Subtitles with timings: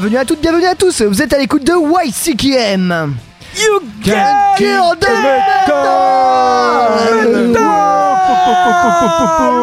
[0.00, 1.74] Bienvenue à toutes, bienvenue à tous, vous êtes à l'écoute de
[2.06, 3.12] YCKM
[3.54, 5.74] You can kill the metal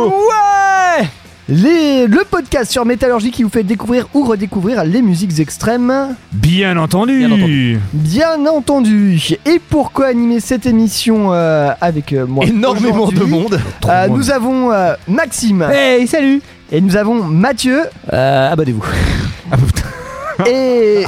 [0.05, 1.07] Ouais
[1.49, 6.77] Les- Le podcast sur métallurgie qui vous fait découvrir ou redécouvrir les musiques extrêmes, Bien
[6.77, 7.17] entendu.
[7.17, 7.79] Bien entendu.
[7.93, 9.19] bien entendu.
[9.43, 13.59] Et pourquoi animer cette émission euh, avec euh, moi Énormément de aujourd'hui monde.
[13.89, 16.43] Euh, Nous avons euh, Maxime Hey, salut.
[16.71, 18.85] et nous avons Mathieu Euh, abonnez-vous.
[20.45, 21.05] et,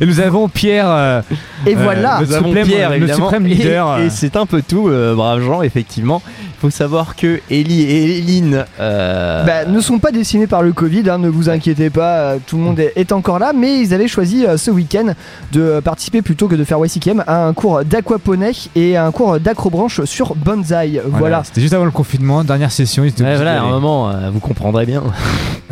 [0.00, 0.88] nous avons Pierre.
[0.88, 1.22] euh,
[1.66, 2.20] et Euh, voilà.
[2.24, 4.06] suprême- Pierre, le suprême leader, Et, euh.
[4.06, 6.22] et c'est un peu tout, euh, braves gens, effectivement.
[6.26, 8.64] Il faut savoir que Ellie et Eline.
[8.78, 12.56] euh, Bah, ne sont pas décimés par le Covid, hein, ne vous inquiétez pas, tout
[12.56, 15.14] le monde est, encore là, mais ils avaient choisi euh, ce week-end
[15.52, 19.40] de participer plutôt que de faire YCKM à un cours d'aquaponais et à un cours
[19.40, 21.00] d'acrobranche sur bonsaï.
[21.06, 23.04] Voilà, C'était juste avant le confinement, dernière session.
[23.04, 25.02] Ils ouais, voilà, à un moment, euh, vous comprendrez bien.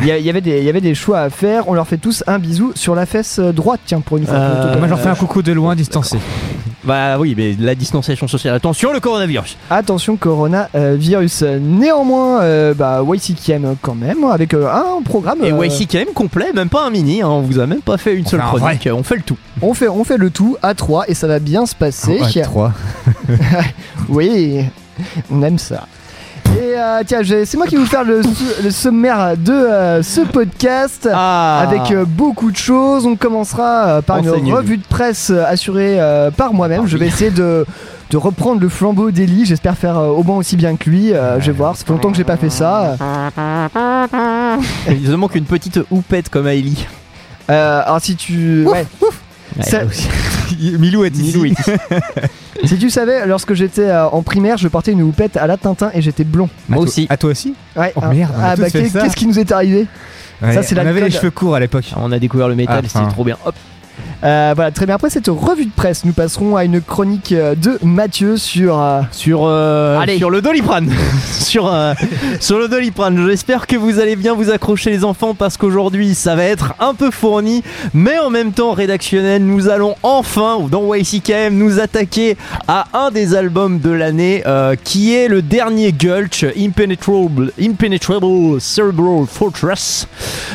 [0.00, 2.22] il y, avait des- il y avait des choix à faire, on leur fait tous
[2.26, 4.34] un bisou sur la fesse droite, tiens, pour une fois.
[4.36, 6.18] Euh, Moi, je leur fais un coucou de loin, distancé.
[6.84, 8.54] Bah oui, mais la distanciation sociale.
[8.54, 9.56] Attention, le coronavirus.
[9.70, 11.42] Attention, coronavirus.
[11.60, 15.44] Néanmoins, euh, bah, YCKM quand même, avec euh, un programme.
[15.44, 17.22] Et euh, YCKM complet, même pas un mini.
[17.22, 18.88] hein, on vous a même pas fait une seule fait un chronique.
[18.92, 19.36] On fait le tout.
[19.62, 22.20] on, fait, on fait le tout à 3 et ça va bien se passer.
[22.20, 22.72] Ouais, trois.
[24.08, 24.64] Oui,
[25.30, 25.86] on aime ça.
[26.56, 28.20] Et euh, tiens, c'est moi qui vais vous faire le,
[28.62, 31.08] le sommaire de euh, ce podcast.
[31.12, 35.98] Ah Avec euh, beaucoup de choses, on commencera euh, par une revue de presse assurée
[36.36, 36.82] par moi-même.
[36.84, 37.66] Ah Je vais essayer de,
[38.10, 39.44] de reprendre le flambeau d'Eli.
[39.44, 41.08] J'espère faire au moins aussi bien que lui.
[41.38, 42.96] Je vais voir, ça fait longtemps que j'ai pas fait ça.
[44.88, 46.86] Il manque une petite houppette comme à Ellie.
[47.48, 48.86] Alors si tu, ouais,
[49.60, 49.80] Ça-
[50.58, 51.22] Milou est ici.
[51.36, 51.70] Milou est ici.
[52.64, 55.90] si tu savais, lorsque j'étais euh, en primaire, je portais une houppette à la Tintin
[55.94, 56.48] et j'étais blond.
[56.68, 57.06] Moi aussi.
[57.10, 57.92] À toi aussi Ouais.
[57.96, 58.10] Oh hein.
[58.12, 59.00] merde, on a Ah tous bah fait qu'est- ça.
[59.02, 59.86] qu'est-ce qui nous est arrivé?
[60.42, 61.92] Ouais, c'est On avait les cheveux courts à l'époque.
[61.96, 63.36] On a découvert le métal, Ah, c'était trop bien.
[63.44, 63.54] Hop.
[64.24, 64.96] Euh, Voilà, très bien.
[64.96, 68.80] Après cette revue de presse, nous passerons à une chronique euh, de Mathieu sur.
[68.80, 70.16] euh, Sur, euh, Allez.
[70.18, 70.90] sur le doliprane.
[71.30, 71.94] sur, euh,
[72.40, 73.26] sur le doliprane.
[73.28, 76.94] J'espère que vous allez bien vous accrocher les enfants parce qu'aujourd'hui ça va être un
[76.94, 77.62] peu fourni,
[77.94, 79.44] mais en même temps rédactionnel.
[79.44, 82.36] Nous allons enfin, dans YCKM, nous attaquer
[82.66, 89.26] à un des albums de l'année euh, qui est le dernier Gulch, Impenetrable, Impenetrable Cerebral
[89.30, 90.06] Fortress.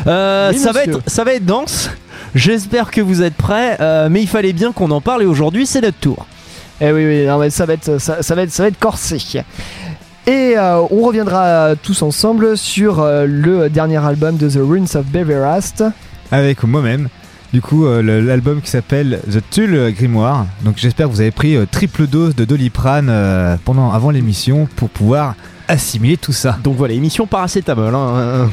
[0.07, 0.93] Euh, Oui, ça, va monsieur.
[0.97, 1.89] être, ça va être dense.
[2.35, 5.65] J'espère que vous êtes prêts, euh, mais il fallait bien qu'on en parle et aujourd'hui
[5.65, 6.25] c'est notre tour.
[6.81, 8.79] Eh oui, oui, non, mais ça va être, ça, ça va être, ça va être
[8.79, 9.17] corsé.
[10.25, 15.05] Et euh, on reviendra tous ensemble sur euh, le dernier album de The Ruins of
[15.05, 15.83] Beverast.
[16.31, 17.09] Avec moi-même.
[17.53, 20.47] Du coup, euh, l'album qui s'appelle The Tulle Grimoire.
[20.65, 24.67] Donc, j'espère que vous avez pris euh, triple dose de Doliprane euh, pendant, avant l'émission
[24.75, 25.35] pour pouvoir
[25.67, 26.57] assimiler tout ça.
[26.63, 27.93] Donc voilà, émission paracétamol.
[27.95, 28.49] Hein.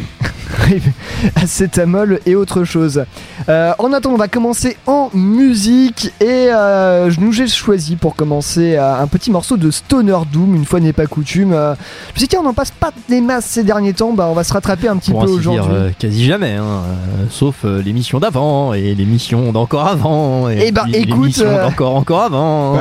[1.36, 3.04] acétamol et autre chose.
[3.48, 8.14] Euh, en attendant, on va commencer en musique et euh, je nous j'ai choisi pour
[8.14, 11.52] commencer euh, un petit morceau de Stoner Doom, une fois n'est pas coutume.
[11.52, 11.74] Euh,
[12.08, 14.34] je me suis dit, on n'en passe pas des masses ces derniers temps, bah on
[14.34, 15.60] va se rattraper un petit Pour peu aujourd'hui.
[15.72, 20.48] euh, quasi jamais, hein, euh, sauf euh, l'émission d'avant et l'émission d'encore avant.
[20.50, 22.78] Et Eh ben, puis écoute, l'émission euh, d'encore encore avant.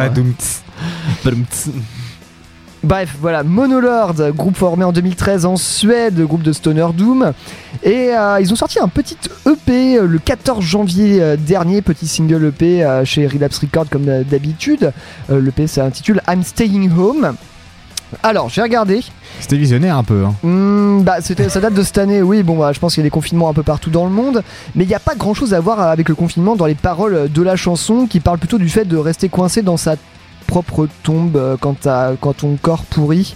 [2.81, 7.33] Bref, voilà, Monolord, groupe formé en 2013 en Suède, groupe de Stoner Doom.
[7.83, 12.07] Et euh, ils ont sorti un petit EP euh, le 14 janvier euh, dernier, petit
[12.07, 14.93] single EP chez Relapse Records comme d'habitude.
[15.29, 17.35] L'EP s'intitule I'm Staying Home.
[18.23, 19.01] Alors, j'ai regardé.
[19.39, 20.23] C'était visionnaire un peu.
[20.25, 20.33] hein.
[20.41, 22.43] Hmm, bah, c'était, ça date de cette année, oui.
[22.43, 24.41] Bon, bah, je pense qu'il y a des confinements un peu partout dans le monde.
[24.75, 27.29] Mais il n'y a pas grand chose à voir avec le confinement dans les paroles
[27.31, 29.95] de la chanson qui parle plutôt du fait de rester coincé dans sa
[30.49, 31.87] propre tombe euh, quand,
[32.19, 33.35] quand ton corps pourrit.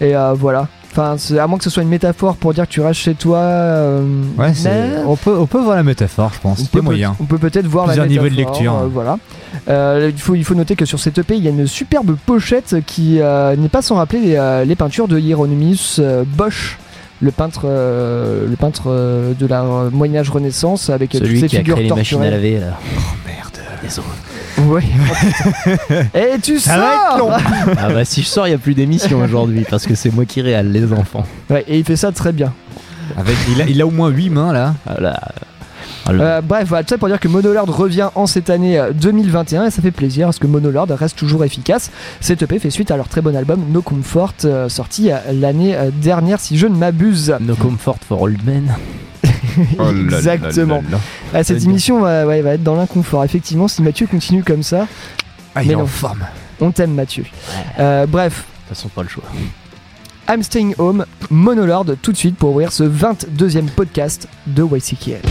[0.00, 0.68] Et euh, voilà.
[0.90, 3.14] Enfin, c'est- à moins que ce soit une métaphore pour dire que tu restes chez
[3.14, 3.38] toi.
[3.38, 4.02] euh,
[4.36, 6.60] Ouais, mais- on, peut, on peut voir la métaphore, je pense.
[6.60, 7.16] on peut, a moyen.
[7.20, 8.74] on peut peut-être voir Plusieurs la niveaux de métaphore, lecture.
[8.76, 9.18] euh, voilà.
[9.68, 12.16] Euh, il, faut, il faut noter que sur cette EP, il y a une superbe
[12.26, 16.00] pochette qui euh, n'est pas sans rappeler les, les peintures de Hieronymus
[16.36, 16.78] Bosch.
[17.20, 21.26] Le peintre, euh, le peintre euh, de la euh, Moyen Âge Renaissance avec euh, toutes
[21.26, 22.60] Celui ces qui a figures créé les machines à laver.
[22.60, 22.78] Là.
[23.26, 23.58] Merde.
[23.82, 24.06] Désolé.
[24.66, 24.82] Ouais.
[26.14, 27.38] Et tu Ça va être sors
[27.78, 30.24] ah bah si je sors, il n'y a plus d'émission aujourd'hui parce que c'est moi
[30.24, 31.24] qui réale les enfants.
[31.48, 32.52] Ouais, Et il fait ça très bien.
[33.16, 34.74] Avec, il, a, il a au moins 8 mains là.
[34.86, 35.20] Voilà.
[36.06, 38.92] Alors, Euh, bref, voilà, tout ça pour dire que Monolord revient en cette année euh,
[38.92, 41.90] 2021 et ça fait plaisir parce que Monolord reste toujours efficace.
[42.20, 45.76] Cette EP fait suite à leur très bon album No Comfort euh, sorti euh, l'année
[45.76, 47.34] euh, dernière si je ne m'abuse.
[47.40, 48.74] No comfort for old men.
[49.78, 50.82] Oh Exactement.
[51.34, 53.24] Ah, cette émission va, ouais, va être dans l'inconfort.
[53.24, 54.86] Effectivement, si Mathieu continue comme ça,
[55.54, 56.24] Ah, il Mais est en forme.
[56.60, 57.24] on t'aime Mathieu.
[57.80, 59.24] Euh, bref, De toute façon, pas le choix.
[60.28, 65.22] I'm Staying Home, Monolord tout de suite pour ouvrir ce 22e podcast de YCKL.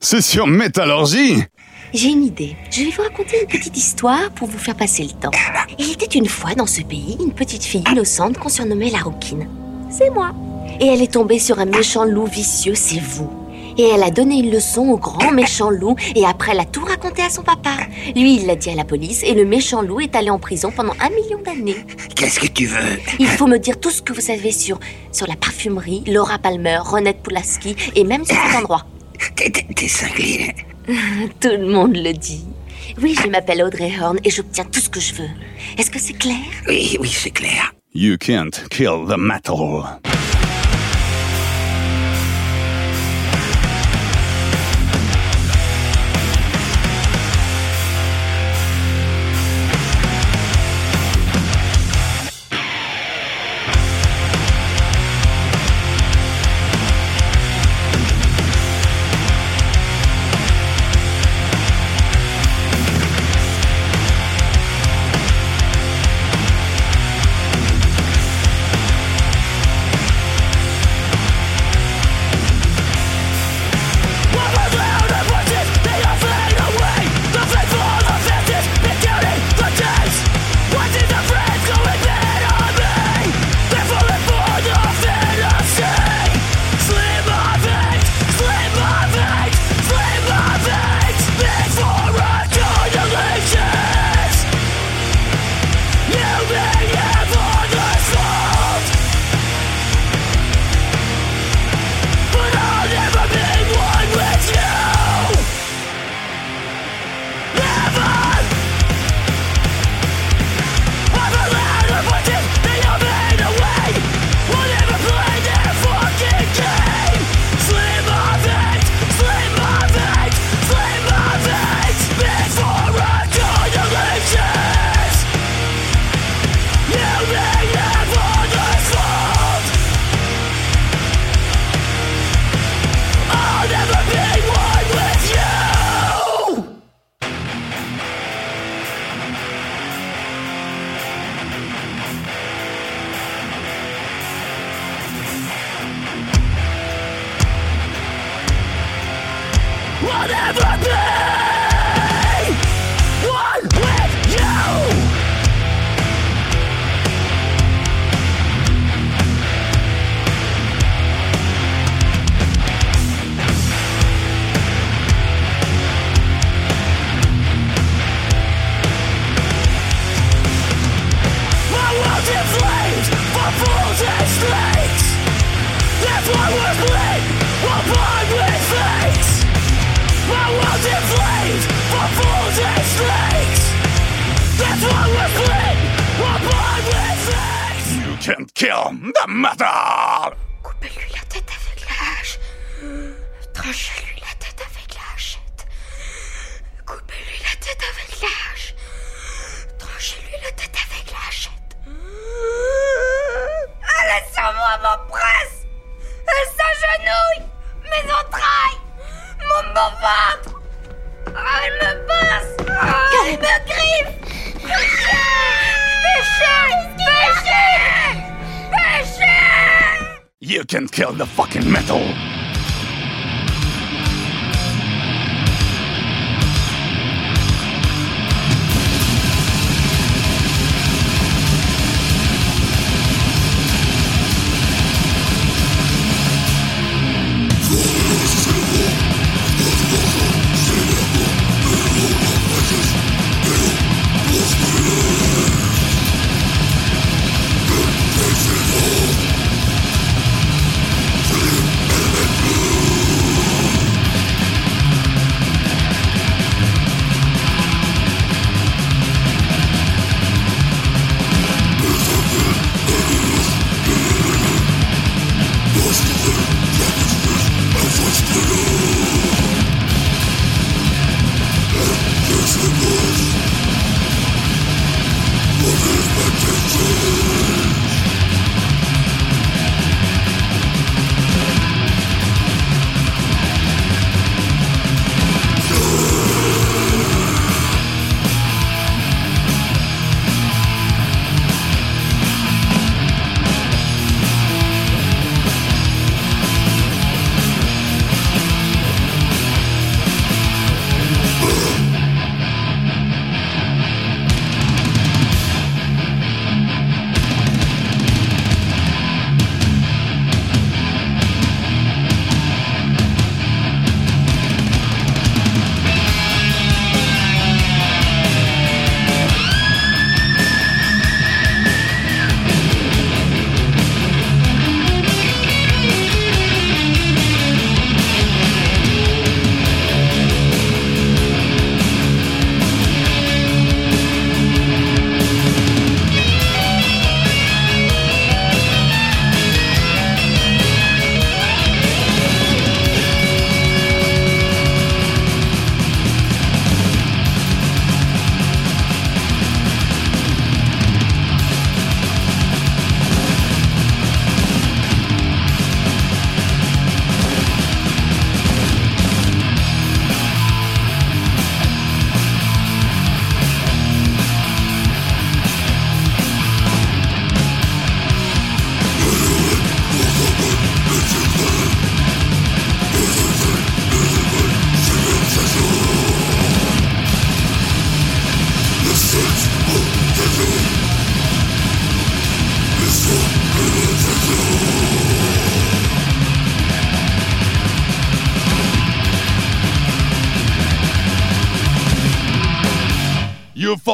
[0.00, 1.44] C'est sur Métallurgie.
[1.94, 2.56] J'ai une idée.
[2.70, 5.30] Je vais vous raconter une petite histoire pour vous faire passer le temps.
[5.78, 9.46] Il était une fois dans ce pays une petite fille innocente qu'on surnommait la rouquine.
[9.90, 10.32] C'est moi.
[10.80, 13.41] Et elle est tombée sur un méchant loup vicieux, c'est vous.
[13.78, 16.84] Et elle a donné une leçon au grand méchant loup et après elle a tout
[16.84, 17.70] raconté à son papa.
[18.14, 20.70] Lui, il l'a dit à la police et le méchant loup est allé en prison
[20.74, 21.76] pendant un million d'années.
[22.16, 22.98] Qu'est-ce que tu veux?
[23.18, 24.78] Il faut me dire tout ce que vous savez sur,
[25.12, 28.84] sur la parfumerie, Laura Palmer, Ronette Pulaski et même sur cet endroit.
[29.36, 30.54] T'es- T'es t'es cinglé.
[31.40, 32.44] Tout le monde le dit.
[33.00, 35.28] Oui, je m'appelle Audrey Horn et j'obtiens tout ce que je veux.
[35.78, 36.36] Est-ce que c'est clair?
[36.68, 37.72] Oui, oui, c'est clair.
[37.94, 39.84] You can't kill the metal.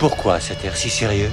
[0.00, 1.28] Pourquoi cet air si sérieux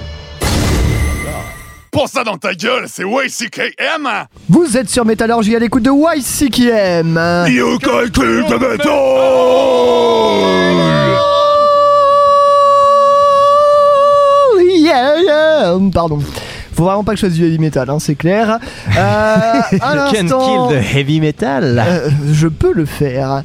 [1.90, 4.10] Pour ça dans ta gueule, c'est YCKM!
[4.50, 7.48] Vous êtes sur Métallurgie à l'écoute de YCKM.
[7.50, 8.90] You can kill the metal!
[14.50, 15.80] Oh, yeah, yeah.
[15.94, 16.20] Pardon.
[16.78, 18.60] Faut vraiment pas que je fasse du heavy metal, hein, c'est clair.
[18.96, 19.00] Euh,
[19.82, 21.84] à Can kill the heavy metal.
[21.84, 23.42] euh, je peux le faire.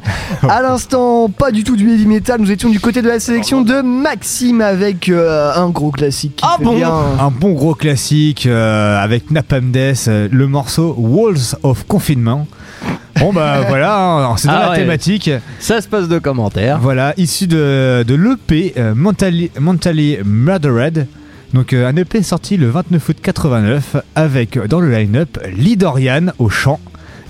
[0.46, 2.42] À l'instant, pas du tout du heavy metal.
[2.42, 6.36] Nous étions du côté de la sélection de Maxime avec euh, un gros classique.
[6.36, 6.92] Qui Ah fait bon bien.
[7.18, 12.46] Un bon gros classique euh, avec Napalm Death, le morceau Walls of Confinement.
[13.18, 14.76] Bon bah voilà, hein, c'est dans Ah la ouais.
[14.76, 15.30] thématique.
[15.58, 16.80] Ça se passe de commentaires.
[16.82, 21.06] Voilà, issu de, de l'EP Mentally, Mentally Murdered.
[21.54, 26.28] Donc euh, un EP sorti le 29 août 89 avec dans le line-up Lee Dorian
[26.38, 26.80] au chant,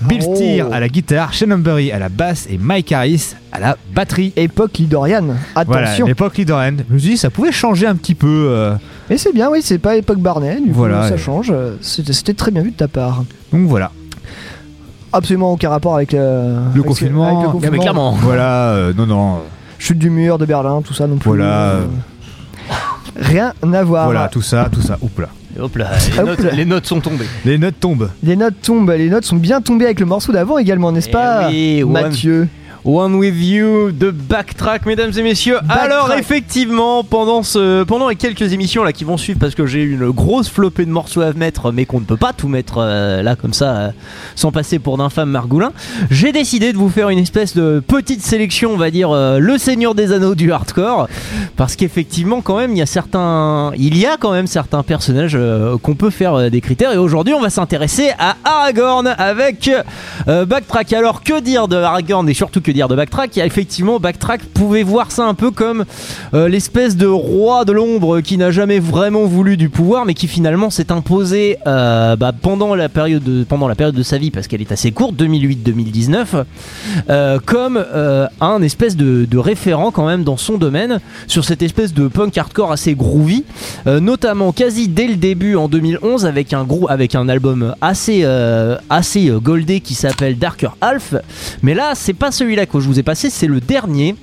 [0.02, 0.34] Bill Oh.
[0.36, 4.32] Steer à la guitare, Shannon Burry à la basse et Mike Harris à la batterie.
[4.36, 5.24] Époque Lidorian.
[5.66, 6.06] Voilà, Attention.
[6.06, 6.74] l'époque Lee Dorian.
[6.88, 8.46] Je me suis dit ça pouvait changer un petit peu.
[8.50, 8.74] euh,
[9.10, 10.60] Et c'est bien, oui, c'est pas époque Barnet.
[10.60, 11.52] Du Voilà, coup, ça et- change.
[11.80, 13.24] C'était c'était très bien vu de ta part.
[13.52, 13.90] donc voilà.
[15.12, 17.24] Absolument aucun rapport avec, euh, avec ce- confinement.
[17.24, 17.80] avec le Ah, mais confinement.
[17.82, 18.12] clairement.
[18.12, 19.38] Voilà, euh, non non.
[19.78, 21.28] Chute du mur de Berlin, tout ça non plus.
[21.28, 21.44] Voilà.
[21.72, 21.86] euh,
[23.16, 24.04] Rien à voir.
[24.06, 24.98] Voilà, tout ça, tout ça.
[25.00, 25.28] Oups là.
[25.60, 26.50] Hop là, les, Hop notes, là.
[26.52, 27.26] les notes sont tombées.
[27.44, 28.10] Les notes tombent.
[28.22, 31.12] Les notes tombent, les notes sont bien tombées avec le morceau d'avant également, n'est-ce Eh
[31.12, 32.48] pas oui, Mathieu?
[32.84, 35.58] One with you de Backtrack, mesdames et messieurs.
[35.62, 35.78] Backtrack.
[35.84, 39.84] Alors effectivement, pendant ce, pendant les quelques émissions là qui vont suivre, parce que j'ai
[39.84, 43.22] une grosse flopée de morceaux à mettre, mais qu'on ne peut pas tout mettre euh,
[43.22, 43.90] là comme ça, euh,
[44.34, 45.70] sans passer pour d'infâme margoulin,
[46.10, 49.58] j'ai décidé de vous faire une espèce de petite sélection, on va dire euh, le
[49.58, 51.06] Seigneur des Anneaux du hardcore,
[51.56, 55.38] parce qu'effectivement quand même il y a certains, il y a quand même certains personnages
[55.82, 59.70] qu'on peut faire des critères, et aujourd'hui on va s'intéresser à Aragorn avec
[60.26, 60.92] Backtrack.
[60.94, 64.82] Alors que dire de Aragorn et surtout que dire de Backtrack a Effectivement, Backtrack pouvait
[64.82, 65.84] voir ça un peu comme
[66.32, 70.26] euh, l'espèce de roi de l'ombre qui n'a jamais vraiment voulu du pouvoir, mais qui
[70.26, 74.90] finalement s'est imposé euh, bah, pendant la période de, sa vie parce qu'elle est assez
[74.90, 76.44] courte, 2008-2019,
[77.10, 77.84] euh, comme
[78.40, 82.72] un espèce de, référent quand même dans son domaine sur cette espèce de punk hardcore
[82.72, 83.44] assez groovy,
[83.86, 88.24] notamment quasi dès le début en 2011 avec un gros avec un album assez
[88.88, 91.14] assez goldé qui s'appelle Darker Half.
[91.62, 94.14] Mais là, c'est pas celui-là extrait que je vous ai passé, c'est le dernier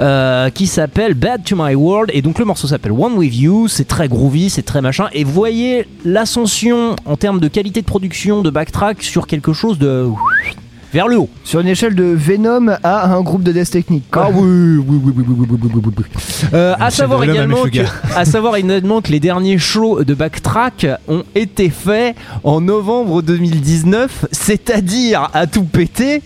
[0.00, 2.10] euh, qui s'appelle Bad to My World.
[2.14, 3.68] Et donc le morceau s'appelle One With You.
[3.68, 5.08] C'est très groovy, c'est très machin.
[5.12, 10.08] Et voyez l'ascension en termes de qualité de production de backtrack sur quelque chose de
[10.92, 11.30] vers le haut.
[11.42, 14.04] Sur une échelle de Venom à un groupe de Death Technique.
[14.12, 16.04] Ah oui, oui, oui, oui, oui, oui, oui, oui.
[16.52, 17.64] Euh, à, savoir également
[18.14, 24.26] à savoir également que les derniers shows de Backtrack ont été faits en novembre 2019,
[24.32, 26.22] c'est-à-dire à tout péter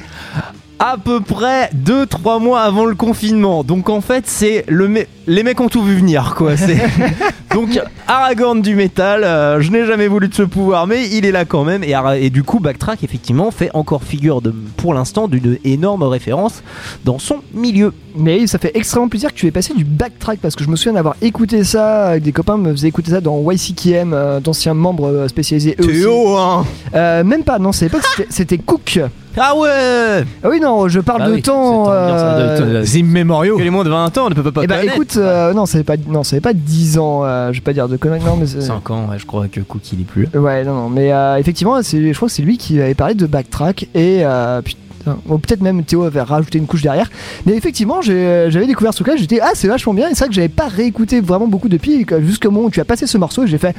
[0.78, 3.64] à peu près 2-3 mois avant le confinement.
[3.64, 6.52] Donc en fait, c'est le mé- les mecs ont tout vu venir quoi.
[7.54, 11.32] Donc Aragorn du métal, euh, je n'ai jamais voulu de ce pouvoir, mais il est
[11.32, 11.82] là quand même.
[11.82, 16.62] Et, du coup, Backtrack effectivement fait encore figure de, pour l'instant d'une énorme référence
[17.06, 17.94] dans son milieu.
[18.14, 20.76] Mais ça fait extrêmement plaisir que tu aies passé du backtrack parce que je me
[20.76, 24.74] souviens d'avoir écouté ça, avec des copains me faisaient écouter ça dans YCKM, euh, d'anciens
[24.74, 26.38] membres euh, spécialisés eux aussi.
[26.38, 29.00] Hein Euh, même pas, non, c'est pas c'était Cook.
[29.38, 31.84] Ah ouais Ah oui, non, je parle Bah de oui, temps.
[31.84, 33.56] c'est ambiance, euh, de- de- Zim Memorial.
[33.56, 34.94] Que les moins de 20 ans ne peuvent pas Eh bah connaître.
[34.94, 37.20] écoute, euh, non, ça fait pas, non, ça fait pas 10 ans.
[37.24, 39.46] euh, je vais pas dire de conneries, non, mais c'est- 5 ans, ouais, je crois
[39.48, 40.28] que Cook il est plus.
[40.34, 43.14] Ouais, non, non, mais euh, effectivement, c'est, je crois que c'est lui qui avait parlé
[43.14, 47.10] de backtrack et euh, putain, bon, peut-être même Théo avait rajouté une couche derrière.
[47.44, 50.08] Mais effectivement, j'ai- j'avais découvert ce truc-là, j'étais ah c'est vachement bien.
[50.08, 52.70] Et c'est vrai que j'avais pas réécouté vraiment beaucoup depuis et que jusqu'au moment où
[52.70, 53.76] tu as passé ce morceau, et j'ai fait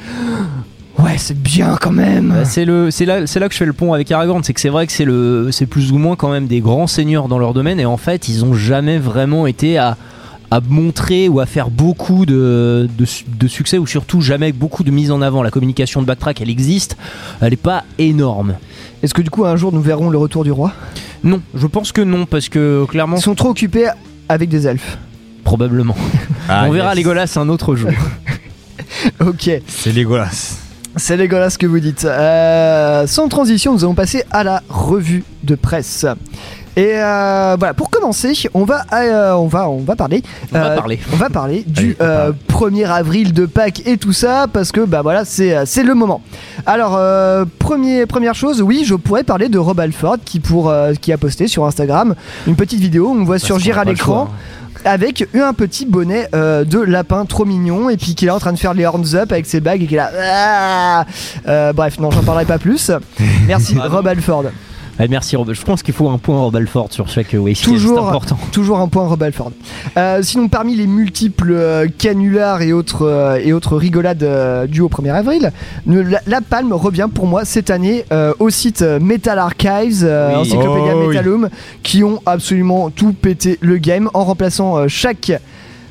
[0.98, 2.28] ouais c'est bien quand même.
[2.30, 4.52] Bah, c'est le, c'est là, c'est là que je fais le pont avec Aragorn, c'est
[4.54, 7.28] que c'est vrai que c'est le, c'est plus ou moins quand même des grands seigneurs
[7.28, 9.96] dans leur domaine et en fait ils ont jamais vraiment été à
[10.50, 14.82] à montrer ou à faire beaucoup de, de, su- de succès ou surtout jamais beaucoup
[14.82, 15.42] de mise en avant.
[15.42, 16.96] La communication de Backtrack, elle existe,
[17.42, 18.54] elle est pas énorme.
[19.02, 20.72] Est-ce que du coup un jour nous verrons le retour du roi?
[21.22, 23.88] Non, je pense que non, parce que clairement, Ils sont trop occupés
[24.30, 24.96] avec des elfes.
[25.44, 25.96] probablement.
[26.48, 27.04] Ah, On verra yes.
[27.04, 27.90] Legolas un autre jour.
[29.20, 29.50] Ok.
[29.66, 30.56] C'est Legolas.
[30.98, 32.04] C'est dégueulasse ce que vous dites.
[32.04, 36.04] Euh, sans transition, nous allons passer à la revue de presse.
[36.78, 40.22] Et euh, voilà, pour commencer, on va, euh, on va, on va parler.
[40.52, 41.00] On va parler.
[41.12, 44.70] On va parler du Allez, on euh, 1er avril de Pâques et tout ça, parce
[44.70, 46.22] que bah voilà, c'est le moment.
[46.66, 47.00] Alors,
[47.58, 51.48] premier, première chose, oui, je pourrais parler de Rob Alford qui, pour, qui a posté
[51.48, 52.14] sur Instagram
[52.46, 54.30] une petite vidéo où on voit surgir à l'écran choix,
[54.84, 58.52] avec un petit bonnet euh, de lapin trop mignon et puis qu'il est en train
[58.52, 61.06] de faire les horns up avec ses bagues et qu'il a Ah
[61.46, 62.90] Euh, bref non j'en parlerai pas plus
[63.46, 63.76] merci.
[63.78, 64.44] Rob Alford
[65.08, 65.52] merci Rob.
[65.52, 67.72] Je pense qu'il faut un point Rob Alford sur chaque Wasted.
[67.72, 67.98] Toujours.
[67.98, 68.38] C'est important.
[68.52, 69.52] toujours un point Rob Alford
[69.96, 74.80] Euh, sinon parmi les multiples euh, canulars et autres euh, et autres rigolades euh, dues
[74.80, 75.52] au 1er avril
[75.86, 80.02] ne- la, la palme revient pour moi cette année euh, au site euh, Metal Archives
[80.02, 80.40] euh, Oui.
[80.40, 81.08] Encyclopédia Oh, oui.
[81.08, 81.48] Metalum
[81.82, 85.32] qui ont absolument tout pété le game en remplaçant euh, chaque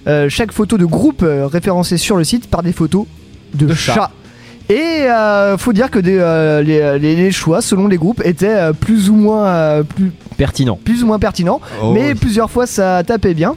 [0.07, 3.05] euh, chaque photo de groupe euh, référencée sur le site par des photos
[3.53, 3.93] de, De chats.
[3.93, 4.11] chats.
[4.69, 4.75] Et
[5.10, 8.73] euh, faut dire que des, euh, les, les- les choix selon les groupes étaient euh,
[8.73, 10.77] plus ou moins euh, plus, Pertinent.
[10.84, 13.56] plus ou moins pertinents, Oh, mais plusieurs fois ça tapait bien.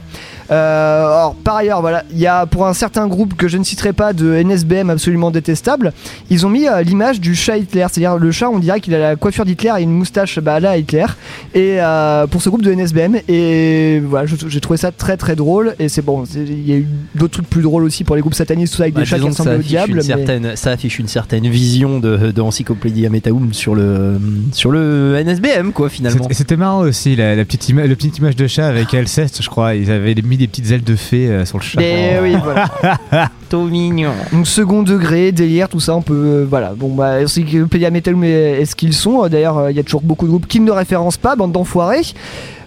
[0.51, 3.63] Euh, alors, par ailleurs, voilà, il y a pour un certain groupe que je ne
[3.63, 5.93] citerai pas de NSBM absolument détestable,
[6.29, 8.99] ils ont mis euh, l'image du chat Hitler, c'est-à-dire le chat, on dirait qu'il a
[8.99, 11.05] la coiffure d'Hitler et une moustache bah, là Hitler,
[11.53, 15.73] et euh, pour ce groupe de NSBM, et voilà, j'ai trouvé ça très très drôle,
[15.79, 18.33] et c'est bon, il y a eu d'autres trucs plus drôles aussi pour les groupes
[18.33, 19.91] satanistes, tout ça avec Bah, des chats qui ressemblent au affiche, diable.
[19.91, 24.19] une mais- certaine, ça affiche une certaine vision de, de Encyclopédia Metaum sur le,
[24.51, 26.23] sur le NSBM, quoi, finalement.
[26.23, 29.41] C'était- C'était marrant aussi, la, la petite ima- la petite image de chat avec Alceste,
[29.41, 29.75] je crois.
[29.75, 31.79] Ils avaient mis des petites ailes de fée euh, sur le chat.
[31.79, 32.69] Mais oui, voilà.
[33.49, 34.11] Trop mignon.
[34.31, 36.13] Donc second degré, délire, tout ça, on peut...
[36.13, 39.83] euh, voilà, bon bah, Encyclopédia Metal, mais est-ce qu'ils sont D'ailleurs, euh, il y a
[39.83, 42.01] toujours beaucoup de groupes qui ne le référencent pas, bande d'enfoirés.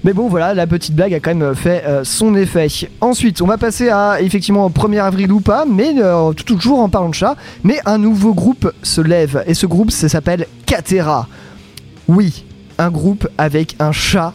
[0.05, 2.67] Mais bon, voilà, la petite blague a quand même fait euh, son effet.
[3.01, 6.91] Ensuite, on va passer à, effectivement, 1er avril ou pas, mais euh, tout- toujours en
[6.91, 11.27] parlant de chat, mais un nouveau groupe se lève, et ce groupe, ça s'appelle Catera.
[12.07, 12.45] Oui,
[12.77, 14.35] un groupe avec un chat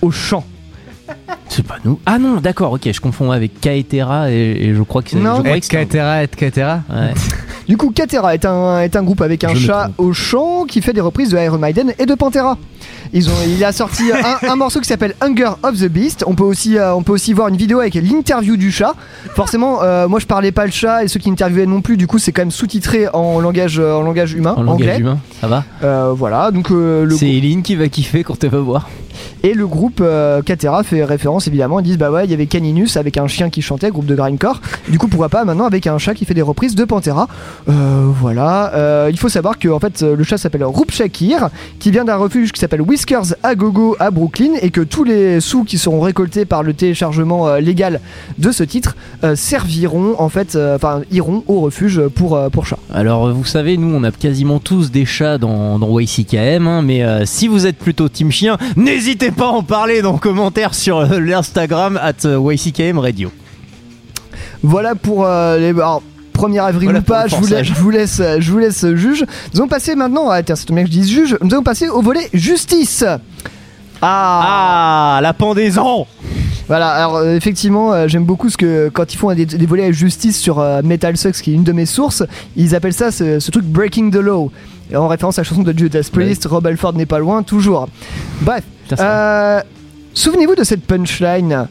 [0.00, 0.44] au chant.
[1.48, 1.98] C'est pas nous.
[2.04, 4.34] Ah non, d'accord, ok, je confonds avec Kaetera et,
[4.68, 5.16] et je crois que c'est.
[5.16, 5.36] Non.
[5.36, 5.80] je croyais Et que un-
[6.22, 6.82] et.
[6.90, 7.14] Ouais.
[7.66, 10.66] Du coup, Catera est un, est un groupe avec un Je me chat au chant
[10.68, 12.58] qui fait des reprises de Iron Maiden et de Pantera.
[13.12, 14.04] Ils ont, il a sorti
[14.44, 16.22] un, un morceau qui s'appelle Hunger of the Beast.
[16.28, 18.94] On peut aussi, euh, on peut aussi voir une vidéo avec l'interview du chat.
[19.34, 21.96] Forcément, euh, moi je parlais pas le chat et ceux qui interviewaient non plus.
[21.96, 25.00] Du coup, c'est quand même sous-titré en langage, euh, en langage humain, En langage anglais.
[25.00, 28.50] humain, ça va Euh, voilà, donc euh, le C'est Eline qui va kiffer quand elle
[28.50, 28.88] va voir.
[29.42, 31.80] Et le groupe euh, Catera fait référence évidemment.
[31.80, 34.14] Ils disent bah ouais, il y avait Caninus avec un chien qui chantait, groupe de
[34.14, 34.60] grindcore.
[34.88, 37.28] Du coup, pourquoi pas maintenant avec un chat qui fait des reprises de Pantera.
[37.68, 38.72] Euh, voilà.
[38.74, 42.16] Euh, il faut savoir que en fait, le chat s'appelle Roop Shakir, qui vient d'un
[42.16, 46.00] refuge qui s'appelle Whiskers à Gogo à Brooklyn, et que tous les sous qui seront
[46.00, 48.00] récoltés par le téléchargement légal
[48.38, 48.96] de ce titre
[49.34, 52.78] serviront en fait, enfin iront au refuge pour pour chat.
[52.92, 57.04] Alors, vous savez, nous, on a quasiment tous des chats dans, dans YCKM, hein, mais
[57.24, 58.58] si vous êtes plutôt team chien,
[59.14, 63.30] pas à en parler dans les commentaires sur euh, l'Instagram at euh, YCKM Radio.
[64.62, 65.70] Voilà pour euh, les.
[65.70, 66.02] alors,
[66.34, 69.24] 1er avril Voilà ou pas, je vous, laisse, je, vous laisse, je vous laisse juge.
[69.54, 71.88] Nous allons passer maintenant, ah, tiens, c'est bien que je dise juge, nous allons passer
[71.88, 73.04] au volet justice.
[74.02, 76.06] Ah, Ah, la pendaison
[76.68, 79.86] Voilà, alors euh, effectivement, euh, j'aime beaucoup ce que quand ils font des, des volets
[79.86, 82.22] à justice sur euh, Metal Sucks, qui est une de mes sources,
[82.54, 84.50] ils appellent ça ce, ce truc Breaking the Law.
[84.90, 87.88] Et en référence à la chanson de Judas Priest, Rob Alford n'est pas loin, toujours.
[88.42, 88.62] Bref,
[88.98, 89.60] euh,
[90.14, 91.68] souvenez-vous de cette punchline?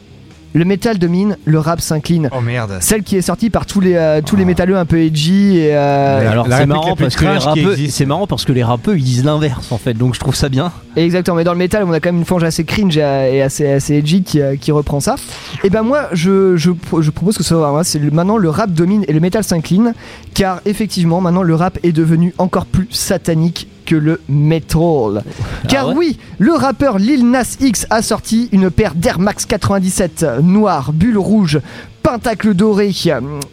[0.56, 2.30] Le métal domine, le rap s'incline.
[2.34, 2.78] Oh merde.
[2.80, 5.76] Celle qui est sortie par tous les, euh, tous les métalleux un peu edgy et
[5.76, 6.26] euh, Ouais.
[6.28, 7.96] Alors la c'est marrant parce que les rappeux, existe.
[7.98, 10.48] c'est marrant parce que les rappeux ils disent l'inverse en fait, donc je trouve ça
[10.48, 10.72] bien.
[10.96, 13.00] Exactement, mais dans le métal, on a quand même une fange assez cringe et
[13.36, 15.16] et assez, assez edgy qui, euh, qui reprend ça.
[15.62, 18.38] Et ben moi, je, je, pro- je propose que ce soit moi, c'est le- maintenant
[18.38, 19.92] le rap domine et le métal s'incline,
[20.32, 25.22] car effectivement, maintenant le rap est devenu encore plus satanique que le metal.
[25.68, 30.26] Car ouais oui, le rappeur Lil Nas X a sorti une paire d'Air Max 97
[30.42, 31.60] noir, bulle rouge,
[32.02, 32.90] pentacle doré,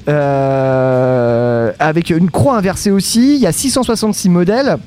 [0.10, 3.36] euh, avec une croix inversée aussi.
[3.36, 4.78] Il y a 666 modèles.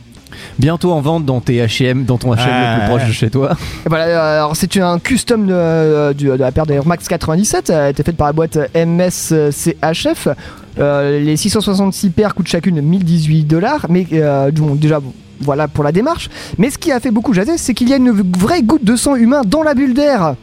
[0.59, 3.09] Bientôt en vente dans tes H&M, dans ton H&M le Ah, plus proche ouais.
[3.09, 3.53] de chez toi.
[3.87, 7.71] Et Voilà, euh, alors c'est un custom de, euh, de la paire d'Air Max 97,
[7.71, 10.29] elle a été faite par la boîte MSCHF.
[10.79, 15.85] Euh, les 666 paires coûtent chacune 1018 dollars, mais euh, bon, déjà bon, voilà pour
[15.85, 16.29] la démarche.
[16.59, 18.97] Mais ce qui a fait beaucoup jaser, c'est qu'il y a une vraie goutte de
[18.97, 20.35] sang humain dans la bulle d'air.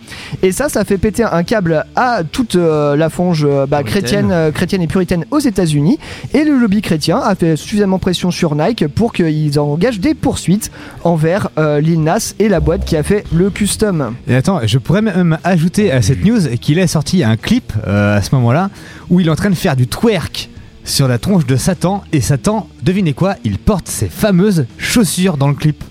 [0.42, 4.32] Et ça, ça fait péter un câble à toute euh, la fange euh, bah, chrétienne,
[4.32, 6.00] euh, chrétienne et puritaine aux États-Unis.
[6.34, 10.72] Et le lobby chrétien a fait suffisamment pression sur Nike pour qu'ils engagent des poursuites
[11.04, 14.14] envers Lil Nas et la boîte qui a fait le custom.
[14.28, 18.22] Et attends, je pourrais même ajouter à cette news qu'il a sorti un clip à
[18.22, 18.70] ce moment-là
[19.10, 20.50] où il est en train de faire du twerk
[20.86, 25.48] sur la tronche de Satan et Satan, devinez quoi, il porte ses fameuses chaussures dans
[25.48, 25.84] le clip.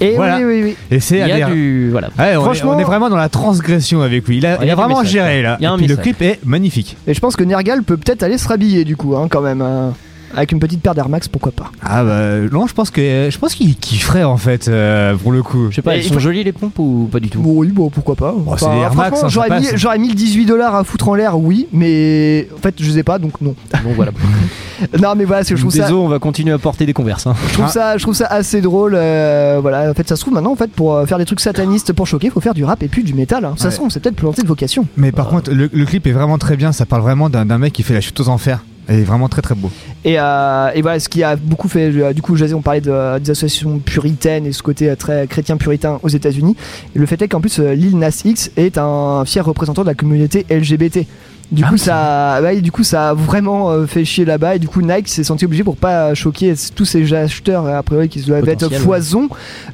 [0.00, 0.38] Et Voilà.
[0.38, 0.76] oui, oui, oui.
[0.92, 1.88] Et c'est Il y a du.
[1.90, 2.08] Voilà.
[2.18, 4.36] Ouais, on, Franchement- est, on est vraiment dans la transgression avec lui.
[4.38, 5.56] Il a, Ouais, il il y a a du vraiment message, géré là.
[5.58, 6.96] Il y a un Et puis le clip est magnifique.
[7.08, 9.60] Et je pense que Nergal peut peut-être aller se rhabiller du coup, hein, quand même.
[9.60, 9.94] hein.
[10.36, 11.70] Avec une petite paire d'Air Max, pourquoi pas.
[11.82, 15.42] Ah bah non, je pense que je pense qu'il kifferait en fait euh, pour le
[15.42, 15.68] coup.
[15.70, 17.40] Je sais pas, Et elles il sont faut- jolies les pompes ou pas du tout
[17.40, 18.34] Bon, oui, bon, pourquoi pas.
[18.58, 21.08] c'est des Air Max, hein, ça j'aurais, mis, j'aurais mis le 18 dollars à foutre
[21.08, 23.54] en l'air, oui, mais en fait, je sais pas, donc non.
[23.84, 24.12] Bon voilà.
[25.02, 25.82] non, mais voilà, c'est que je trouve ça.
[25.84, 27.26] Désolé, on va continuer à porter des converses.
[27.26, 27.34] hein.
[27.48, 27.72] Je trouve, Ah.
[27.72, 28.94] ça, je trouve ça assez drôle.
[28.96, 31.40] euh, voilà, en fait, ça se trouve maintenant, en fait, pour euh, faire des trucs
[31.40, 33.44] satanistes pour choquer, faut faire du rap et puis du métal.
[33.44, 33.54] hein.
[33.56, 33.70] Ça Ouais.
[33.70, 34.86] se trouve, c'est peut-être planter de vocation.
[34.96, 36.72] Mais par contre, le, le clip est vraiment très bien.
[36.72, 38.62] Ça parle vraiment d'un d'un mec qui fait la chute aux enfers.
[38.88, 39.70] Et vraiment très très beau.
[40.04, 42.80] Et, euh, et voilà, ce qui a beaucoup fait, euh, du coup, Jazzy, on parlait
[42.86, 46.56] euh, des associations puritaines et ce côté très chrétien puritain aux États-Unis.
[46.94, 50.46] Le fait est qu'en plus, Lil Nas X est un fier représentant de la communauté
[50.48, 51.06] LGBT.
[51.50, 54.56] Du Ah coup, oui, ça, ouais, du coup, ça a vraiment euh, fait chier là-bas.
[54.56, 58.10] Et du coup, Nike s'est senti obligé pour pas choquer tous ces acheteurs, a priori,
[58.10, 59.28] qui doivent être foison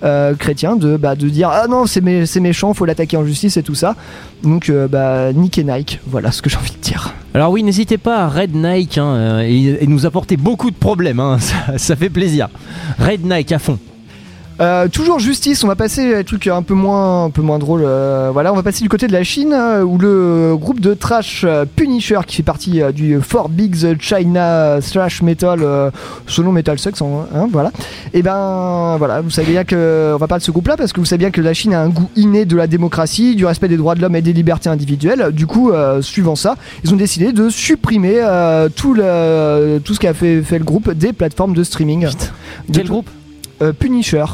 [0.05, 3.25] euh, chrétiens, de, bah, de dire Ah non, c'est mé- c'est méchant, faut l'attaquer en
[3.27, 3.97] justice et tout ça.
[4.45, 7.13] Donc, euh, bah, Nick et Nike, voilà ce que j'ai envie de dire.
[7.35, 10.77] Alors oui, n'hésitez pas à Red Nike hein, euh, et, et nous apporter beaucoup de
[10.77, 11.19] problèmes.
[11.19, 12.49] hein, ça, ça fait plaisir.
[13.01, 13.79] Red Nike à fond.
[14.61, 17.59] Euh, toujours justice, on va passer à des trucs un peu moins, un peu moins
[17.59, 17.83] drôles.
[17.85, 20.95] euh, voilà, on va passer du côté de la Chine euh, où le groupe de
[20.95, 25.61] trash Punisher qui fait partie du Four Bigs China Thrash Metal,
[26.27, 27.73] selon Metal Sucks, hein, hein, voilà.
[28.13, 31.01] Et ben voilà, vous savez bien que on va parler de ce groupe-là parce que
[31.01, 33.69] vous savez bien que la Chine a un goût inné de la démocratie, du respect
[33.69, 35.31] des droits de l'homme et des libertés individuelles.
[35.33, 38.25] Du coup, suivant ça, ils ont décidé de supprimer
[38.77, 42.07] tout le tout ce qu'a fait, fait le groupe des plateformes de streaming.
[42.69, 43.11] De Quel groupe?
[43.79, 44.25] Punisher.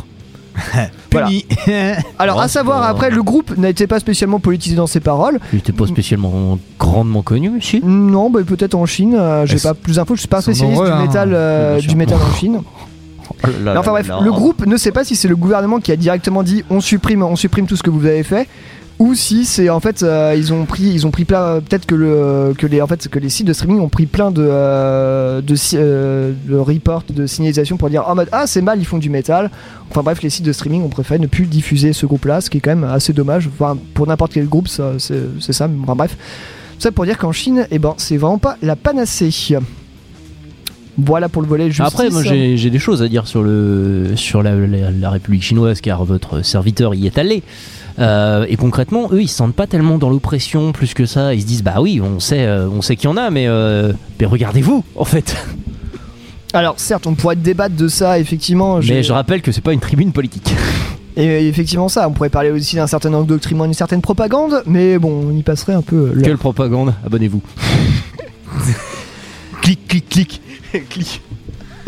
[1.13, 1.27] Voilà.
[1.27, 1.45] Puni.
[2.19, 5.41] Alors, Oh, à savoir, après, le groupe n'était pas spécialement politisé dans ses paroles.
[5.53, 7.81] Il était pas spécialement grandement connu, si.
[7.85, 9.15] Non, bah, peut-être en Chine.
[9.19, 10.15] euh, J'ai pas plus d'infos.
[10.15, 11.03] Je suis pas spécialiste du hein.
[11.03, 12.61] métal, euh, du métal en Chine.
[13.43, 15.97] Oh là enfin bref, le groupe ne sait pas si c'est le gouvernement qui a
[15.97, 18.49] directement dit on supprime, on supprime tout ce que vous avez fait,
[19.01, 21.95] ou si c'est en fait euh, ils ont pris, ils ont pris plein, peut-être que
[21.95, 25.41] le que les en fait que les sites de streaming ont pris plein de euh,
[25.41, 29.09] de, euh, reports, de signalisations pour dire en mode ah c'est mal, ils font du
[29.11, 29.51] métal.
[29.91, 32.59] Enfin bref, les sites de streaming ont préféré ne plus diffuser ce groupe-là, ce qui
[32.59, 33.49] est quand même assez dommage.
[33.59, 35.67] Enfin pour n'importe quel groupe, c'est ça.
[35.83, 36.17] Enfin bref,
[36.79, 39.31] ça pour dire qu'en Chine, eh ben c'est vraiment pas la panacée.
[40.99, 41.71] Voilà pour le volet.
[41.79, 44.55] Après, moi j'ai des choses à dire sur, le, sur la-
[44.91, 47.43] la République chinoise car votre serviteur y est allé.
[47.99, 51.35] Euh, et concrètement, eux ils se sentent pas tellement dans l'oppression plus que ça.
[51.35, 53.47] Ils se disent bah oui, on sait, euh, on sait qu'il y en a, mais,
[53.47, 55.37] euh, mais regardez-vous en fait.
[56.53, 58.81] Alors certes, on pourrait débattre de ça, effectivement.
[58.81, 60.55] Mais je rappelle que c'est pas une tribune politique.
[61.17, 64.99] Et euh, effectivement ça, on pourrait parler aussi d'un certain endoctrinement, d'une certaine propagande, mais
[64.99, 66.13] bon, on y passerait un peu.
[66.15, 66.23] là.
[66.23, 66.95] Quelle propagande?
[67.05, 67.43] Abonnez-vous.
[69.63, 70.41] clic, clic,
[70.89, 71.21] clic.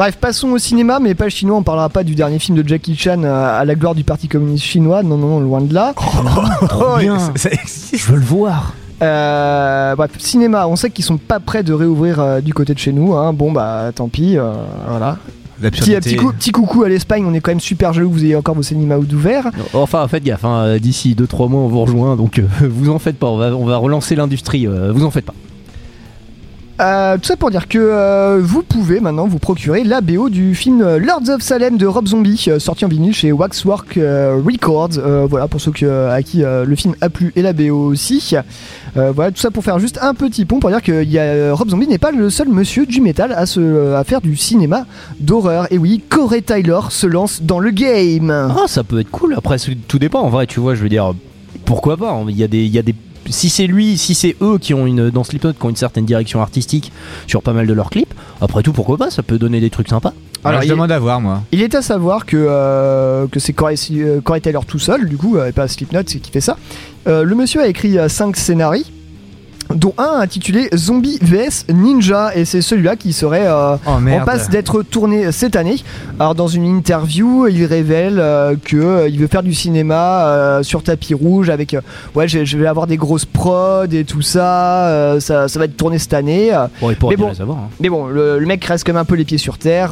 [0.02, 1.56] Bref, passons au cinéma, mais pas chinois.
[1.58, 4.26] On parlera pas du dernier film de Jackie Chan euh, à la gloire du Parti
[4.26, 5.04] communiste chinois.
[5.04, 5.94] Non, non, non, loin de là.
[5.94, 7.18] Trop bien.
[7.36, 7.98] Ça existe.
[7.98, 8.74] Je veux le voir.
[9.00, 10.66] Euh, bref, cinéma.
[10.66, 13.14] On sait qu'ils sont pas prêts de réouvrir euh, du côté de chez nous.
[13.14, 13.32] hein.
[13.32, 14.36] Bon bah, tant pis.
[14.38, 14.54] euh,
[14.88, 15.18] voilà.
[15.60, 17.24] Petit, petit, coucou à l'Espagne.
[17.24, 19.52] On est quand même super jaloux que vous ayez encore vos cinémas ouverts.
[19.72, 23.20] Enfin, faites gaffe, hein, d'ici 2-3 mois on vous rejoint, donc euh, vous en faites
[23.20, 25.34] pas, on va, on va relancer l'industrie, vous en faites pas.
[26.82, 30.56] Euh, tout ça pour dire que euh, vous pouvez maintenant vous procurer la BO du
[30.56, 34.98] film Lords of Salem de Rob Zombie, euh, sorti en vinyle chez Waxwork Records.
[35.28, 38.34] Voilà, pour ceux que- à qui le film a plu et la BO aussi.
[38.96, 41.70] Voilà, tout ça pour faire juste un petit pont pour dire que y a, Rob
[41.70, 44.84] Zombie n'est pas le seul monsieur du métal à, se, à faire du cinéma
[45.20, 45.68] d'horreur.
[45.70, 48.30] Et oui, Corey Tyler se lance dans le game.
[48.30, 51.12] Ah, ça peut être cool, après tout dépend en vrai, tu vois, je veux dire,
[51.64, 52.66] pourquoi pas, hein, il des...
[52.66, 52.94] Y a des
[53.28, 56.04] si c'est lui, si c'est eux qui ont une dans Slipknot qui ont une certaine
[56.06, 56.92] direction artistique
[57.26, 59.88] sur pas mal de leurs clips, après tout pourquoi pas, ça peut donner des trucs
[59.88, 60.12] sympas.
[60.44, 61.42] Alors, Alors, je il- demande à voir moi.
[61.52, 65.16] Il est à savoir que, euh, que c'est Corey, euh, Corey Taylor tout seul, du
[65.16, 66.56] coup, euh, et pas Slipknot c'est qui fait ça.
[67.06, 68.82] Euh, le monsieur a écrit 5 scénarios,
[69.74, 74.48] dont un intitulé Zombie vs Ninja, et c'est celui-là qui serait euh, Oh en passe
[74.50, 75.76] d'être tourné cette année.
[76.18, 80.62] Alors dans une interview, il révèle euh, que euh, il veut faire du cinéma euh,
[80.62, 81.76] sur tapis rouge avec
[82.14, 85.76] ouais, je, je vais avoir des grosses prods et tout ça, ça, ça va être
[85.76, 86.50] tourné cette année.
[86.80, 87.30] Bon, il pourrait Mais bon.
[87.30, 87.58] les avoir.
[87.58, 87.68] hein.
[87.80, 89.90] mais bon, le, le mec reste quand même un peu les pieds sur terre.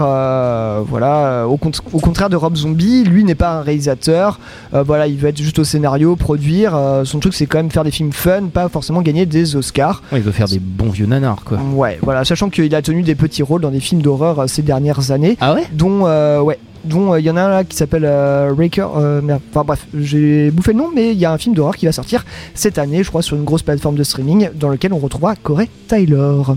[0.88, 4.38] voilà, au, cont- au contraire de Rob Zombie, lui n'est pas un réalisateur.
[4.72, 6.78] voilà, il veut être juste au scénario, produire.
[7.04, 9.69] son truc, c'est quand même faire des films fun, pas forcément gagner des Oscars.
[10.12, 11.58] Ouais, il veut faire des bons vieux nanars quoi.
[11.74, 14.62] Ouais, voilà, sachant qu'il a tenu des petits rôles dans des films d'horreur euh, ces
[14.62, 15.64] dernières années, Ah ouais?
[15.72, 16.58] Dont euh, ouais.
[16.84, 18.88] Dont euh, il y en a un là qui s'appelle euh, Raker.
[18.96, 19.40] euh, merde.
[19.50, 21.92] Enfin bref, j'ai bouffé le nom, mais il y a un film d'horreur qui va
[21.92, 25.36] sortir cette année, je crois, sur une grosse plateforme de streaming, dans lequel on retrouvera
[25.36, 26.56] Corey Taylor.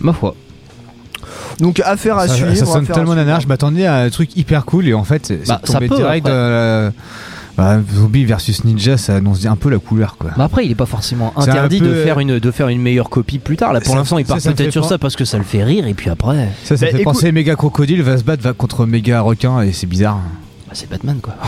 [0.00, 0.34] Ma foi.
[1.58, 2.54] Donc affaire à Ça, suivre.
[2.54, 5.46] ça sonne tellement nanar, je m'attendais à un truc hyper cool et en fait c'est
[5.46, 6.38] Bah, tombé peut, direct après.
[6.38, 6.92] dans la-
[7.60, 10.30] bah, Zombie versus Ninja, ça annonce un peu la couleur quoi.
[10.36, 12.80] Bah après, il est pas forcément C'est un interdit de faire une de faire une
[12.80, 13.74] meilleure copie plus tard.
[13.74, 15.26] Là, pour Ça- l'instant, il ça, part ça me peut-être fait sur ça parce que
[15.26, 18.02] ça le fait rire et puis après, Ça, ça Bah, fait écoute- penser méga crocodile
[18.02, 20.20] va se battre va contre méga requin et c'est bizarre.
[20.70, 21.34] Bah, c'est Batman quoi.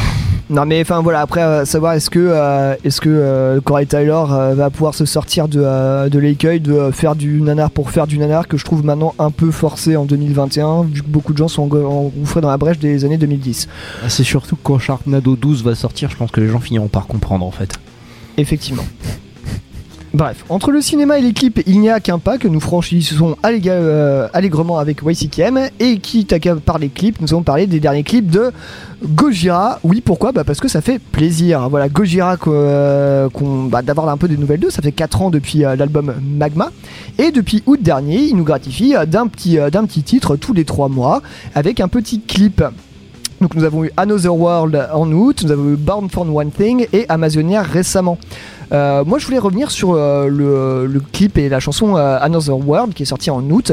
[0.51, 4.23] Non mais enfin voilà après euh, savoir est-ce que euh, est-ce que euh, Corey Tyler
[4.31, 8.19] euh, va pouvoir se sortir de, de l'écueil de faire du nanar pour faire du
[8.19, 11.49] nanar que je trouve maintenant un peu forcé en 2021 vu que beaucoup de gens
[11.49, 13.67] sont engou- engouffrés dans la brèche des années 2010.
[14.05, 16.89] Ah, C'est surtout que quand Sharknado 12 va sortir, je pense que les gens finiront
[16.89, 17.73] par comprendre en fait.
[18.37, 18.85] Effectivement.
[20.15, 23.35] Bref, entre le cinéma et les clips, il n'y a qu'un pas que nous franchissons
[23.47, 25.71] euh, allègrement avec YCKM.
[25.81, 28.53] Et quitte à qu'à parler clips, nous allons parler des derniers clips de
[29.03, 29.79] Gojira.
[29.83, 30.33] Oui, pourquoi?
[30.33, 31.67] Bah Parce que ça fait plaisir.
[31.71, 33.31] Voilà, Gojira, euh,
[33.71, 34.69] bah, d'avoir un peu des nouvelles d'eux.
[34.69, 36.71] Ça fait 4 ans depuis euh, l'album Magma.
[37.19, 40.67] Et depuis août dernier, il nous gratifie euh, d'un petit, d'un petit titre tous les
[40.67, 41.23] 3 mois
[41.55, 42.63] avec un petit clip.
[43.41, 46.87] Donc nous avons eu Another World en août, nous avons eu Born for One Thing
[46.93, 48.17] et Amazonia récemment.
[48.73, 52.95] Euh, moi je voulais revenir sur euh, le, clip et la chanson euh, Another World
[52.95, 53.73] qui est sortie en août,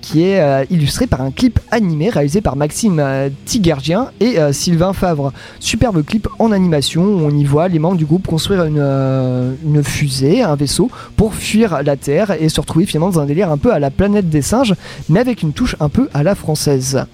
[0.00, 3.02] qui est euh, illustré par un clip animé réalisé par Maxime
[3.44, 5.32] Tigergien et Sylvain Favre.
[5.60, 10.42] Superbe clip en animation où on y voit les membres du groupe construire une fusée,
[10.42, 13.72] un vaisseau pour fuir la Terre et se retrouver finalement dans un délire un peu
[13.72, 14.74] à la planète des singes
[15.08, 17.04] mais avec une touche un peu à la française.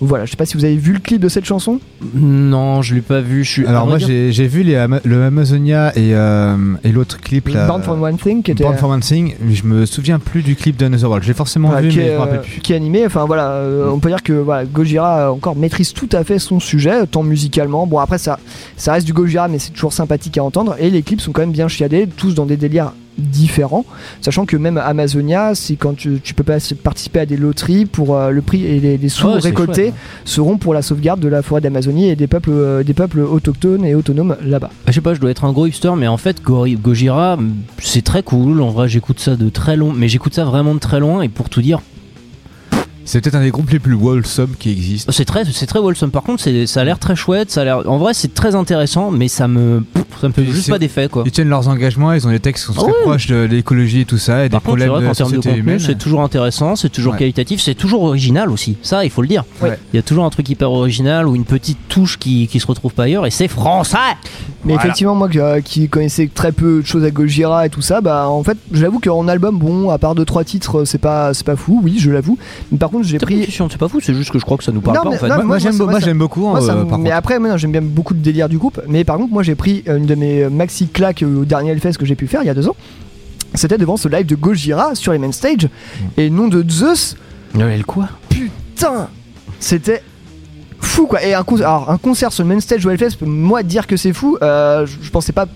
[0.00, 1.78] Voilà, je sais pas si vous avez vu le clip de cette chanson.
[2.14, 3.44] Non, je l'ai pas vu.
[3.44, 3.66] Je suis.
[3.66, 7.66] Alors moi j'ai j'ai vu les Ama- le Amazonia et, euh, et l'autre clip là.
[7.66, 10.42] Born for One Thing qui était Born for One Thing, mais je me souviens plus
[10.42, 11.24] du clip d'Another World.
[11.24, 12.60] J'ai forcément Voilà, vu qui, mais est, je me rappelle euh, plus.
[12.60, 13.04] qui est animé.
[13.06, 16.60] Enfin voilà, euh, on peut dire que voilà, Gojira encore maîtrise tout à fait son
[16.60, 17.86] sujet, tant musicalement.
[17.86, 18.38] Bon après ça,
[18.76, 20.76] ça reste du Gojira, mais c'est toujours sympathique à entendre.
[20.78, 23.84] Et les clips sont quand même bien chiadés, tous dans des délires différents.
[24.20, 28.16] Sachant que même Amazonia, c'est quand tu, tu peux pas participer à des loteries pour
[28.16, 29.94] euh, le prix et les, les sous c'est récoltés chouette,
[30.24, 33.84] seront pour la sauvegarde de la forêt d'Amazonie et des peuples, euh, des peuples autochtones
[33.84, 34.68] et autonomes là-bas.
[34.68, 37.38] Bah, je sais pas, je dois être un gros hipster, mais en fait, Go- Gojira,
[37.78, 38.60] c'est très cool.
[38.60, 41.22] En vrai, j'écoute ça de très long, mais j'écoute ça vraiment de très loin.
[41.22, 41.80] Et pour tout dire,
[43.04, 45.10] C'est peut-être un des groupes les plus wholesome qui existent.
[45.12, 46.10] c'est très, c'est très wholesome.
[46.10, 47.50] Par contre, ça a l'air très chouette.
[47.50, 49.84] Ça a l'air, en vrai, c'est très intéressant, mais ça me,
[50.20, 51.22] ça me fait juste pas d'effet, quoi.
[51.26, 53.02] Ils tiennent leurs engagements, ils ont des textes qui sont Ah très ouais.
[53.02, 55.98] proches de l'écologie et tout ça, et des contre, problèmes vrai de termes contenu, c'est
[55.98, 57.18] toujours intéressant, c'est toujours Ouais.
[57.18, 58.76] qualitatif, c'est toujours original aussi.
[58.82, 59.44] Ça, il faut le dire.
[59.62, 59.78] Ouais.
[59.92, 62.66] Il y a toujours un truc hyper original ou une petite touche qui, qui se
[62.66, 63.96] retrouve pas ailleurs, et c'est français.
[64.64, 64.82] Mais Voilà.
[64.84, 68.00] effectivement, moi qui- euh, qui connaissais très peu de choses à Gojira et tout ça,
[68.02, 71.46] bah en fait, j'avoue qu'en album, bon, à part deux trois titres, c'est pas c'est
[71.46, 72.36] pas fou, oui, je l'avoue.
[72.70, 73.46] Mais par contre, j'ai pris.
[73.50, 75.16] c'est pas fou, c'est juste que je crois que ça nous parle Non, pas mais-
[75.16, 75.28] en fait.
[75.28, 75.58] non, Moi, moi,
[76.00, 77.16] j'aime beaucoup, Moi, euh, par mais contre.
[77.16, 78.80] après, j'aime bien beaucoup de délire du groupe.
[78.88, 81.70] Mais par contre, moi, j'ai pris une de mes euh, maxi claques euh, au dernier
[81.70, 82.76] Hellfest que j'ai pu faire il y a deux ans.
[83.54, 85.68] C'était devant ce live de Gojira sur les main stage.
[86.16, 87.16] Et nom de Zeus,
[87.54, 88.08] le quoi?
[88.28, 89.08] Putain,
[89.58, 90.02] c'était
[90.80, 91.22] fou quoi.
[91.24, 93.96] Et un, con- alors, un concert sur le main stage au Hellfest, moi dire que
[93.96, 95.46] c'est fou, euh, je pensais pas,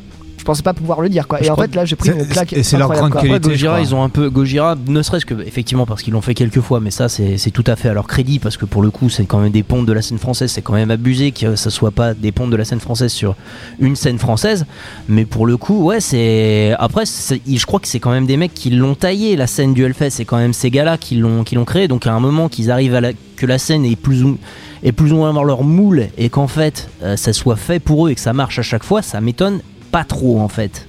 [0.44, 1.38] je pensais pas pouvoir le dire quoi.
[1.40, 2.52] Je Et en fait là, j'ai pris une claque.
[2.52, 3.22] et c'est leur grande quoi.
[3.22, 3.36] qualité.
[3.36, 4.28] Après, Gojira, ils ont un peu.
[4.28, 7.64] Gojira, ne serait-ce que, effectivement, parce qu'ils l'ont fait quelques fois, mais ça, c'est tout
[7.66, 9.86] à fait à leur crédit, parce que pour le coup, c'est quand même des pontes
[9.86, 12.56] de la scène française, c'est quand même abusé que ça soit pas des pontes de
[12.56, 13.36] la scène française sur
[13.80, 14.66] une scène française.
[15.08, 16.74] Mais pour le coup, ouais, c'est.
[16.78, 19.82] Après, je crois que c'est quand même des mecs qui l'ont taillé, la scène du
[19.82, 22.50] Hellfest, c'est quand même ces gars-là qui l'ont qui l'ont créé, donc à un moment
[22.50, 23.12] qu'ils arrivent à la.
[23.36, 24.36] que la scène est plus ou
[24.82, 28.06] est plus ou moins dans leur moule et qu'en fait euh, ça soit fait pour
[28.06, 29.60] eux et que ça marche à chaque fois, ça m'étonne
[29.94, 30.86] pas trop en fait.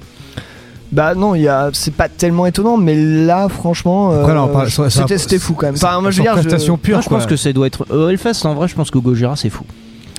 [0.91, 4.43] Bah non, il y a, c'est pas tellement étonnant, mais là, franchement, euh, Après, là,
[4.43, 5.76] on parle- ça- ça- c'était, c'était fou quand même.
[5.76, 7.86] c'est- Enfin, moi, je dire, je- pure, Moi, je pense que ça doit être.
[7.91, 9.64] Euh, Hellfest, en vrai, je pense que Gojira, c'est fou.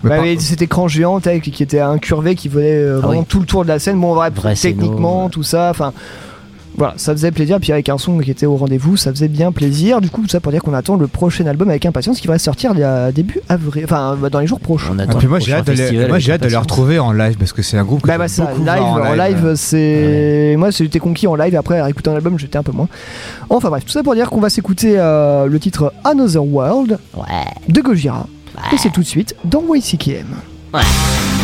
[0.05, 3.21] Mais Bah, mais cet écran géant avec- qui était incurvé, qui volait euh, Ah vraiment
[3.21, 3.27] oui.
[3.29, 3.99] tout le tour de la scène.
[3.99, 5.93] Bon, en vrai, Vrai techniquement, scéno, tout ça, enfin.
[6.77, 7.59] Voilà, ça faisait plaisir.
[7.61, 10.01] Puis avec un son qui était au rendez-vous, ça faisait bien plaisir.
[10.01, 12.39] Du coup, tout ça pour dire qu'on attend le prochain album avec impatience qui va
[12.39, 12.75] sortir
[13.13, 14.95] début avril, enfin bah, dans les jours prochains.
[14.95, 17.37] On Ah, puis moi j'ai hâte de les, moi, hâte de les retrouver en live
[17.39, 20.55] parce que c'est un groupe que Bah, bah ça, beaucoup live, en live, c'est.
[20.59, 21.57] Moi, j'étais conquis en live.
[21.57, 22.89] Après, à écouter un album, j'étais un peu moins.
[23.49, 27.25] Enfin bref, tout ça pour dire qu'on va s'écouter euh, le titre Another World Ouais.
[27.69, 28.27] de Gojira.
[28.73, 30.27] Et c'est tout de suite dans YCKM.
[30.73, 31.36] Blinded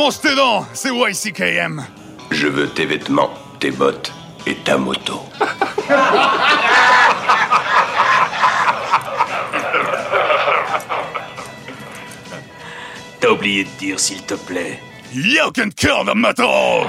[0.00, 1.84] Tes dents, c'est YCKM.
[2.30, 3.30] Je veux tes vêtements,
[3.60, 4.10] tes bottes
[4.46, 5.20] et ta moto.
[13.20, 14.80] T'as oublié de dire s'il te plaît.
[15.12, 16.88] You can kill the metal!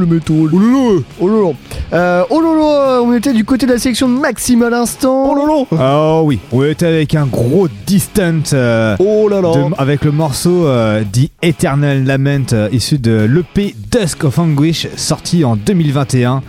[0.00, 1.54] le métal Oh lolo Oh lolo
[1.92, 5.30] euh, Oh lolo On était du côté de la sélection de Maxime à l'instant.
[5.30, 9.52] Oh lolo Oh oui, on était avec un gros distant euh, Oh là là.
[9.52, 14.88] de- avec le morceau euh, The Eternal Lament euh, issu de l'EP Dusk of Anguish
[14.96, 16.42] sorti en 2021.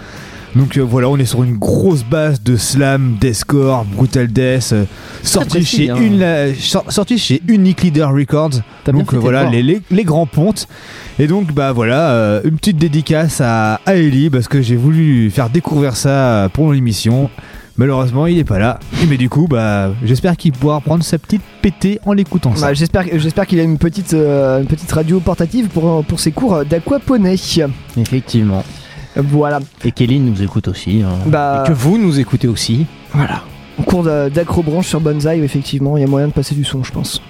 [0.56, 4.84] Donc euh, voilà, on est sur une grosse base de slam, deathcore, brutal death, euh,
[5.24, 5.96] sorti précis, chez hein.
[6.02, 8.62] une la- sor- sorti chez Unique Leader Records.
[8.88, 10.68] Donc euh, voilà les, les, les grands pontes.
[11.20, 15.30] Et donc bah voilà, euh, une petite dédicace à, à Ellie parce que j'ai voulu
[15.30, 17.30] faire découvrir ça euh, pour l'émission.
[17.78, 18.80] Malheureusement, il est pas là.
[19.10, 22.68] Mais du coup, bah, j'espère qu'il pourra prendre sa petite pétée en l'écoutant ça.
[22.68, 26.32] Bah, j'espère, j'espère qu'il a une petite, euh, une petite radio portative pour, pour ses
[26.34, 27.38] cours d'aquaponie.
[27.98, 28.64] Effectivement.
[29.16, 29.60] Voilà.
[29.84, 31.02] Et Kelly nous écoute aussi.
[31.04, 31.12] hein.
[31.26, 32.86] Bah- Et que vous nous écoutez aussi.
[33.14, 33.42] Voilà.
[33.80, 36.84] En cours d'a- d'acrobranche sur Bonsaï, effectivement, il y a moyen de passer du son,
[36.84, 37.22] je pense.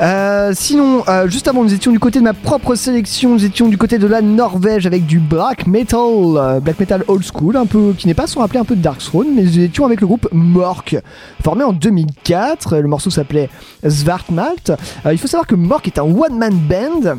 [0.00, 3.68] Euh, sinon, euh, juste avant, nous étions du côté de ma propre sélection, nous étions
[3.68, 7.64] du côté de la Norvège avec du black metal, euh, black metal old school, un
[7.66, 10.00] peu qui n'est pas sans rappeler un peu de Dark Throne, mais nous étions avec
[10.00, 10.96] le groupe Mork,
[11.42, 12.76] formé en 2004.
[12.78, 13.48] Le morceau s'appelait
[13.88, 14.72] Svartmalt.
[15.06, 17.18] Euh, il faut savoir que Mork est un one man band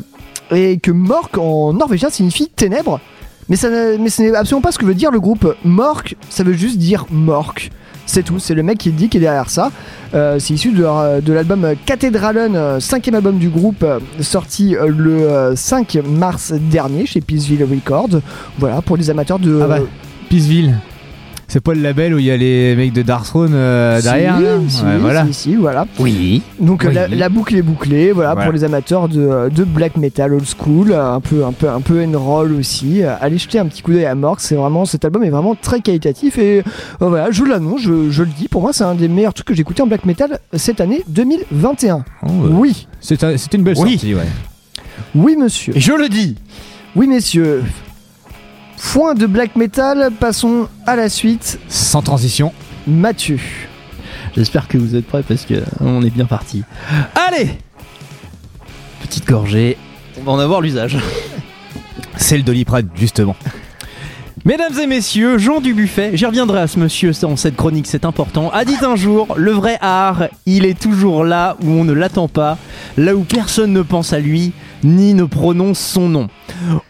[0.54, 3.00] et que Mork en norvégien signifie ténèbres.
[3.48, 6.44] Mais, ça mais ce n'est absolument pas ce que veut dire le groupe Mork, ça
[6.44, 7.70] veut juste dire Mork.
[8.08, 9.70] C'est tout, c'est le mec qui dit qui est derrière ça.
[10.14, 14.86] Euh, c'est issu de, de l'album Cathedralen, euh, cinquième album du groupe, euh, sorti euh,
[14.88, 18.20] le euh, 5 mars dernier chez Peaceville Records.
[18.58, 19.60] Voilà, pour les amateurs de.
[19.62, 19.78] Ah bah,
[20.30, 20.74] Peaceville.
[21.50, 24.04] C'est pas le label où il y a les mecs de Dark Throne euh, Si,
[24.04, 25.26] derrière là si, Ouais, voilà.
[25.28, 25.86] si, si, voilà.
[25.98, 26.42] Oui.
[26.60, 26.92] Donc Oui.
[26.92, 28.44] la, la boucle est bouclée, voilà, Voilà.
[28.44, 32.04] pour les amateurs de, de black metal old school, un peu un peu un peu
[32.04, 33.02] and roll aussi.
[33.02, 35.80] Allez jeter un petit coup d'œil à Mork, c'est vraiment cet album est vraiment très
[35.80, 36.62] qualitatif et euh,
[37.08, 39.54] voilà, je l'annonce, je, je le dis, pour moi c'est un des meilleurs trucs que
[39.54, 42.04] j'ai écouté en black metal cette année 2021.
[42.24, 42.48] Oh, ouais.
[42.52, 43.92] Oui, C'est un- c'est une belle Oui.
[43.92, 44.20] sortie, ouais.
[45.14, 46.36] oui monsieur, Et je le dis.
[46.94, 47.62] oui messieurs.
[48.78, 51.58] Foin de black metal, passons à la suite.
[51.68, 52.52] Sans transition.
[52.86, 53.38] Mathieu.
[54.36, 56.62] J'espère que vous êtes prêts parce que on est bien parti.
[57.14, 57.58] Allez
[59.02, 59.76] Petite gorgée.
[60.18, 60.96] On va en avoir l'usage.
[62.16, 63.34] C'est le Doliprane, justement.
[64.44, 68.50] Mesdames et messieurs, Jean Dubuffet, j'y reviendrai à ce monsieur dans cette chronique, c'est important,
[68.50, 72.28] a dit un jour, le vrai art, il est toujours là où on ne l'attend
[72.28, 72.56] pas,
[72.96, 74.52] là où personne ne pense à lui,
[74.84, 76.28] ni ne prononce son nom.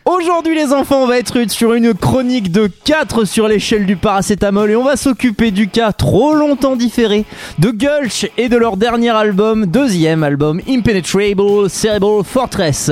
[0.05, 4.71] Aujourd'hui les enfants, on va être sur une chronique de 4 sur l'échelle du paracétamol
[4.71, 7.25] et on va s'occuper du cas trop longtemps différé
[7.59, 12.91] de Gulch et de leur dernier album, deuxième album, Impenetrable Cerebral Fortress.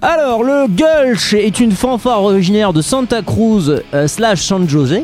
[0.00, 5.02] Alors, le Gulch est une fanfare originaire de Santa Cruz euh, slash San Jose.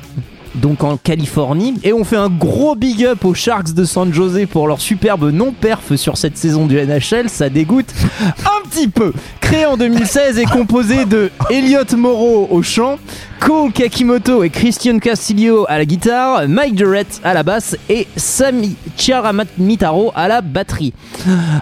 [0.55, 4.47] Donc en Californie, et on fait un gros big up aux Sharks de San Jose
[4.51, 9.13] pour leur superbe non-perf sur cette saison du NHL, ça dégoûte un petit peu.
[9.41, 12.99] Créé en 2016 et composé de Elliot Moreau au chant,
[13.41, 18.77] Cole Kakimoto et Christian Castillo à la guitare, Mike Durrett à la basse et Sami
[18.97, 20.93] Chiaramitaro à la batterie.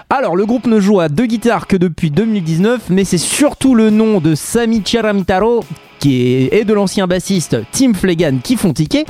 [0.09, 3.89] Alors, le groupe ne joue à deux guitares que depuis 2019, mais c'est surtout le
[3.89, 5.63] nom de Sami Chiaramitaro
[6.07, 9.05] et de l'ancien bassiste Tim Flegan qui font tiquer,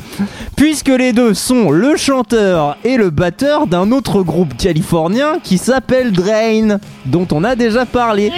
[0.55, 6.11] puisque les deux sont le chanteur et le batteur d'un autre groupe californien qui s'appelle
[6.11, 8.31] Drain, dont on a déjà parlé.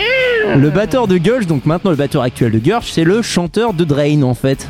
[0.56, 3.84] Le batteur de Gulch, donc maintenant le batteur actuel de Gulch, c'est le chanteur de
[3.84, 4.68] Drain en fait.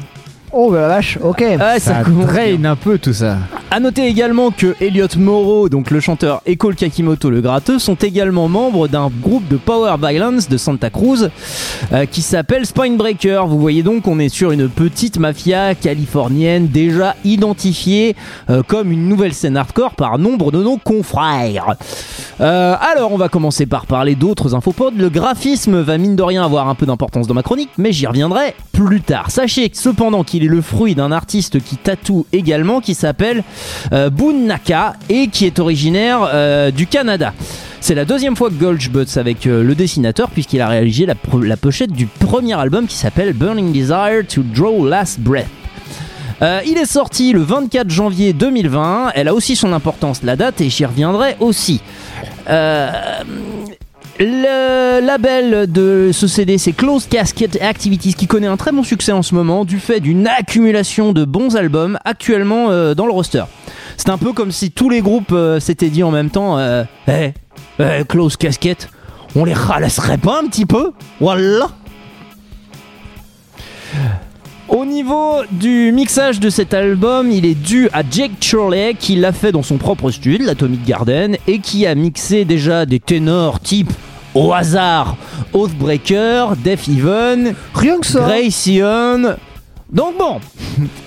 [0.52, 1.40] Oh bah la vache, ok.
[1.40, 3.38] Ouais, ça, Ça un peu tout ça.
[3.72, 7.94] A noter également que Elliot Moreau, donc le chanteur, et Cole Kakimoto, le gratteux, sont
[7.94, 11.30] également membres d'un groupe de Power Violence de Santa Cruz
[11.94, 13.46] euh, qui s'appelle Spinebreaker.
[13.46, 18.16] Vous voyez donc qu'on est sur une petite mafia californienne déjà identifiée
[18.50, 21.76] euh, comme une nouvelle scène hardcore par nombre de nos confrères.
[22.42, 24.98] Euh, alors, on va commencer par parler d'autres infopods.
[24.98, 28.08] Le graphisme va mine de rien avoir un peu d'importance dans ma chronique, mais j'y
[28.08, 29.30] reviendrai plus tard.
[29.30, 33.44] Sachez cependant qu'il est le fruit d'un artiste qui tatoue également, qui s'appelle
[33.94, 37.34] euh, Naka et qui est originaire euh, du Canada.
[37.82, 41.16] C'est la deuxième fois que Gulch bosse avec euh, le dessinateur puisqu'il a réalisé la,
[41.58, 45.48] pochette du premier album qui s'appelle Burning Desire to Draw Last Breath.
[46.42, 49.12] Euh, il est sorti le 24 janvier 2020.
[49.16, 51.82] Elle a aussi son importance, la date, et j'y reviendrai aussi.
[54.20, 59.14] Le label de ce CD, c'est Close Casket Activities, qui connaît un très bon succès
[59.14, 63.46] en ce moment du fait d'une accumulation de bons albums actuellement euh, dans le roster.
[63.96, 66.84] C'est un peu comme si tous les groupes euh, s'étaient dit en même temps euh,
[67.08, 67.32] Eh,
[67.80, 68.90] eh, Close Casket,
[69.36, 70.92] on les ralasserait pas un petit peu?
[71.22, 71.70] Voilà
[74.68, 79.32] au niveau du mixage de cet album, il est dû à Jake Chorley qui l'a
[79.32, 83.92] fait dans son propre studio, l'Atomic Garden, et qui a mixé déjà des ténors type
[84.36, 85.16] au hasard
[85.54, 88.22] Oathbreaker, Def Even, Rien que ça.
[88.22, 89.36] Grayson.
[89.92, 90.40] Donc bon,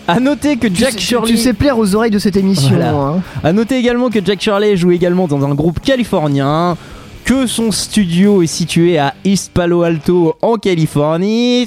[0.09, 1.31] à noter que Tu Jack sais- tu, Shirley.
[1.31, 2.71] tu sais plaire aux oreilles de cette émission.
[2.71, 2.91] Voilà.
[2.91, 3.21] hein.
[3.45, 6.77] À noter également que Jack Shirley joue également dans un groupe californien,
[7.25, 11.67] que son studio est situé à East Palo Alto en Californie.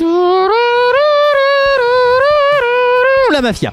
[3.32, 3.72] La mafia.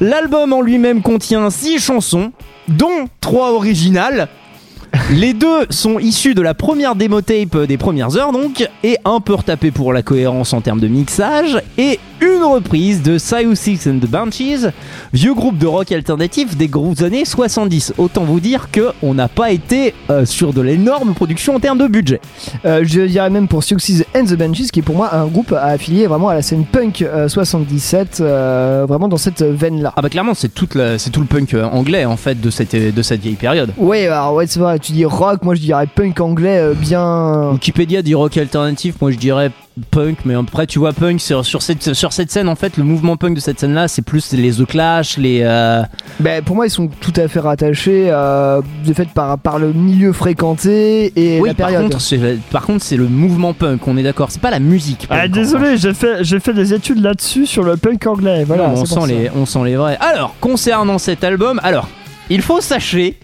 [0.00, 2.32] L'album en lui-même contient 6 chansons,
[2.68, 4.28] dont 3 originales.
[5.10, 9.20] Les deux sont issus de la première démo tape des premières heures donc, et un
[9.20, 13.86] peu retapé pour la cohérence en termes de mixage, et une reprise de Siou Six
[13.88, 14.70] and the Banshees,
[15.12, 17.94] vieux groupe de rock alternatif des grosses années 70.
[17.98, 21.78] Autant vous dire que on n'a pas été euh, sur de l'énorme production en termes
[21.78, 22.20] de budget.
[22.64, 25.52] Euh, je dirais même pour Success and the Benches, qui est pour moi un groupe
[25.52, 29.92] à affilier vraiment à la scène punk euh, 77, euh, vraiment dans cette veine-là.
[29.96, 33.34] Ah bah clairement c'est tout le punk anglais en fait de cette, de cette vieille
[33.34, 33.72] période.
[33.78, 37.50] Ouais, alors ouais, c'est vrai, tu dis rock, moi je dirais punk anglais euh, bien.
[37.52, 39.50] Wikipédia dit rock alternatif, moi je dirais
[39.90, 42.84] punk, mais après tu vois punk sur, sur cette, sur cette scène en fait, le
[42.84, 45.40] mouvement punk de cette scène là c'est plus les The Clash, les...
[45.42, 45.82] euh,
[46.20, 49.72] Ben, pour moi, ils sont tout à fait rattachés, euh, de fait, par, par le
[49.72, 51.94] milieu fréquenté et oui, la période.
[52.50, 55.06] par contre c'est le mouvement punk, on est d'accord, c'est pas la musique.
[55.08, 58.44] Ah, punk, désolé, j'ai fait, j'ai fait des études là-dessus sur le punk anglais.
[58.44, 59.96] Voilà, Non, on, sent les, on sent les vrais.
[60.00, 61.88] Alors, concernant cet album, alors,
[62.34, 63.18] il faut sachez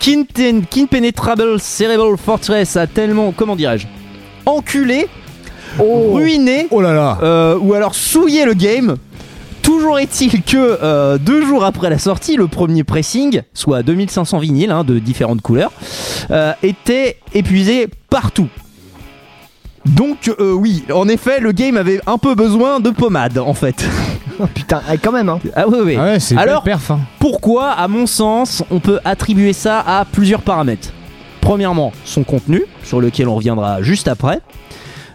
[0.00, 3.86] qu'Impenetrable Cerebral Fortress a tellement, comment dirais-je,
[4.46, 5.06] enculé,
[5.78, 8.96] ruiné, Oh là là euh, ou alors souillé le game.
[9.60, 14.70] Toujours est-il que euh, deux jours après la sortie, le premier pressing, soit 2500 vinyles
[14.70, 15.72] hein, de différentes couleurs,
[16.30, 18.48] euh, était épuisé partout.
[19.86, 23.84] Donc euh, oui, en effet, le game avait un peu besoin de pommade en fait.
[24.40, 25.38] Oh, putain, eh, quand même, hein.
[25.54, 25.96] Ah oui, oui.
[25.96, 26.90] Ah ouais, c'est Alors, perf.
[26.90, 26.98] hein.
[27.20, 30.88] pourquoi, à mon sens, on peut attribuer ça à plusieurs paramètres?
[31.40, 34.40] Premièrement, son contenu, sur lequel on reviendra juste après.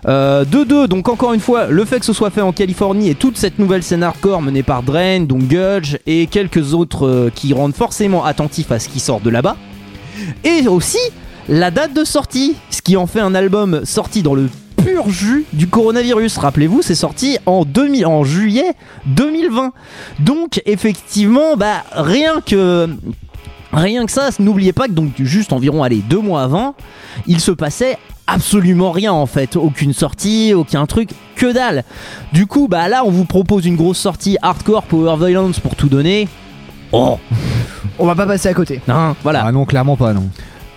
[0.08, 3.10] Euh, de deux, donc encore une fois, le fait que ce soit fait en Californie
[3.10, 7.30] et toute cette nouvelle scène hardcore menée par Drain, donc Gudge et quelques autres euh,
[7.36, 9.58] qui rendent forcément attentifs à ce qui sort de là-bas.
[10.46, 11.00] Et aussi
[11.50, 15.46] la date de sortie, ce qui en fait un album sorti dans le pur jus
[15.52, 16.38] du coronavirus.
[16.38, 18.74] Rappelez-vous, c'est sorti en, 2000 en juillet
[19.08, 19.74] 2020.
[20.20, 22.88] Donc effectivement, bah rien que
[23.74, 26.76] rien que ça, n'oubliez pas que donc juste environ allez deux mois avant,
[27.28, 27.98] il se passait
[28.28, 31.84] absolument rien en fait, aucune sortie, aucun truc, que dalle.
[32.32, 35.90] Du coup, bah là, on vous propose une grosse sortie hardcore, power violence pour tout
[35.90, 36.28] donner.
[36.92, 37.18] Oh,
[37.98, 38.82] On va pas passer à côté.
[38.88, 39.44] hein, voilà.
[39.46, 40.30] Ah non, clairement pas, non.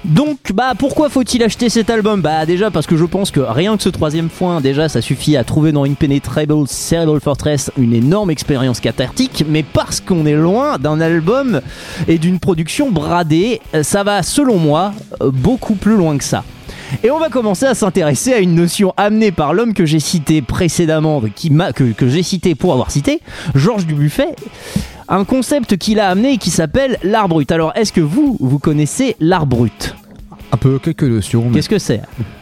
[0.04, 2.22] Donc, bah, pourquoi faut-il acheter cet album?
[2.22, 5.36] Bah, déjà parce que je pense que rien que ce troisième point, déjà, ça suffit
[5.36, 10.78] à trouver dans Impenetrable Cerebral Fortress une énorme expérience cathartique, mais parce qu'on est loin
[10.78, 11.60] d'un album
[12.08, 16.42] et d'une production bradée, ça va, selon moi, beaucoup plus loin que ça.
[17.04, 20.42] Et on va commencer à s'intéresser à une notion amenée par l'homme que j'ai cité
[20.42, 21.50] précédemment, qui
[21.96, 23.20] que j'ai cité pour avoir cité,
[23.54, 24.34] Georges Dubuffet,
[25.12, 27.50] un concept qu'il a amené et qui s'appelle l'art brut.
[27.52, 29.94] Alors, est-ce que vous, vous connaissez l'art brut?
[30.50, 31.44] Un peu quelques notions.
[31.46, 32.00] mais- Qu'est-ce que c'est?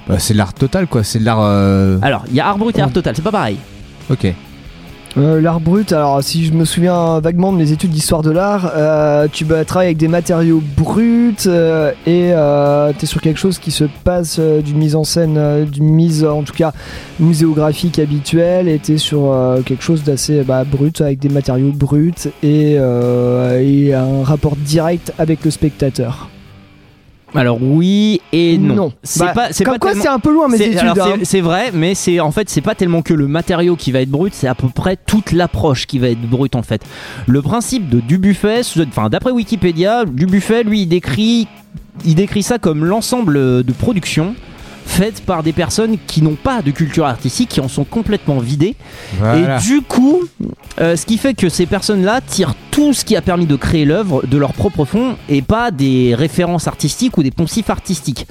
[0.09, 1.03] Bah, c'est l'art total, quoi.
[1.05, 1.41] C'est l'art.
[1.43, 3.57] euh, Alors, il y a art brut et art total, c'est pas pareil.
[4.09, 4.33] Ok.
[5.17, 8.73] Euh, l'art brut, alors si je me souviens vaguement de mes études d'histoire de l'art,
[8.77, 12.33] euh, tu bah, travailles avec des matériaux bruts euh, et
[12.99, 16.55] tu sur quelque chose qui se passe d'une mise en scène, d'une mise en tout
[16.55, 16.73] cas
[17.19, 19.35] muséographique habituelle et tu sur
[19.67, 25.51] quelque chose d'assez bah, brut avec des matériaux bruts et un rapport direct avec le
[25.51, 26.29] spectateur.
[27.35, 28.93] Alors oui et non.
[29.03, 30.79] C'est Bah, pas, c'est comme pas quoi tellement- c'est un peu loin mes c'est- études.
[30.79, 31.13] alors, hein.
[31.21, 34.01] c'est- c'est vrai, mais c'est en fait c'est pas tellement que le matériau qui va
[34.01, 36.83] être brut, c'est à peu près toute l'approche qui va être brute en fait.
[37.27, 41.47] Le principe de Dubuffet, enfin d'après Wikipédia, Dubuffet lui il décrit,
[42.05, 44.35] il décrit ça comme l'ensemble de productions
[44.87, 48.77] faites par des personnes qui n'ont pas de culture artistique, qui en sont complètement vidées.
[49.19, 49.57] Voilà.
[49.57, 50.23] Et du coup,
[50.81, 53.85] euh, ce qui fait que ces personnes-là tirent tout ce qui a permis de créer
[53.85, 58.27] l'œuvre de leur propre fond et pas des références artistiques ou des poncifs artistiques.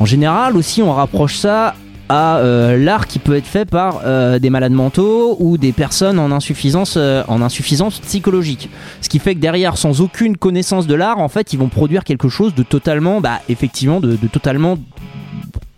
[0.00, 1.74] En général aussi, on rapproche ça
[2.08, 6.18] à euh, l'art qui peut être fait par euh, des malades mentaux ou des personnes
[6.18, 8.70] en insuffisance, euh, en insuffisance psychologique.
[9.00, 12.04] Ce qui fait que derrière, sans aucune connaissance de l'art, en fait, ils vont produire
[12.04, 14.78] quelque chose de totalement, bah, effectivement, de, de totalement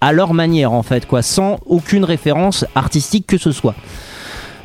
[0.01, 3.75] à leur manière, en fait, quoi, sans aucune référence artistique que ce soit.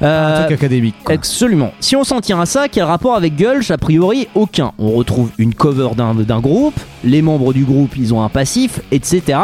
[0.02, 0.96] Un Euh, truc académique.
[1.04, 1.16] quoi.
[1.16, 1.72] Absolument.
[1.80, 3.72] Si on s'en tient à ça, quel rapport avec Gulch?
[3.72, 4.74] A priori, aucun.
[4.78, 8.82] On retrouve une cover d'un d'un groupe, les membres du groupe, ils ont un passif,
[8.92, 9.38] etc.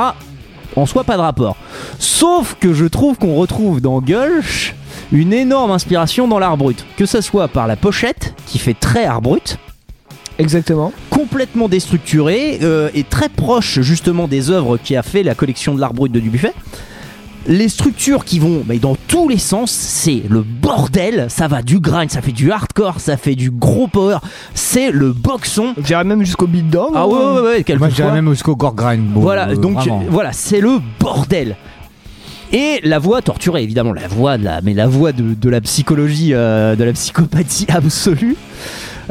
[0.76, 1.56] En soi, pas de rapport.
[2.00, 4.76] Sauf que je trouve qu'on retrouve dans Gulch
[5.14, 6.86] une énorme inspiration dans l'art brut.
[6.98, 9.58] Que ce soit par la pochette, qui fait très art brut,
[10.40, 10.92] Exactement.
[11.10, 15.80] complètement déstructuré euh, et très proche justement des œuvres qui a fait la collection de
[15.80, 16.54] l'art brut de Dubuffet.
[17.48, 21.26] Les structures qui vont mais dans tous les sens, c'est le bordel.
[21.30, 24.18] Ça va du grind, ça fait du hardcore, ça fait du gros power.
[24.54, 25.74] C'est le boxon.
[25.84, 26.92] J'irais même jusqu'au beatdown.
[26.94, 27.90] Ah ouais, ouais, ouais, Moi, quelquefois.
[27.90, 29.08] je dirais même jusqu'au gore grind.
[29.08, 30.04] Bon, Voilà, euh, donc vraiment.
[30.10, 31.56] voilà, c'est le bordel.
[32.54, 35.62] Et la voix torturée, évidemment, la voix de la, mais la voix de, de la
[35.62, 38.36] psychologie, euh, de la psychopathie absolue.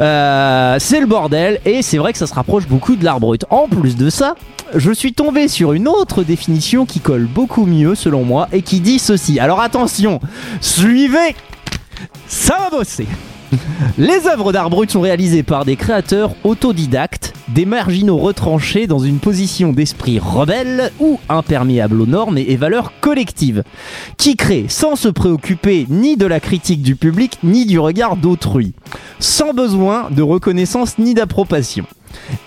[0.01, 3.45] Euh, c'est le bordel et c'est vrai que ça se rapproche beaucoup de l'art brut.
[3.49, 4.35] En plus de ça,
[4.73, 8.79] je suis tombé sur une autre définition qui colle beaucoup mieux selon moi et qui
[8.79, 9.39] dit ceci.
[9.39, 10.19] Alors attention,
[10.59, 11.35] suivez,
[12.27, 13.07] ça va bosser.
[13.97, 19.19] Les œuvres d'art brut sont réalisées par des créateurs autodidactes, des marginaux retranchés dans une
[19.19, 23.63] position d'esprit rebelle ou imperméable aux normes et valeurs collectives,
[24.17, 28.73] qui créent sans se préoccuper ni de la critique du public ni du regard d'autrui,
[29.19, 31.85] sans besoin de reconnaissance ni d'approbation.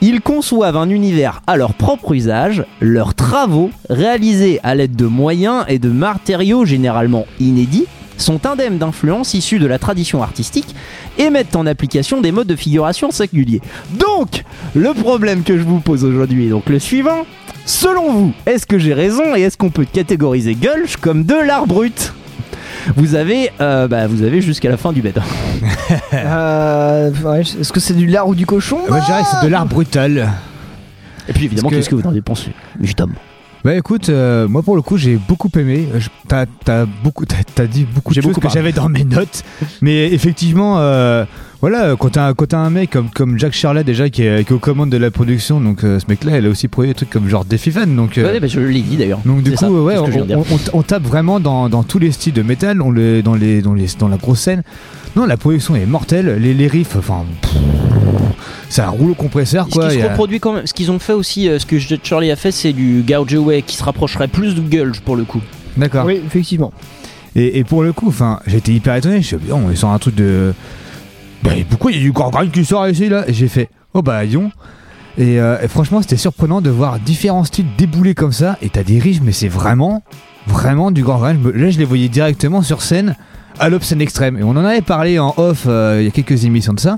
[0.00, 5.64] Ils conçoivent un univers à leur propre usage, leurs travaux, réalisés à l'aide de moyens
[5.68, 7.86] et de matériaux généralement inédits,
[8.16, 10.74] sont indemnes d'influences issues de la tradition artistique
[11.18, 13.60] et mettent en application des modes de figuration singuliers.
[13.92, 14.44] Donc,
[14.74, 17.26] le problème que je vous pose aujourd'hui est donc le suivant.
[17.66, 21.66] Selon vous, est-ce que j'ai raison et est-ce qu'on peut catégoriser Gulch comme de l'art
[21.66, 22.12] brut?
[22.96, 25.18] Vous avez, euh, bah, vous avez jusqu'à la fin du bed.
[26.12, 29.46] Euh, ouais, Est-ce que c'est du lard ou du cochon Moi je dirais que c'est
[29.46, 30.32] de l'art brutal.
[31.28, 33.14] Et puis évidemment, qu'est-ce que vous en avez pensé Justement.
[33.64, 35.88] Bah écoute, euh, moi pour le coup j'ai beaucoup aimé.
[35.96, 38.58] Je- T'as t'as beaucoup, t'as t'as dit beaucoup de J'ai choses beaucoup que parlé.
[38.60, 39.42] j'avais dans mes notes,
[39.80, 41.24] mais effectivement, euh,
[41.70, 44.52] voilà, quand t'as quand t'as un mec comme comme Jack Charlet déjà qui est, qui
[44.52, 46.94] est aux commandes de la production, donc euh, ce mec-là, il a aussi produit des
[46.94, 48.18] trucs comme genre Death Even, donc.
[48.18, 49.20] euh, Ouais, bah, je l'ai dit d'ailleurs.
[49.24, 49.96] donc du coup, ça, ouais,
[50.74, 53.72] on, tape vraiment dans, dans tous les styles de métal, on les, dans, les, dans,
[53.72, 54.62] les, dans la grosse scène.
[55.16, 57.24] Non, la production est mortelle, les, les riffs, enfin,
[58.68, 59.88] c'est un rouleau compresseur Ce quoi.
[59.88, 61.64] qui il y se a- reproduit quand même, ce qu'ils ont fait aussi, euh, ce
[61.66, 65.16] que Charlie a fait, c'est du Gouge Away qui se rapprocherait plus de Gulch pour
[65.16, 65.40] le coup.
[65.76, 66.04] D'accord.
[66.04, 66.72] Oui, effectivement.
[67.36, 69.22] Et, et pour le coup, enfin, j'étais hyper étonné.
[69.22, 70.52] Je suis dit, on est sur un truc de.
[71.44, 73.24] Bah, pourquoi il y a du Gorgon qui sort ici là?
[73.28, 74.50] Et j'ai fait, oh bah, yon.
[75.18, 78.56] Et, euh, et franchement, c'était surprenant de voir différents styles débouler comme ça.
[78.62, 80.02] Et t'as des riffs, mais c'est vraiment,
[80.46, 81.36] vraiment du Gorgon.
[81.54, 83.14] Là, je les voyais directement sur scène
[83.60, 84.38] à l'obscène extrême.
[84.38, 86.96] Et on en avait parlé en off euh, il y a quelques émissions de ça.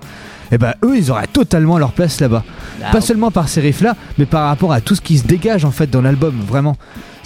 [0.53, 2.45] Et bah, eux, ils auraient totalement leur place là-bas.
[2.93, 5.65] Pas seulement par ces riffs là, mais par rapport à tout ce qui se dégage
[5.65, 6.77] en fait dans l'album, vraiment.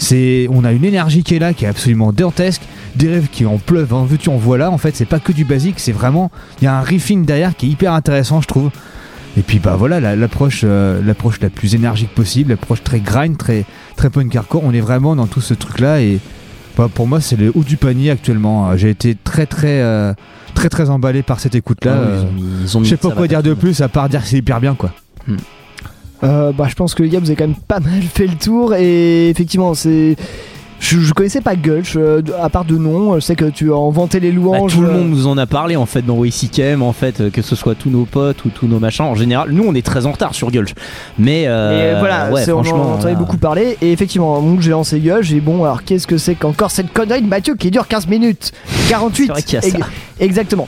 [0.03, 2.63] C'est, on a une énergie qui est là, qui est absolument dantesque,
[2.95, 4.71] des riffs qui en pleuvent, en veux-tu en voilà.
[4.71, 7.55] En fait, c'est pas que du basique, c'est vraiment, il y a un riffing derrière
[7.55, 8.71] qui est hyper intéressant, je trouve.
[9.37, 13.63] Et puis bah voilà, l'approche, euh, l'approche la plus énergique possible, l'approche très grind, très,
[13.95, 14.63] très punk hardcore.
[14.65, 16.19] On est vraiment dans tout ce truc là et
[16.75, 18.75] bah, pour moi c'est le haut du panier actuellement.
[18.75, 20.13] J'ai été très très euh,
[20.53, 21.95] très très emballé par cette écoute là.
[21.95, 23.87] Ah ils ont mis- ils ont mis- je sais pas quoi dire de plus à
[23.87, 24.91] part dire que c'est hyper bien quoi.
[25.29, 25.37] Euh,
[26.21, 28.75] bah, je pense que les gars, vous avez quand même pas mal fait le tour.
[28.75, 30.15] Et effectivement, c'est.
[30.81, 33.13] Je, je connaissais pas Gulch, euh, à part de nom.
[33.15, 34.73] Je sais que tu en vantais les Bah, louanges.
[34.73, 37.29] tout le euh, monde nous en a parlé en fait dans WCKM en fait euh,
[37.29, 39.85] que ce soit tous nos potes ou tous nos machins en général nous on est
[39.85, 40.73] très en retard sur Gulch
[41.19, 43.77] mais, euh, Et voilà, ouais, c'est- on en franchement entendait euh, beaucoup parler.
[43.81, 45.31] Et effectivement, donc j'ai lancé Gulch.
[45.31, 48.51] Et bon, alors qu'est-ce que c'est qu'encore cette connerie de Mathieu qui dure 15 minutes
[48.89, 49.67] 48 C'est vrai qu'il y a ça.
[49.77, 49.87] Ex-
[50.19, 50.67] Exactement.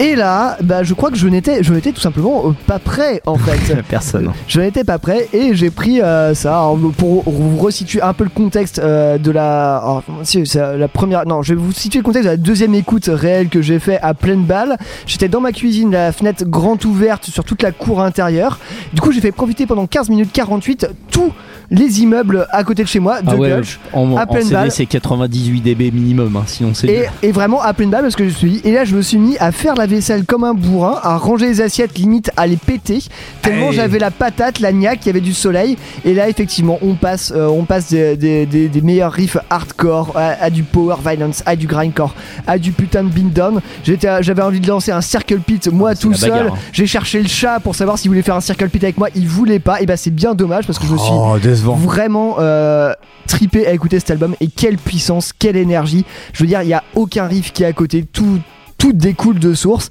[0.00, 3.22] Et là, bah, je crois que je n'étais, je n'étais tout simplement euh, pas prêt
[3.26, 3.74] en fait.
[3.88, 6.62] personne Je n'étais pas prêt et j'ai pris euh, ça
[6.98, 9.45] pour vous resituer un peu le contexte euh, de la.
[9.46, 11.26] Alors, si, c'est la première.
[11.26, 13.98] Non, je vais vous situer le contexte de la deuxième écoute réelle que j'ai fait
[14.00, 14.76] à pleine balle.
[15.06, 18.58] J'étais dans ma cuisine, la fenêtre grande ouverte sur toute la cour intérieure.
[18.92, 21.32] Du coup, j'ai fait profiter pendant 15 minutes 48 tous
[21.70, 23.52] les immeubles à côté de chez moi de ah ouais,
[23.92, 24.70] en, à en pleine CD balle.
[24.70, 28.32] c'est 98 dB minimum hein, sinon c'est Et, vraiment à pleine balle parce que je
[28.32, 31.16] suis et là je me suis mis à faire la vaisselle comme un bourrin à
[31.16, 33.00] ranger les assiettes limite à les péter
[33.42, 33.72] tellement Hey.
[33.74, 37.32] j'avais la patate la niaque il y avait du soleil et là effectivement on passe
[37.34, 41.42] euh, on passe des, des- des- des meilleurs riffs hardcore à, à du power violence
[41.46, 42.14] à du grindcore
[42.46, 45.68] à du putain de beat down j'étais à- j'avais envie de lancer un circle pit
[45.72, 46.58] moi tout seul bagarre, hein.
[46.72, 49.08] j'ai cherché le chat pour savoir s'il voulait faire un circle pit avec moi.
[49.14, 49.80] Il voulait pas.
[49.80, 51.36] Et bah c'est bien dommage parce que je me suis Oh,
[51.74, 52.92] vraiment euh,
[53.26, 54.34] trippé à écouter cet album.
[54.40, 56.04] Et quelle puissance, quelle énergie.
[56.32, 58.38] Je veux dire, il y a aucun riff qui est à côté, tout
[58.78, 59.88] tout découle de source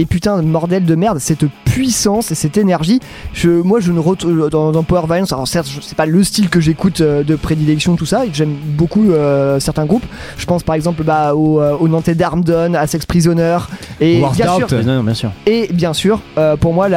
[0.00, 3.00] et putain bordel de merde cette puissance et cette énergie
[3.32, 6.48] je, moi je ne retrouve dans, dans Power Violence alors certes c'est pas le style
[6.48, 10.04] que j'écoute euh, de prédilection tout ça et que j'aime beaucoup euh, certains groupes
[10.36, 13.58] je pense par exemple bah, au, euh, au Nantais d'Armdon à Sex Prisoner
[14.00, 16.94] et bien sûr Non, non, bien sûr et bien sûr, euh, pour moi, il y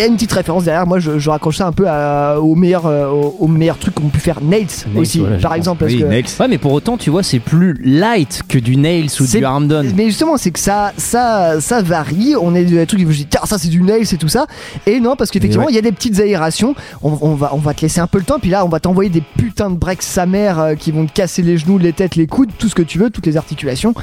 [0.00, 0.86] a une petite référence derrière.
[0.86, 3.94] Moi, je, je raccroche ça un peu à- au meilleur, euh, au, au meilleur truc
[4.12, 5.80] pu faire Nails, Nails, aussi, voilà, par exemple.
[5.80, 6.40] Parce Oui, que- next.
[6.40, 9.84] ouais mais pour autant tu vois c'est plus light que du Nails ou du Armdon
[9.94, 12.34] Mais justement, c'est que ça, ça, ça varie.
[12.40, 14.46] On est des trucs je dis, tiens, ça c'est du Nails et tout ça.
[14.86, 16.74] Et non, parce qu'effectivement, il y a des petites aérations.
[17.02, 18.38] On, on va, on va te laisser un peu le temps.
[18.38, 21.12] Puis là, on va t'envoyer des putains de breaks sa mère euh, qui vont te
[21.12, 23.94] casser les genoux, les têtes, les coudes, tout ce que tu veux, toutes les articulations.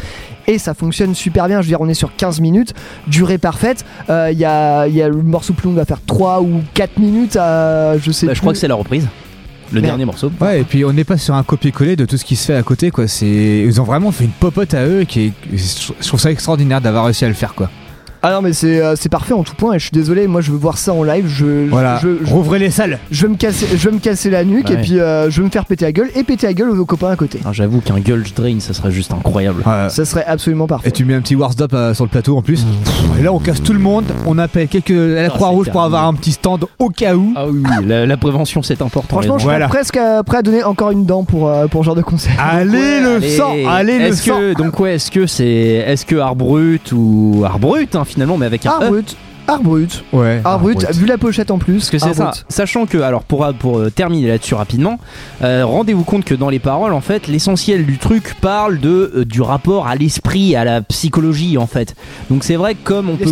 [0.47, 1.61] Et ça fonctionne super bien.
[1.61, 2.73] Je veux dire, on est sur 15 minutes,
[3.07, 3.85] durée parfaite.
[4.09, 6.61] Euh, Il y, a, il y a le morceau plus long va faire 3 ou
[6.73, 7.33] 4 minutes.
[7.33, 9.07] je sais Bah, je crois que c'est la reprise
[9.73, 9.91] le Merde.
[9.95, 12.37] dernier morceau Ouais, et puis on n'est pas sur un copier-coller de tout ce qui
[12.37, 13.05] se fait à côté, quoi.
[13.09, 13.27] C'est,
[13.65, 17.03] ils ont vraiment fait une popote à eux qui est, je trouve ça extraordinaire d'avoir
[17.03, 17.69] réussi à le faire, quoi.
[18.23, 20.41] Ah non mais c'est euh, c'est parfait en tout point et je suis désolé moi
[20.41, 22.99] je veux voir ça en live je je- Voilà, je, je- rouvrez les salles.
[23.11, 24.75] je vais me casser je vais me casser la nuque Ouais.
[24.75, 26.85] et puis euh, je vais me faire péter la gueule et péter la gueule aux
[26.85, 29.63] copains à côté Alors, J'avoue qu'un Gulch Drain, ça serait juste incroyable.
[29.65, 29.89] Ouais.
[29.89, 32.41] ça serait absolument parfait Et tu mets un petit Warsdop euh, sur le plateau en
[32.41, 32.65] plus.
[33.19, 34.05] Et là, on casse tout le monde.
[34.25, 37.15] On appelle quelques à la Ah, Croix-Rouge c'est pour avoir un petit stand au cas
[37.15, 37.33] où.
[37.35, 39.07] Ah oui, oui, la, la prévention c'est important.
[39.21, 41.85] franchement je suis presque euh, prêt à donner encore une dent pour euh, pour ce
[41.87, 44.37] genre de concert Allez le Allez, sang, allez le est-ce sang.
[44.37, 48.65] que donc ouais, est-ce que c'est est-ce que Arbrut ou Arbrut hein, finalement, mais avec
[48.65, 49.03] un E
[49.47, 50.41] Arbrut Arbrut Ouais.
[50.43, 50.95] Arbrut Arbrut.
[50.99, 52.31] vu la pochette en plus Parce que c'est ça.
[52.49, 54.99] Sachant que, alors pour, pour euh, terminer là-dessus rapidement,
[55.41, 59.25] euh, rendez-vous compte que dans les paroles, en fait, l'essentiel du truc parle de euh,
[59.25, 61.95] du rapport à l'esprit, à la psychologie, en fait.
[62.29, 63.25] Donc c'est vrai que comme on peut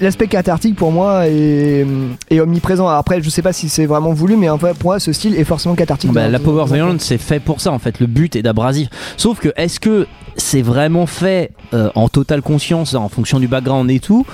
[0.00, 1.86] L'aspect- cathartique pour moi est,
[2.30, 2.88] est omniprésent.
[2.88, 5.34] Après, je sais pas si c'est vraiment voulu, mais en fait, pour moi, ce style
[5.36, 6.12] est forcément cathartique.
[6.12, 8.00] Bah, dans- la Power Violence c'est fait pour ça en fait.
[8.00, 8.88] Le but est d'abrasif.
[9.16, 10.06] Sauf que est-ce que
[10.36, 14.26] c'est vraiment fait euh, en totale conscience, en fonction du background et tout?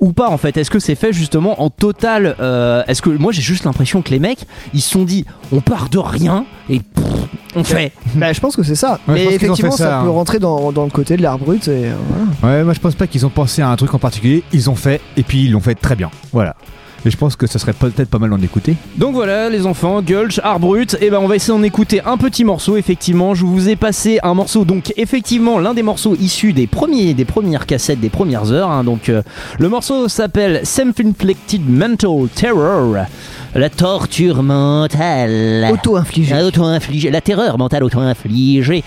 [0.00, 3.32] Ou pas en fait Est-ce que c'est fait justement en total euh, Est-ce que moi
[3.32, 6.80] j'ai juste l'impression que les mecs ils se sont dit on part de rien et
[6.80, 7.04] pff,
[7.54, 7.92] on fait.
[8.14, 8.98] Bah, je pense que c'est ça.
[9.06, 10.10] Ouais, mais effectivement, ça, peut hein.
[10.10, 11.68] rentrer dans, dans le côté de l'art brut.
[11.68, 11.94] Et, euh,
[12.40, 12.58] voilà.
[12.58, 14.42] Ouais, moi je pense pas qu'ils ont pensé à un truc en particulier.
[14.52, 16.10] Ils ont fait et puis ils l'ont fait très bien.
[16.32, 16.56] Voilà.
[17.06, 18.74] Et je pense que ça serait peut-être pas mal d'en écouter.
[18.96, 22.42] Donc voilà les enfants, Gulch, Arbrut, et ben on va essayer d'en écouter un petit
[22.42, 23.32] morceau effectivement.
[23.36, 27.24] Je vous ai passé un morceau, donc effectivement l'un des morceaux issus des premiers, des
[27.24, 28.70] premières cassettes, des premières heures.
[28.70, 28.82] hein.
[28.82, 29.22] donc euh,
[29.60, 32.96] le morceau s'appelle Self-Inflicted Mental Terror,
[33.54, 35.68] la torture mentale.
[35.72, 36.34] Auto-infligé.
[36.36, 38.82] Ah, auto-infligée, la terreur mentale auto-infligée.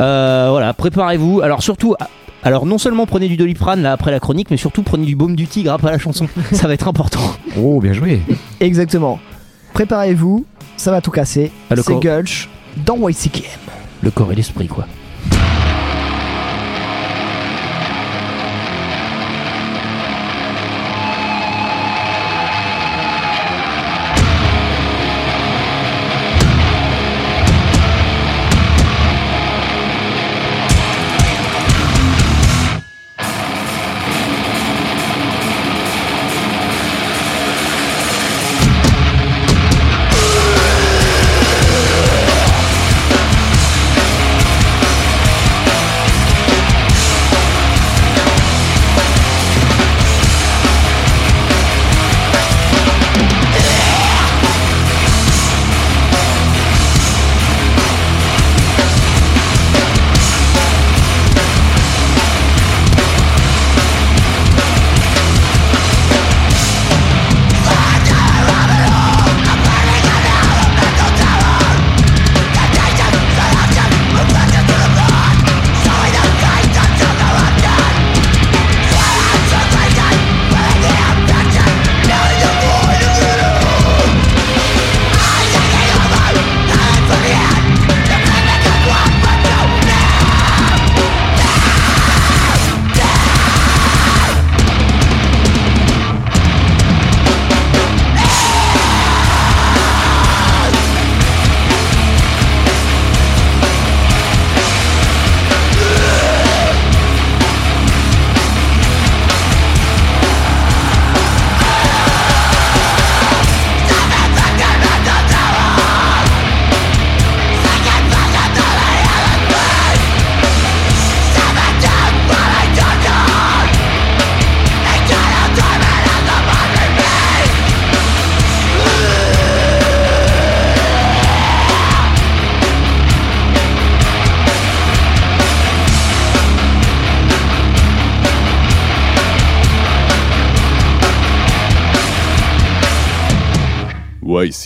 [0.00, 1.40] Euh, voilà, préparez-vous.
[1.40, 1.94] Alors surtout.
[2.42, 5.36] Alors non seulement prenez du doliprane là après la chronique, mais surtout prenez du baume
[5.36, 6.26] du tigre après la chanson.
[6.52, 7.20] Ça va être important.
[7.58, 8.20] Oh, bien joué.
[8.60, 9.18] Exactement.
[9.74, 10.44] Préparez-vous,
[10.76, 11.52] ça va tout casser.
[11.70, 12.48] Ah, le c'est Gulch
[12.84, 13.44] dans YCKM.
[14.02, 14.86] Le corps et l'esprit quoi.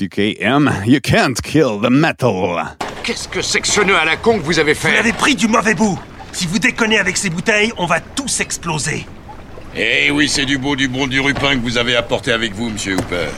[0.04, 2.76] YCKM, you can't kill the metal.
[3.02, 5.12] Qu'est-ce que c'est que ce nœud à la con que vous avez Vous fait avez
[5.12, 5.98] pris du mauvais bout.
[6.32, 9.06] Si vous déconnez avec ces bouteilles, on va tous exploser.
[9.76, 12.70] Eh oui, c'est du beau, du bon, du rupin que vous avez apporté avec vous,
[12.70, 13.28] monsieur Hooper.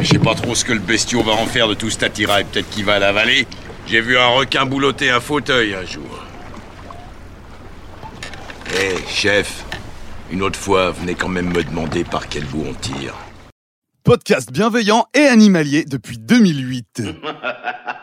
[0.00, 2.44] Je sais pas trop ce que le bestiau va en faire de tout cet attirail.
[2.44, 3.46] Peut-être qu'il va l'avaler.
[3.86, 6.24] J'ai vu un requin boulotter un fauteuil un jour.
[8.74, 9.64] Eh, chef,
[10.30, 13.14] une autre fois, venez quand même me demander par quel bout on tire.
[14.04, 17.02] Podcast bienveillant et animalier depuis 2008.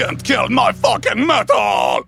[0.00, 2.04] can't kill my fucking metal!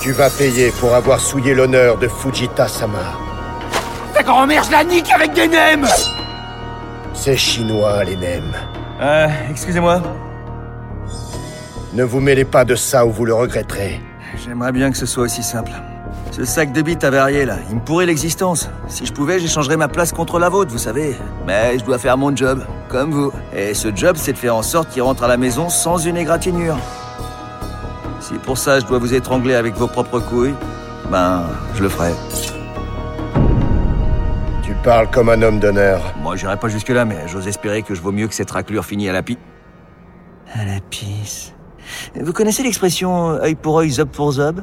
[0.00, 2.98] Tu vas payer pour avoir souillé l'honneur de Fujita-sama.
[4.14, 5.86] Ta grand-mère, je la nique avec des nems
[7.14, 8.54] C'est chinois, les nems.
[9.00, 10.02] Euh, excusez-moi.
[11.92, 14.00] Ne vous mêlez pas de ça ou vous le regretterez.
[14.44, 15.72] J'aimerais bien que ce soit aussi simple.
[16.30, 18.70] Ce sac de bites avarié là, il me pourrait l'existence.
[18.86, 21.16] Si je pouvais, j'échangerais ma place contre la vôtre, vous savez.
[21.44, 23.32] Mais je dois faire mon job, comme vous.
[23.54, 26.16] Et ce job, c'est de faire en sorte qu'il rentre à la maison sans une
[26.16, 26.76] égratignure.
[28.20, 30.54] Si pour ça je dois vous étrangler avec vos propres couilles,
[31.10, 31.42] ben,
[31.74, 32.12] je le ferai.
[34.62, 36.00] Tu parles comme un homme d'honneur.
[36.22, 39.08] Moi, j'irai pas jusque-là, mais j'ose espérer que je vaux mieux que cette raclure finie
[39.08, 39.36] à la pi...
[40.54, 41.54] À la pisse.
[42.14, 44.62] Vous connaissez l'expression œil pour œil, zob pour zob?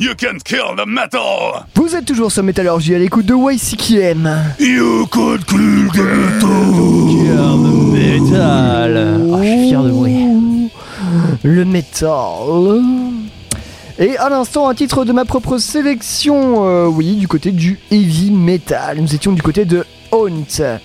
[0.00, 1.66] You can kill the metal!
[1.74, 4.30] Vous êtes toujours sur Métallurgie à l'écoute de YCKM.
[4.60, 6.04] You could kill the
[7.92, 9.20] Métal.
[9.28, 10.08] Oh, je suis fier de moi.
[11.42, 12.80] Le métal.
[13.98, 18.30] Et à l'instant, un titre de ma propre sélection, euh, oui, du côté du heavy
[18.30, 19.00] metal.
[19.00, 20.60] Nous étions du côté de Haunt.
[20.60, 20.78] Euh,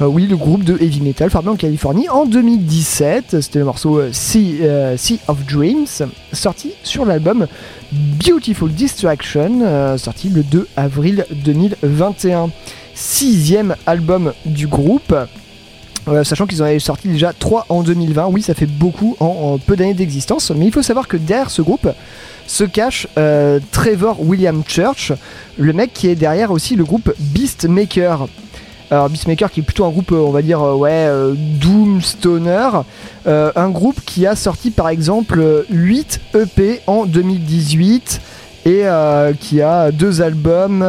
[0.00, 3.40] oui, le groupe de heavy metal formé en Californie en 2017.
[3.40, 5.86] C'était le morceau euh, sea, euh, Sea of Dreams,
[6.32, 7.46] sorti sur l'album
[7.92, 12.50] Beautiful Distraction, sorti le 2 avril 2021.
[12.94, 15.14] Sixième album du groupe.
[16.24, 19.76] Sachant qu'ils en avaient sorti déjà 3 en 2020, oui ça fait beaucoup en, peu
[19.76, 21.86] d'années d'existence, mais il faut savoir que derrière ce groupe
[22.46, 23.06] se cache
[23.72, 25.12] Trevor William Church,
[25.58, 28.26] le mec qui est derrière aussi le groupe Beastmaker.
[28.90, 32.00] Alors Beastmaker qui est plutôt un groupe, euh, on va dire, euh, ouais, euh, Doom
[32.02, 32.68] Stoner,
[33.26, 38.22] Euh, un groupe qui a sorti par exemple euh, 8 EP en 2018
[38.64, 40.82] et euh, qui a deux albums,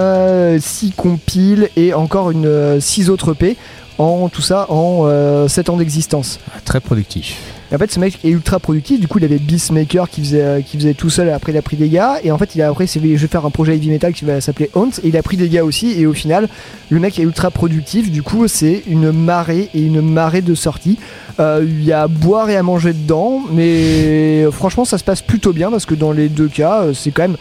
[0.57, 3.57] 6 compiles et encore une 6 autres EP
[3.97, 5.05] en tout ça en
[5.49, 6.39] 7 ans d'existence.
[6.63, 7.58] Très productif.
[7.71, 8.99] Et en fait, ce mec est ultra productif.
[8.99, 11.29] Du coup, il avait Beastmaker qui faisait, euh, qui faisait tout seul.
[11.29, 12.17] Après, il a pris des gars.
[12.23, 14.41] Et en fait, il a après, je vais faire un projet heavy metal qui va
[14.41, 14.89] s'appeler Haunt.
[15.03, 15.91] Et il a pris des gars aussi.
[15.99, 16.49] Et au final,
[16.89, 18.09] le mec est ultra productif.
[18.11, 20.97] Du coup, c'est une marée et une marée de sorties.
[21.39, 23.43] Euh, Il y a à boire et à manger dedans.
[23.51, 27.11] Mais franchement, ça se passe plutôt bien parce que dans les deux cas, euh, c'est
[27.11, 27.37] quand même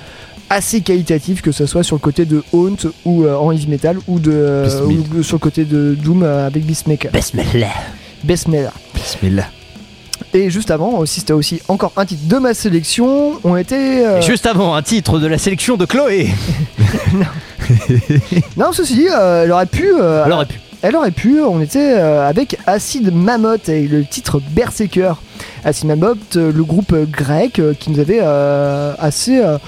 [0.50, 3.98] assez qualitatif que ce soit sur le côté de Haunt ou euh, en heavy metal
[4.06, 4.64] ou, de,
[5.14, 7.12] ou sur le côté de Doom avec Beastmaker.
[7.12, 7.68] Bismillah.
[8.24, 8.72] Bismillah.
[8.94, 9.50] Bismillah.
[10.34, 13.34] Et juste avant, aussi, c'était aussi encore un titre de ma sélection.
[13.44, 14.04] On était.
[14.06, 16.28] euh, Et Juste avant, un titre de la sélection de Chloé.
[18.56, 19.90] Non, ceci dit, euh, elle aurait pu.
[20.00, 20.60] euh, Elle aurait pu.
[20.80, 21.40] Elle aurait pu.
[21.42, 25.12] On était euh, avec Acid Mammoth et le titre Berserker.
[25.64, 29.38] Acid Mammoth, euh, le groupe euh, grec euh, qui nous avait euh, assez.
[29.40, 29.58] euh,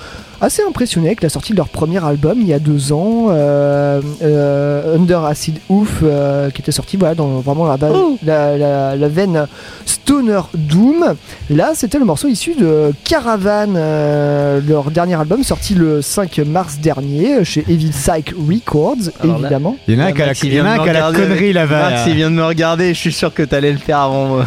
[0.43, 4.01] Assez impressionné avec la sortie de leur premier album il y a deux ans, euh,
[4.23, 7.91] euh, Under Acid Oof, euh, qui était sorti voilà, dans vraiment la, ba-
[8.25, 9.47] la, la- la veine
[9.85, 11.15] Stoner Doom.
[11.51, 16.79] Là, c'était le morceau issu de Caravan, euh, leur dernier album sorti le 5 mars
[16.79, 19.77] dernier chez Evil Psych Records, Alors évidemment.
[19.89, 20.77] Il y en a un qui a la, Max, il il y en a vient
[20.77, 21.29] de un me qui a la regarder.
[21.29, 21.91] connerie là-bas.
[21.91, 22.95] Max, il vient de me regarder.
[22.95, 24.47] Je suis sûr que t'allais le faire avant moi.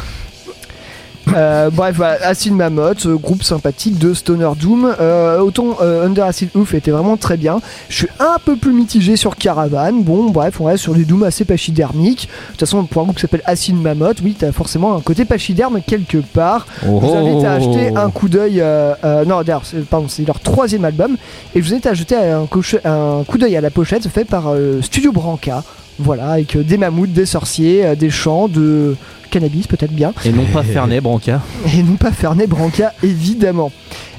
[1.36, 4.94] Euh, bref, voilà, Acid Mammoth, euh, groupe sympathique de Stoner Doom.
[5.00, 7.60] Euh, autant euh, Under Acid Oof était vraiment très bien.
[7.90, 9.94] Je suis un peu plus mitigé sur Caravan.
[9.94, 12.28] Bon, bref, on reste sur des Doom assez pachydermiques.
[12.28, 15.26] De toute façon, pour un groupe qui s'appelle Acid Mammoth, oui, t'as forcément un côté
[15.26, 16.68] pachyderme quelque part.
[16.84, 17.16] Je vous Oh.
[17.16, 18.62] invite à acheter un coup d'œil.
[18.62, 21.18] euh, euh, non, d'ailleurs, pardon, c'est leur troisième album.
[21.56, 22.44] Et je vous invite à jeter un,
[22.86, 24.46] un coup d'œil à la pochette fait par
[24.82, 25.64] Studio Branca.
[26.00, 28.96] Voilà, avec des mammouths, des sorciers, des chants, de
[29.34, 30.14] cannabis peut-être bien.
[30.26, 31.42] Et non pas Fernet, Branca.
[31.76, 33.72] Et non pas Fernet Branca, évidemment.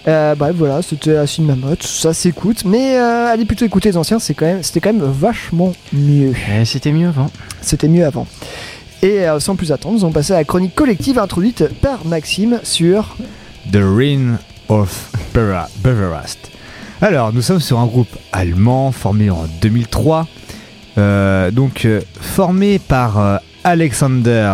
[0.08, 4.18] Euh, bref, voilà, c'était Acid Mammoth, ça s'écoute, mais euh, allez plutôt écouter les anciens,
[4.18, 6.32] c'est quand même, c'était quand même vachement mieux.
[6.52, 7.30] Eh, C'était mieux avant.
[7.62, 8.26] C'était mieux avant.
[9.02, 12.60] Et euh, sans plus attendre, nous allons passer à la chronique collective introduite par Maxime
[12.64, 13.16] sur
[13.72, 14.38] The Reign
[14.68, 15.10] of
[15.82, 16.50] Beverast.
[17.00, 20.26] Alors, nous sommes sur un groupe allemand formé en 2003.
[20.98, 24.52] euh, donc, euh, formé par euh, Alexander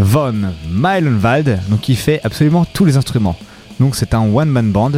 [0.00, 0.34] von
[0.68, 3.36] Meilenwald, donc qui fait absolument tous les instruments.
[3.78, 4.90] Donc, c'est un one-man band.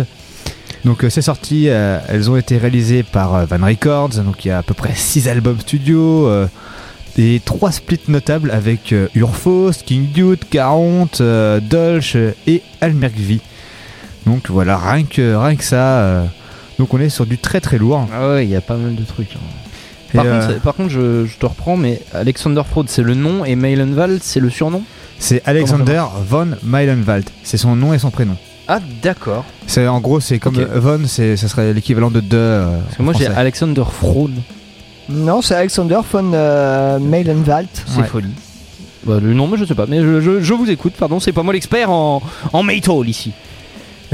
[0.84, 4.10] Donc, euh, ces sorties, euh, elles ont été réalisées par euh, Van Records.
[4.24, 6.28] Donc, il y a à peu près 6 albums studio.
[7.18, 12.16] et trois splits notables avec Urfaust, King Dude, Caronte, euh, Dolch
[12.46, 13.40] et Almergvi.
[14.24, 16.24] Donc voilà, rien que, rien que ça.
[16.78, 18.08] donc on est sur du très très lourd.
[18.14, 19.34] Ah ouais, il y a pas mal de trucs.
[19.36, 19.61] hein.
[20.14, 23.44] Par, euh, contre, par contre, je, je te reprends, mais Alexander Fraud, c'est le nom
[23.44, 24.82] et Meilenwald, c'est le surnom?
[25.18, 27.28] C'est Alexander von Meilenwald.
[27.44, 28.36] C'est son nom et son prénom.
[28.68, 29.44] Ah, d'accord.
[29.66, 32.36] C'est en gros, c'est comme euh, von, c'est ça serait l'équivalent de de.
[32.36, 33.26] euh, Parce que moi, j'ai.
[33.26, 34.30] Alexander Fraud.
[35.08, 37.68] Non, c'est Alexander von euh, Meilenwald.
[37.86, 38.06] C'est Ouais.
[38.06, 38.34] folie.
[39.04, 39.86] Bah, le nom, mais je sais pas.
[39.88, 41.18] Mais je, je- je vous écoute, pardon.
[41.18, 42.22] C'est pas moi l'expert en,
[42.52, 43.32] en metal ici.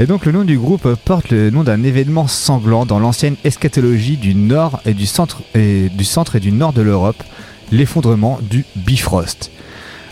[0.01, 4.15] Et donc le nom du groupe porte le nom d'un événement sanglant dans l'ancienne eschatologie
[4.15, 5.89] du nord et du centre et
[6.39, 7.21] du nord de l'Europe,
[7.73, 9.51] l'effondrement du Bifrost.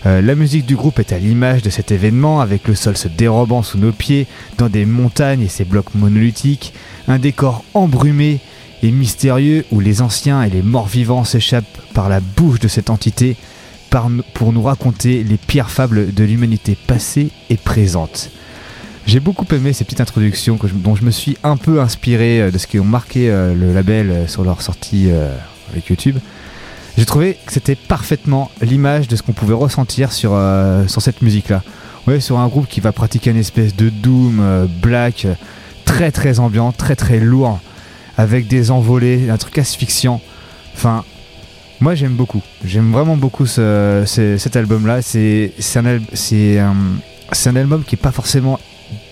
[0.06, 3.08] Euh, la musique du groupe est à l'image de cet événement, avec le sol se
[3.08, 4.28] dérobant sous nos pieds,
[4.58, 6.74] dans des montagnes et ses blocs monolithiques,
[7.08, 8.42] un décor embrumé
[8.84, 12.90] et mystérieux où les anciens et les morts vivants s'échappent par la bouche de cette
[12.90, 13.38] entité
[14.34, 18.32] pour nous raconter les pires fables de l'humanité passée et présente.
[19.08, 22.58] J'ai beaucoup aimé ces petites introductions dont je me suis un peu inspiré euh, de
[22.58, 25.10] ce qui ont marqué euh, le label euh, sur leur sortie
[25.72, 26.18] avec YouTube.
[26.98, 30.32] J'ai trouvé que c'était parfaitement l'image de ce qu'on pouvait ressentir sur,
[30.88, 31.62] sur cette musique-là.
[32.08, 35.28] Ouais, sur un groupe qui va pratiquer une espèce de doom black
[35.86, 37.60] très très ambiant, très très lourd,
[38.18, 40.22] avec des envolées, un truc asphyxiant.
[40.74, 41.04] Enfin,
[41.82, 42.42] moi j'aime beaucoup.
[42.66, 45.04] J'aime vraiment beaucoup ce- ce- cet album-là.
[45.04, 46.80] C'est un,
[47.46, 48.58] un album qui est pas forcément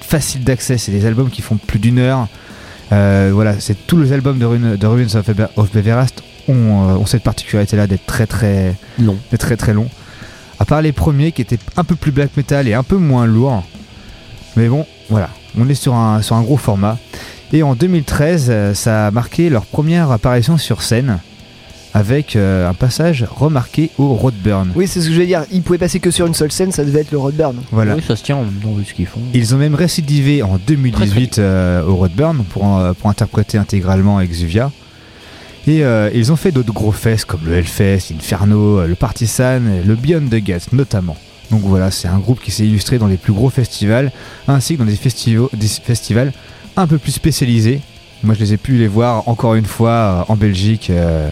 [0.01, 0.77] facile d'accès.
[0.77, 2.27] C'est des albums qui font plus d'une heure.
[2.91, 7.05] Euh, voilà, c'est tous les albums de, Ruin, de Ruins of, Beverast ont, euh, ont
[7.05, 9.17] cette particularité-là d'être très très long.
[9.31, 9.89] d'être très très long.
[10.59, 13.25] À part les premiers qui étaient un peu plus black metal et un peu moins
[13.25, 13.63] lourds.
[14.55, 16.97] Mais bon, voilà, on est sur un, sur un gros format.
[17.51, 21.19] Et en 2013, euh, ça a marqué leur première apparition sur scène
[21.95, 24.69] avec euh, un passage remarqué au Roadburn.
[24.75, 25.45] Oui, c'est ce que je veux dire.
[25.49, 27.55] Il pouvait passer que sur une seule scène, ça devait être le Roadburn.
[27.71, 27.95] Voilà.
[27.95, 29.21] Oui, ça se tient vu ce qu'ils font.
[29.33, 34.71] Ils ont même récidivé en 2018 euh, au Roadburn pour, euh, pour interpréter intégralement Exuvia.
[35.67, 39.95] Et euh, ils ont fait d'autres gros fests comme le Hellfest, Inferno, le Partisan, le
[39.95, 41.15] Beyond the Gates notamment.
[41.49, 44.11] Donc voilà, c'est un groupe qui s'est illustré dans les plus gros festivals,
[44.47, 46.33] ainsi que dans des, festivals des festivals
[46.75, 47.81] un peu plus spécialisés.
[48.23, 51.29] Moi je les ai pu les voir encore une fois en Belgique, euh,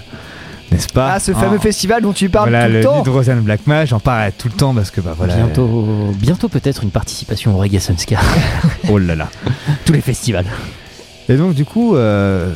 [0.71, 1.61] n'est-ce pas Ah, ce fameux Hein.
[1.61, 3.01] festival dont tu parles Voilà, tout le, le temps.
[3.03, 5.35] Hydrozen Black Mage, j'en parle tout le temps parce que bah voilà.
[5.35, 8.17] Bientôt, bientôt peut-être une participation au Reggae Sunska.
[8.89, 9.29] Oh là là.
[9.85, 10.45] Tous les festivals.
[11.29, 12.53] Et donc du coup, euh,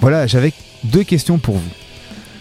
[0.00, 0.52] voilà, j'avais
[0.84, 1.70] deux questions pour vous.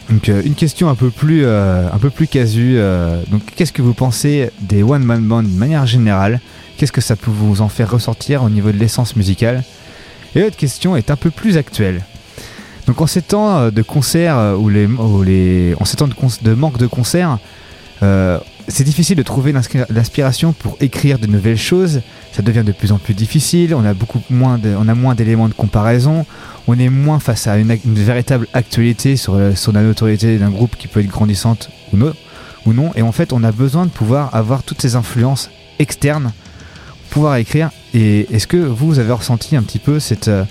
[0.09, 2.75] Donc euh, une question un peu plus, euh, un peu plus casu.
[2.77, 6.39] euh, donc qu'est-ce que vous pensez des one man band de manière générale?
[6.77, 9.63] Qu'est-ce que ça peut vous en faire ressortir au niveau de l'essence musicale?
[10.35, 12.03] Et l'autre question est un peu plus actuelle.
[12.87, 16.07] Donc en ces temps euh, de concerts euh, où les, où les, en ces temps
[16.07, 17.39] de, manque de concerts,
[18.03, 18.37] euh,
[18.67, 19.53] c'est difficile de trouver
[19.89, 22.01] l'inspiration pour écrire de nouvelles choses.
[22.31, 23.73] Ça devient de plus en plus difficile.
[23.75, 26.25] On a beaucoup moins, de- on a moins d'éléments de comparaison.
[26.67, 30.49] On est moins face à une, une véritable actualité sur, le- sur la notoriété d'un
[30.49, 32.13] groupe qui peut être grandissante ou non,
[32.65, 32.91] ou non.
[32.95, 35.49] Et en fait, on a besoin de pouvoir avoir toutes ces influences
[35.79, 36.31] externes,
[37.03, 37.69] pour pouvoir écrire.
[37.93, 40.43] Et est-ce que vous, vous avez ressenti un petit peu cette, euh,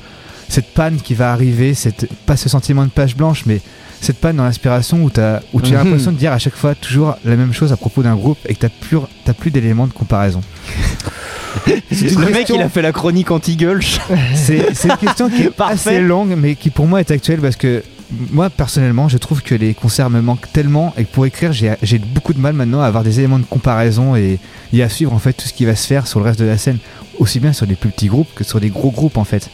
[0.48, 3.60] cette panne qui va arriver, cette, pas ce sentiment de page blanche, mais
[4.00, 5.72] cette panne dans l'inspiration où, tu as Mhm.
[5.72, 8.54] l'impression de dire à chaque fois toujours la même chose à propos d'un groupe et
[8.54, 8.96] que tu
[9.26, 10.40] n'as plus, d'éléments de comparaison
[11.70, 14.00] Le mec, il a fait la chronique anti-gulch.
[14.34, 17.82] C'est une question qui est assez longue, mais qui pour moi est actuelle parce que
[18.30, 21.98] moi personnellement, je trouve que les concerts me manquent tellement et que pour écrire, j'ai
[21.98, 24.38] beaucoup de mal maintenant à avoir des éléments de comparaison et,
[24.72, 26.44] et à suivre en fait tout ce qui va se faire sur le reste de
[26.44, 26.78] la scène,
[27.18, 29.48] aussi bien sur des plus petits groupes que sur des gros groupes en fait.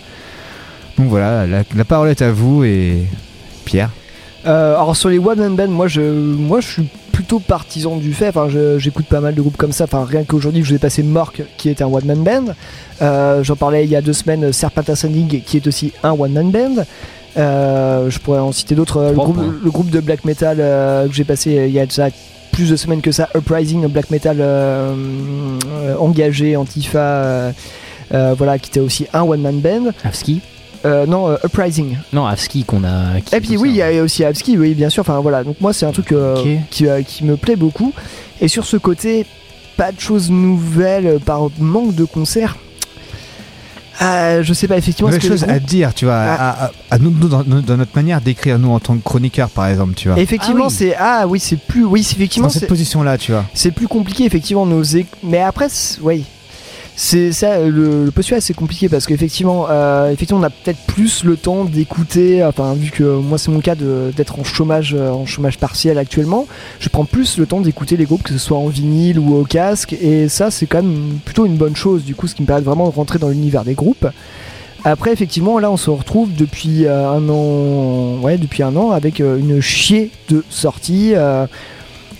[1.00, 3.06] Donc voilà, la, la parole est à vous et
[3.64, 3.88] Pierre.
[4.46, 8.12] Euh, alors sur les one man band, moi je, moi je suis plutôt partisan du
[8.12, 8.28] fait.
[8.28, 8.48] Enfin,
[8.78, 9.84] j'écoute pas mal de groupes comme ça.
[9.84, 12.54] Enfin, rien qu'aujourd'hui, je vous ai passé Mork, qui est un one man band.
[13.00, 16.32] Euh, J'en parlais il y a deux semaines, Serpent Ascending, qui est aussi un one
[16.32, 16.84] man band.
[17.38, 19.02] Euh, je pourrais en citer d'autres.
[19.08, 19.54] Le groupe, points.
[19.64, 22.08] le groupe de black metal euh, que j'ai passé il y a déjà
[22.52, 24.94] plus de semaines que ça, Uprising, un black metal euh,
[25.66, 27.52] euh, engagé, antifa, euh,
[28.12, 29.92] euh, voilà, qui était aussi un one man band.
[30.04, 30.42] Avski
[30.86, 31.96] Euh, non, euh, Uprising.
[32.12, 33.20] Non, Avski qu'on a.
[33.20, 35.02] qui- Et puis oui, il y a aussi Abski, oui, bien sûr.
[35.02, 37.92] Enfin voilà, donc moi c'est un truc euh, qui, euh, qui me plaît beaucoup.
[38.40, 39.26] Et sur ce côté,
[39.76, 42.56] pas de choses nouvelles par manque de concerts.
[44.02, 45.08] Ah, je sais pas effectivement.
[45.10, 46.34] Nouvelle est-ce que chose à dire, tu vois, Ah.
[46.48, 49.50] à, à- à nous, nous, dans, dans notre manière d'écrire, nous en tant que chroniqueurs
[49.50, 50.18] par exemple, tu vois.
[50.18, 53.44] Effectivement, c'est ah oui, c'est plus oui, c'est effectivement dans cette c'est- position-là, tu vois.
[53.52, 54.82] c'est plus compliqué effectivement nos
[55.22, 55.68] mais après
[56.00, 56.24] oui
[57.02, 61.38] c'est ça le, postulat c'est compliqué parce qu'effectivement euh, effectivement on a peut-être plus le
[61.38, 65.56] temps d'écouter enfin vu que moi c'est mon cas d'être en chômage euh, en chômage
[65.56, 66.46] partiel actuellement
[66.78, 69.44] je prends plus le temps d'écouter les groupes que ce soit en vinyle ou au
[69.44, 72.46] casque et ça c'est quand même plutôt une bonne chose du coup ce qui me
[72.46, 74.06] permet vraiment de rentrer dans l'univers des groupes
[74.82, 79.18] après, effectivement, là, on se retrouve depuis euh, un an, ouais, depuis un an, avec
[79.18, 81.12] une chier de sorties.
[81.14, 81.46] euh,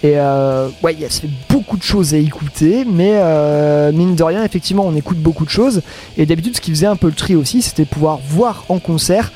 [0.02, 4.14] et euh, ouais, il y a fait beaucoup de choses à écouter, mais euh, mine
[4.14, 5.82] de rien, effectivement, on écoute beaucoup de choses.
[6.16, 9.31] Et d'habitude, ce qui faisait un peu le tri aussi, c'était pouvoir voir en concert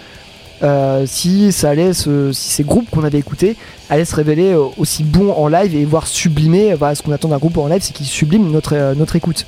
[0.62, 3.56] euh, si ça allait, se- si ces groupes qu'on avait écoutés
[3.90, 6.72] allaient se révéler euh, aussi bons en live et voir sublimer.
[6.74, 9.44] Voilà, ce qu'on attend d'un groupe en live, c'est qu'il sublime notre euh, notre écoute.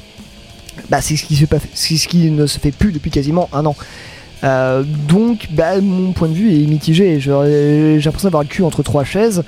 [0.91, 3.75] Bah, c'est ce ce qui ne se fait plus depuis quasiment un an.
[4.45, 7.19] Euh, donc, bah, mon point de vue est mitigé.
[7.21, 9.43] J'ai l'impression d'avoir le cul entre trois chaises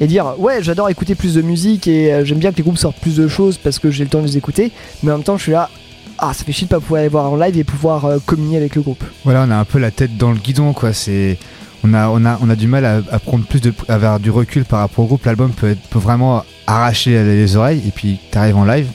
[0.00, 2.78] et dire ouais, j'adore écouter plus de musique et euh, j'aime bien que les groupes
[2.78, 4.70] sortent plus de choses parce que j'ai le temps de les écouter.
[5.02, 5.70] Mais en même temps, je suis là,
[6.18, 8.56] ah, ça fait chier de pas pouvoir aller voir en live et pouvoir euh, communier
[8.56, 9.02] avec le groupe.
[9.24, 10.92] Voilà, on a un peu la tête dans le guidon, quoi.
[10.92, 11.38] C'est,
[11.82, 14.64] on a, on a, on a du mal à, prendre plus de, avoir du recul
[14.64, 15.24] par rapport au groupe.
[15.24, 18.86] L'album peut, être- peut vraiment arracher les oreilles et puis t'arrives en live,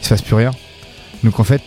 [0.00, 0.52] il se passe plus rien.
[1.24, 1.60] Donc en fait,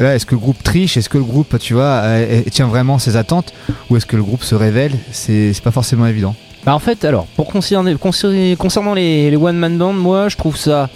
[0.00, 0.96] est-ce que le groupe triche?
[0.96, 3.52] Est-ce que le groupe, tu vois, euh, euh, tient vraiment ses attentes?
[3.90, 4.92] Ou est-ce que le groupe se révèle?
[5.12, 6.34] C'est, pas forcément évident.
[6.64, 10.56] Bah en fait, alors, pour concerner, concernant les, les One Man Band, moi je trouve
[10.56, 10.90] ça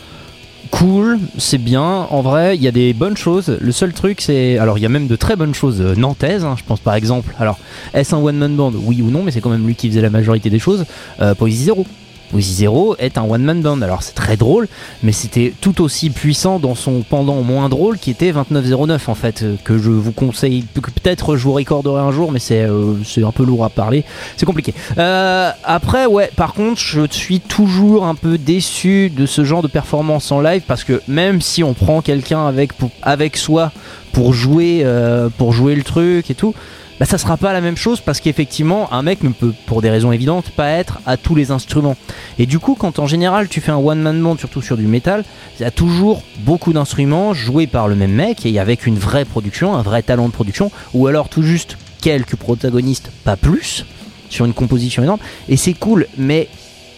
[0.70, 1.82] cool, c'est bien.
[1.82, 3.56] En vrai, il y a des bonnes choses.
[3.60, 4.58] Le seul truc, c'est.
[4.58, 6.44] Alors, il y a même de très bonnes choses euh, nantaises.
[6.44, 7.34] hein, je pense par exemple.
[7.38, 7.58] Alors,
[7.94, 8.72] est-ce un One Man Band?
[8.74, 10.84] Oui ou non, mais c'est quand même lui qui faisait la majorité des choses.
[11.20, 11.86] Euh, Poésie Zero.
[12.30, 13.82] Poésie Zero est un one man band.
[13.82, 14.68] Alors c'est très drôle,
[15.02, 19.42] mais c'était tout aussi puissant dans son pendant moins drôle qui était 2909 en fait,
[19.42, 22.94] euh, que je vous conseille, que peut-être je vous recorderai un jour, mais c'est euh,
[23.24, 24.04] un peu lourd à parler,
[24.36, 24.74] c'est compliqué.
[24.98, 29.68] Euh, après ouais, par contre je suis toujours un peu déçu de ce genre de
[29.68, 33.72] performance en live parce que même si on prend quelqu'un avec, avec soi
[34.12, 36.54] pour jouer, euh, pour jouer le truc et tout,
[37.00, 39.88] bah ça sera pas la même chose parce qu'effectivement un mec ne peut pour des
[39.88, 41.96] raisons évidentes pas être à tous les instruments.
[42.38, 44.86] Et du coup quand en général tu fais un one man band surtout sur du
[44.86, 45.24] métal
[45.58, 49.24] il y a toujours beaucoup d'instruments joués par le même mec et avec une vraie
[49.24, 53.86] production un vrai talent de production ou alors tout juste quelques protagonistes pas plus
[54.28, 55.20] sur une composition énorme.
[55.48, 56.48] Et c'est cool mais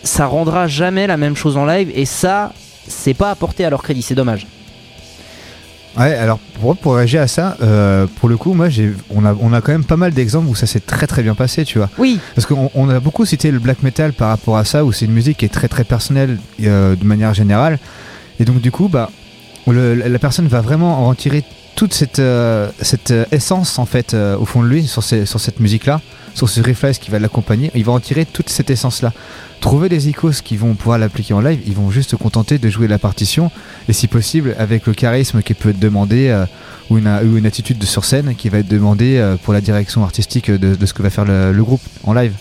[0.03, 2.53] ça rendra jamais la même chose en live et ça
[2.89, 4.49] c'est pas apporté à leur crédit c'est dommage
[5.99, 9.35] Ouais, alors pour, pour réagir à ça, euh, pour le coup, moi, j'ai, on a,
[9.41, 11.77] on a quand même pas mal d'exemples où ça s'est très très bien passé, tu
[11.79, 11.91] vois.
[11.99, 12.19] Oui.
[12.35, 15.05] Parce qu'on on a beaucoup cité le black metal par rapport à ça, où c'est
[15.05, 17.79] une musique qui est très très personnelle euh, de manière générale.
[18.41, 19.11] Et donc du coup, bah,
[19.67, 21.45] le- la personne va vraiment en tirer
[21.75, 22.71] toute cette, euh,
[23.11, 26.01] euh, essence en fait euh, au fond de lui sur, cette musique-là,
[26.35, 27.71] sur ce riffage qui va l'accompagner.
[27.75, 29.13] Il va en tirer toute cette essence-là.
[29.61, 32.69] Trouver des icônes qui vont pouvoir l'appliquer en live, ils vont juste se contenter de
[32.69, 33.51] jouer la partition
[33.89, 36.37] et si possible avec le charisme qui peut être demandé
[36.91, 40.03] ou, une, ou une attitude de sur scène qui va être demandée pour la direction
[40.03, 42.33] artistique de, ce que va faire le groupe en live.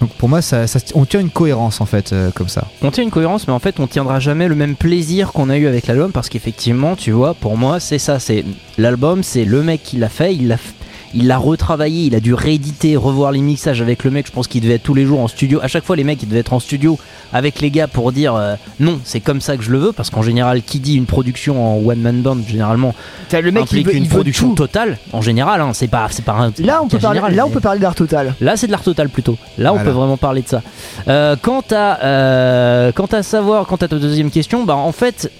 [0.00, 0.64] Donc pour moi, ça,
[0.94, 2.68] on tient une cohérence en fait euh, comme ça.
[2.82, 5.56] On tient une cohérence, mais en fait, on tiendra jamais le même plaisir qu'on a
[5.56, 8.18] eu avec l'album parce qu'effectivement, tu vois, pour moi, c'est ça.
[8.20, 8.44] C'est
[8.76, 10.56] l'album, c'est le mec qui l'a fait, il l'a,
[11.14, 14.26] il l'a retravaillé, il a dû rééditer, revoir les mixages avec le mec.
[14.26, 15.58] Je pense qu'il devait être tous les jours en studio.
[15.62, 16.98] À chaque fois, les mecs, ils devaient être en studio
[17.32, 19.92] avec les gars pour dire euh, non, c'est comme ça que je le veux.
[19.92, 22.94] Parce qu'en général, qui dit une production en one man band, généralement,
[23.32, 24.98] le mec, il implique veut- une il production totale.
[25.12, 26.52] En général, hein, c'est pas, c'est pas un.
[26.58, 28.34] Là, on peut parler, général, là, on peut parler d'art total.
[28.40, 29.36] Là, c'est de l'art total plutôt.
[29.56, 30.62] Là, on peut vraiment parler de ça.
[31.08, 35.30] Euh, quant à, euh, quant à savoir, quant à ta deuxième question, bah en fait,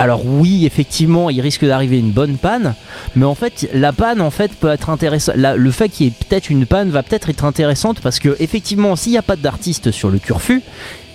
[0.00, 2.74] alors oui, effectivement, il risque d'arriver une bonne panne,
[3.16, 5.36] mais en fait, la panne, en fait, peut être intéressante.
[5.36, 8.96] Le fait qu'il y ait peut-être une panne va peut-être être intéressante parce que effectivement,
[8.96, 10.62] s'il n'y a pas d'artiste sur le turfu.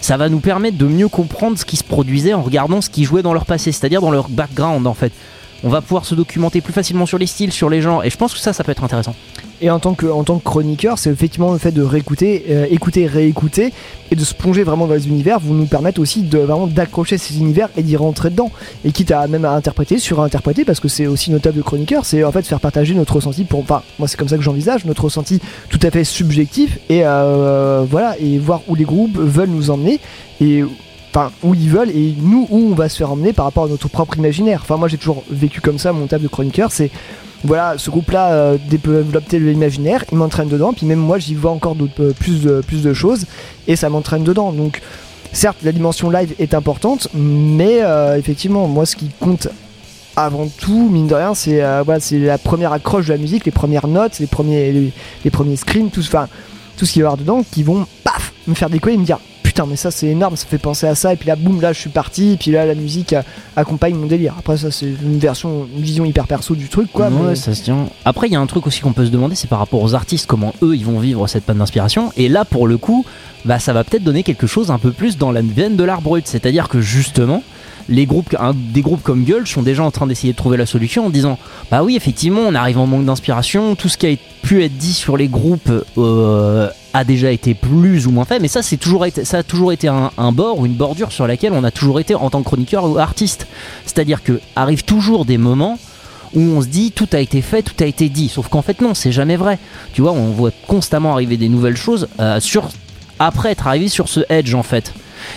[0.01, 3.05] Ça va nous permettre de mieux comprendre ce qui se produisait en regardant ce qui
[3.05, 5.11] jouait dans leur passé, c'est-à-dire dans leur background en fait.
[5.65, 8.17] On va pouvoir se documenter plus facilement sur les styles, sur les gens, et je
[8.17, 9.15] pense que ça, ça peut être intéressant.
[9.61, 13.07] Et en tant que, tant que chroniqueur, c'est effectivement le fait de réécouter, euh, écouter,
[13.07, 13.73] réécouter
[14.11, 17.17] et de se plonger vraiment dans les univers vous nous permettre aussi de vraiment d'accrocher
[17.17, 18.51] ces univers et d'y rentrer dedans.
[18.83, 22.05] Et quitte à même à interpréter, sur interpréter, parce que c'est aussi notable de chroniqueur,
[22.05, 24.85] c'est en fait faire partager notre ressenti pour, enfin, moi c'est comme ça que j'envisage,
[24.85, 25.39] notre ressenti
[25.69, 29.99] tout à fait subjectif et euh, voilà, et voir où les groupes veulent nous emmener
[30.41, 30.63] et
[31.15, 33.67] enfin où ils veulent et nous où on va se faire emmener par rapport à
[33.67, 34.59] notre propre imaginaire.
[34.63, 36.91] Enfin moi j'ai toujours vécu comme ça mon table de chroniqueur, c'est
[37.43, 41.75] voilà ce groupe là développe l'imaginaire, il m'entraîne dedans, puis même moi j'y vois encore
[41.99, 43.25] euh, plus, de, choses
[43.67, 44.51] et ça m'entraîne dedans.
[44.51, 44.81] Donc
[45.31, 49.47] certes la dimension live est importante, mais euh, effectivement moi ce qui compte
[50.17, 53.45] avant tout, mine de rien, c'est euh, voilà, c'est la première accroche de la musique,
[53.45, 54.91] les premières notes, les premiers,
[55.23, 58.53] les, premiers screams, tout, tout ce qu'il va y avoir dedans qui vont paf me
[58.53, 59.19] faire décoller et me dire
[59.55, 61.71] putain mais ça c'est énorme, ça fait penser à ça et puis là boum là
[61.71, 63.15] je suis parti et puis là la musique
[63.55, 64.35] accompagne mon délire.
[64.37, 67.07] Après ça c'est une version, une vision hyper perso du truc quoi.
[67.07, 67.87] Ouais, mais- ça se tient.
[68.03, 69.93] Après, il y a un truc aussi qu'on peut se demander, c'est par rapport aux
[69.95, 72.11] artistes, comment eux ils vont vivre cette panne d'inspiration.
[72.17, 73.05] Et là, pour le coup,
[73.45, 76.01] bah, ça va peut-être donner quelque chose un peu plus dans la veine de l'art
[76.01, 76.27] brut.
[76.27, 77.41] C'est-à-dire que justement,
[77.89, 81.37] des groupes comme Gueule sont déjà en train d'essayer de trouver la solution en disant
[81.69, 84.93] Bah oui, effectivement, on arrive en manque d'inspiration, tout ce qui a pu être dit
[84.93, 89.05] sur les groupes euh, a déjà été plus ou moins fait, mais ça, c'est toujours
[89.23, 92.15] ça a toujours été un, bord ou une bordure sur laquelle on a toujours été
[92.15, 93.47] en tant que chroniqueur ou artiste.
[93.85, 95.77] C'est-à-dire que arrivent toujours des moments
[96.33, 98.29] où on se dit tout a été fait, tout a été dit.
[98.29, 99.59] Sauf qu'en fait non, c'est jamais vrai.
[99.93, 102.39] Tu vois, on voit constamment arriver des nouvelles choses euh,
[103.19, 104.93] après être arrivé sur ce edge en fait.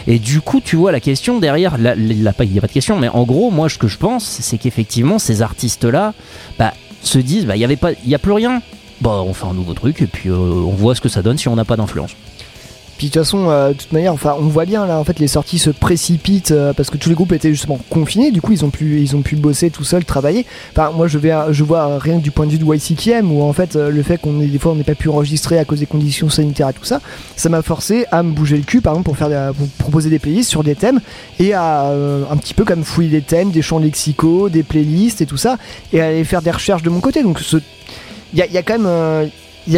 [0.06, 3.08] Et du coup, tu vois la question derrière, il n'y a pas de question, mais
[3.08, 6.14] en gros, moi ce que je pense, c'est qu'effectivement ces artistes-là,
[6.58, 8.62] bah, se disent bah il y avait pas il y a plus rien.
[9.00, 11.38] Bah on fait un nouveau truc et puis euh, on voit ce que ça donne
[11.38, 12.16] si on n'a pas d'influence.
[12.98, 15.20] Puis de toute façon, euh, de toute manière, enfin, on voit bien là, en fait,
[15.20, 18.32] les sorties se précipitent euh, parce que tous les groupes étaient justement confinés.
[18.32, 20.44] Du coup, ils ont pu, ils ont pu bosser tout seuls, travailler.
[20.72, 23.52] Enfin, moi, je vais, je vois rien du point de vue de YCKM où en
[23.52, 25.86] fait, euh, le fait qu'on des fois, on n'ait pas pu enregistrer à cause des
[25.86, 27.00] conditions sanitaires et tout ça,
[27.36, 30.18] ça m'a forcé à me bouger le cul, par exemple, pour faire, pour proposer des
[30.18, 31.00] playlists sur des thèmes
[31.38, 35.26] et à un petit peu comme fouiller des thèmes, des champs lexicaux, des playlists et
[35.26, 35.56] tout ça,
[35.92, 37.22] et à aller faire des recherches de mon côté.
[37.22, 37.40] Donc,
[38.34, 39.30] il y quand même,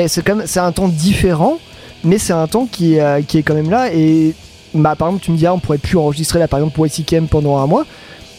[0.09, 1.59] c'est quand même, c'est un temps différent
[2.05, 4.35] mais c'est un temps qui est, euh, qui est quand même là et
[4.75, 6.87] bah par exemple tu me dis ah, on pourrait plus enregistrer là par exemple pour
[6.87, 7.85] YCKM pendant un mois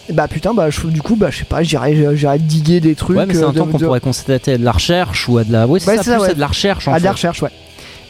[0.09, 2.95] Et bah putain bah je, du coup bah je sais pas j'irai j'irai diguer des
[2.95, 4.71] trucs Ouais mais c'est euh, un temps de- qu'on de- pourrait constater à de la
[4.71, 5.67] recherche ou à de la.
[5.67, 6.31] Ouais, c'est Ouais, ça, c'est ça, plus ouais.
[6.31, 7.05] à de la recherche en à de fait.
[7.05, 7.49] la recherche ouais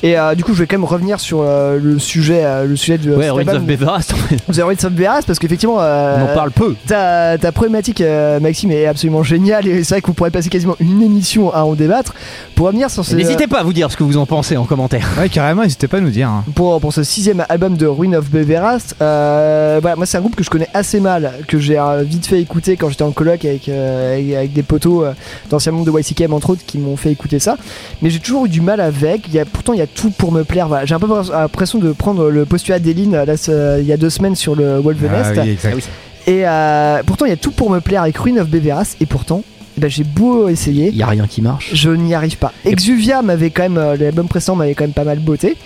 [0.04, 2.76] et euh, du coup je vais quand même revenir sur euh, le sujet euh, le
[2.76, 4.14] sujet de Ouais, Ruins of Beverast.
[4.52, 6.76] The Ruins of Beverast parce qu'effectivement euh, On en parle peu.
[6.88, 10.76] ta, ta problématique euh, Maxime est absolument géniale et c'est vrai qu'on pourrait passer quasiment
[10.80, 12.14] une émission à en débattre
[12.56, 14.66] pour revenir sur ce N'hésitez pas à vous dire ce que vous en pensez en
[14.66, 15.08] commentaire.
[15.20, 16.30] Ouais, carrément, n'hésitez pas à nous dire.
[16.30, 16.44] hein.
[16.56, 18.96] pour, pour ce sixième album de Ruin of Beverast.
[19.02, 22.40] Euh, voilà, moi c'est un groupe que je connais assez mal, que j'ai vite fait
[22.42, 25.06] écouter quand j'étais en coloc avec, euh, avec, avec des potos
[25.50, 27.58] d'anciens membres de YCKM entre autres qui m'ont fait écouter ça.
[28.02, 29.28] Mais j'ai toujours eu du mal avec.
[29.28, 30.68] Il y a, pourtant il y a tout pour me plaire.
[30.68, 30.86] Voilà.
[30.86, 34.36] J'ai un peu l'impression de prendre le postulat d'Eline ce- il y a deux semaines
[34.36, 35.34] sur le Wolvenest.
[35.38, 35.90] Ah oui, exact.
[36.28, 39.06] Et euh, pourtant il y a tout pour me plaire avec Ruin of Beverast et
[39.06, 39.44] pourtant
[39.82, 40.90] eh ben, j'ai beau essayer.
[40.90, 41.72] Il y a rien qui marche.
[41.74, 42.54] Je n'y arrive pas.
[42.66, 45.58] Exuvia m'avait quand même, euh, l'album précédent m'avait quand même pas mal botté.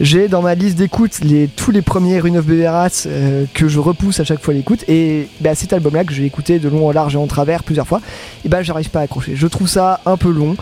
[0.00, 3.80] J'ai dans ma liste d'écoute les, tous les premiers Rune of Beveras euh, que je
[3.80, 4.84] repousse à chaque fois l'écoute.
[4.88, 7.86] Et bah, cet album-là que j'ai écouté de long en large et en travers plusieurs
[7.88, 8.00] fois,
[8.44, 9.32] et ben j'arrive pas à accrocher.
[9.34, 10.56] Je trouve ça un peu long,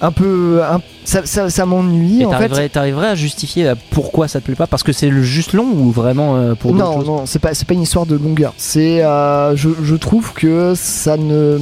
[0.00, 0.60] un peu.
[0.62, 2.68] un- ça ça, ça m'ennuie Et en fait.
[2.70, 4.66] t'arriverais, à justifier euh, pourquoi ça te plaît pas?
[4.66, 7.06] Parce que c'est le juste long ou vraiment euh, pour d'autres non, choses?
[7.06, 8.52] non, c'est pas, c'est pas une histoire de longueur.
[8.56, 11.58] C'est, euh, je, je trouve que ça ne,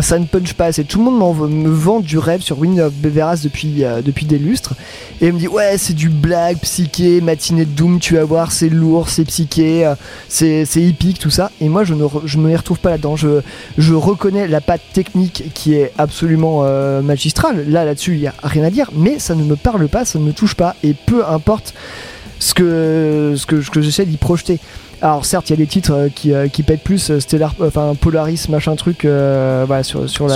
[0.00, 0.84] ça ne punch pas assez.
[0.84, 4.38] Tout le monde me vend du rêve sur Wind of Beveras depuis, euh, depuis des
[4.38, 4.74] lustres
[5.20, 8.68] et me dit ouais c'est du blague psyché, matinée de doom, tu vas voir, c'est
[8.68, 9.94] lourd, c'est psyché, euh,
[10.28, 11.50] c'est, c'est épique tout ça.
[11.60, 13.16] Et moi je ne, je me retrouve pas là-dedans.
[13.16, 13.40] Je,
[13.78, 17.64] je reconnais la patte technique qui est absolument euh, magistrale.
[17.68, 20.18] Là là-dessus il y a rien à dire, mais ça ne me parle pas, ça
[20.18, 21.74] ne me touche pas et peu importe
[22.40, 24.58] ce que, ce que, ce que j'essaie d'y projeter.
[25.02, 27.54] Alors certes, il y a des titres euh, qui, euh, qui pètent plus, euh, Stellar,
[27.60, 30.34] enfin Polaris, machin truc, euh, voilà, sur, sur la-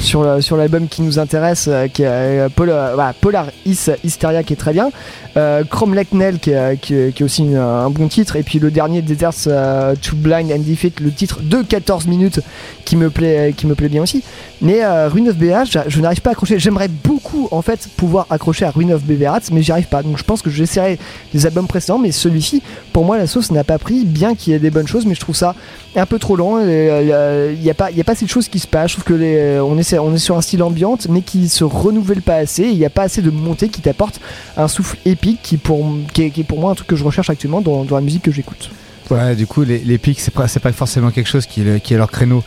[0.00, 4.54] sur la- sur l'album qui nous intéresse, qui est Pol- voilà, Polar Is Hysteria qui
[4.54, 4.90] est très bien,
[5.36, 5.64] euh,
[6.12, 8.70] Nell qui est, qui est- qui est aussi une- un bon titre, et puis le
[8.70, 12.40] dernier Deserts euh, to Blind and Defeat, le titre de 14 minutes
[12.84, 14.22] qui me plaît, qui me plaît bien aussi.
[14.62, 16.58] Mais euh, Ruin of BH, je, n'arrive pas à accrocher.
[16.58, 20.02] J'aimerais beaucoup en fait pouvoir accrocher à Ruin of Beverats, mais j'y arrive pas.
[20.02, 20.98] Donc je pense que j'essaierai
[21.34, 22.62] les albums précédents, mais celui-ci,
[22.92, 25.14] pour moi, la sauce n'a pas pris, bien qu'il y ait des bonnes choses, mais
[25.14, 25.54] je trouve ça
[25.94, 26.56] un peu trop lent.
[26.58, 28.92] euh, Il n'y a pas, il a pas assez de choses qui se passent.
[28.92, 31.64] Je trouve que les, on est, on est sur un style ambiante, mais qui se
[31.64, 32.64] renouvelle pas assez.
[32.64, 34.20] Il n'y a pas assez de montée qui t'apporte
[34.56, 37.60] un souffle épique, qui pour, qui est, pour moi un truc que je recherche actuellement
[37.60, 38.70] dans, dans la musique que j'écoute.
[39.10, 41.98] Ouais, du coup, les, les pics, c'est pas, pas forcément quelque chose qui, qui est
[41.98, 42.42] leur créneau.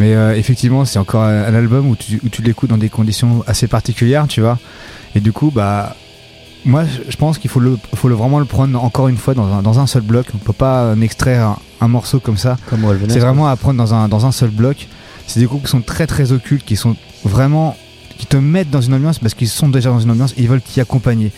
[0.00, 2.88] Mais euh, effectivement, c'est encore un, un album où tu, où tu l'écoutes dans des
[2.88, 4.58] conditions assez particulières, tu vois.
[5.14, 5.96] Et du coup, bah,
[6.64, 9.52] moi, je- pense qu'il faut, le, faut le, vraiment le prendre encore une fois dans
[9.52, 10.26] un, dans un seul bloc.
[10.34, 12.56] On peut pas en extraire un, un morceau comme ça.
[12.70, 14.86] Comme C'est vraiment à prendre dans un, dans un seul bloc.
[15.26, 17.76] C'est des groupes qui sont très très occultes, qui sont vraiment
[18.16, 20.48] qui te mettent dans une ambiance parce qu'ils sont déjà dans une ambiance et ils
[20.48, 21.30] veulent t'y accompagner.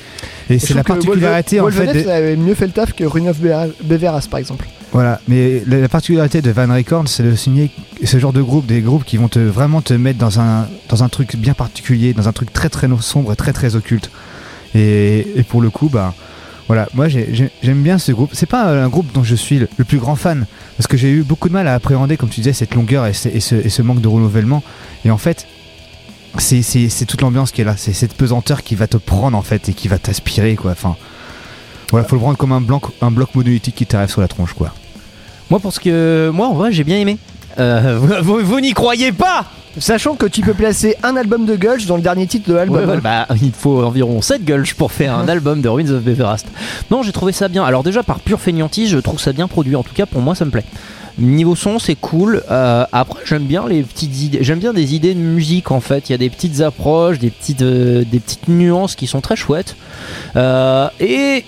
[0.49, 1.93] Et c'est la particularité en Wolven- fait.
[2.05, 4.67] Des- avait mieux fait le taf que Ruin of Be- Beveras par exemple.
[4.93, 7.71] Voilà, mais la, la particularité de Van Records, c'est de signer
[8.05, 11.09] ce genre de groupe, des groupes qui vont vraiment te mettre dans un, dans un
[11.09, 14.11] truc bien particulier, dans un truc très très sombre et très très occulte.
[14.75, 16.13] Et, et pour le coup, bah
[16.67, 18.31] voilà, moi j'ai- j'ai- j'aime bien ce groupe.
[18.33, 20.47] C'est pas un groupe dont je suis le, plus grand fan,
[20.77, 23.13] parce que j'ai eu beaucoup de mal à appréhender, comme tu disais, cette longueur et,
[23.13, 24.63] ce, et ce- manque de renouvellement.
[25.05, 25.47] Et en fait,
[26.39, 29.69] c'est toute l'ambiance qui est là, c'est cette pesanteur qui va te prendre en fait
[29.69, 30.73] et qui va t'aspirer quoi.
[30.73, 30.97] Enfin,
[31.91, 34.53] voilà, faut le prendre comme un, blanc, un bloc monolithique qui t'arrive sur la tronche
[34.55, 34.73] quoi.
[35.51, 37.19] Moi, parce que moi, en vrai, j'ai bien aimé.
[37.59, 39.45] Euh, vous vous- vous n'y croyez pas
[39.79, 42.89] Sachant que tu peux placer un album de Gulch dans le dernier titre de l'album.
[42.91, 46.47] Ouais, bah, il faut environ 7 gulch pour faire un album de Ruins of Beverast.
[46.91, 47.63] Non, j'ai trouvé ça bien.
[47.65, 49.77] Alors déjà, par pure feignantise, je trouve ça bien produit.
[49.77, 50.65] En tout cas, pour moi, ça me plaît.
[51.19, 52.43] Niveau son, c'est cool.
[52.51, 54.39] Euh, après, j'aime bien les petites idées.
[54.43, 56.09] J'aime bien des idées de musique en fait.
[56.09, 59.37] Il y a des petites approches, des petites, euh, des petites nuances qui sont très
[59.37, 59.77] chouettes.
[60.35, 61.45] Euh, et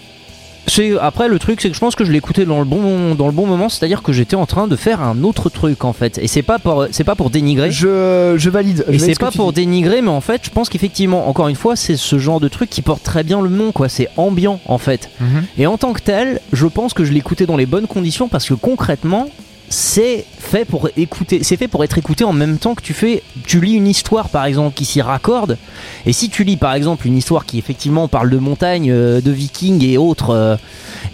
[0.67, 3.27] c'est après le truc, c'est que je pense que je l'écoutais dans le bon dans
[3.27, 3.69] le bon moment.
[3.69, 6.19] C'est-à-dire que j'étais en train de faire un autre truc en fait.
[6.19, 7.71] Et c'est pas pour c'est pas pour dénigrer.
[7.71, 8.85] Je, je valide.
[8.89, 9.63] Et c'est ce pas pour dis.
[9.63, 12.71] dénigrer, mais en fait, je pense qu'effectivement, encore une fois, c'est ce genre de truc
[12.71, 13.89] qui porte très bien le nom, quoi.
[13.89, 15.11] C'est ambiant, en fait.
[15.59, 18.49] Et en tant que tel, je pense que je l'écoutais dans les bonnes conditions parce
[18.49, 19.29] que concrètement,
[19.73, 23.23] c'est fait pour écouter, c'est fait pour être écouté en même temps que tu fais,
[23.47, 25.57] tu lis une histoire par exemple qui s'y raccorde.
[26.05, 29.31] Et si tu lis par exemple une histoire qui effectivement parle de montagne, euh, de
[29.31, 30.57] vikings et autres euh,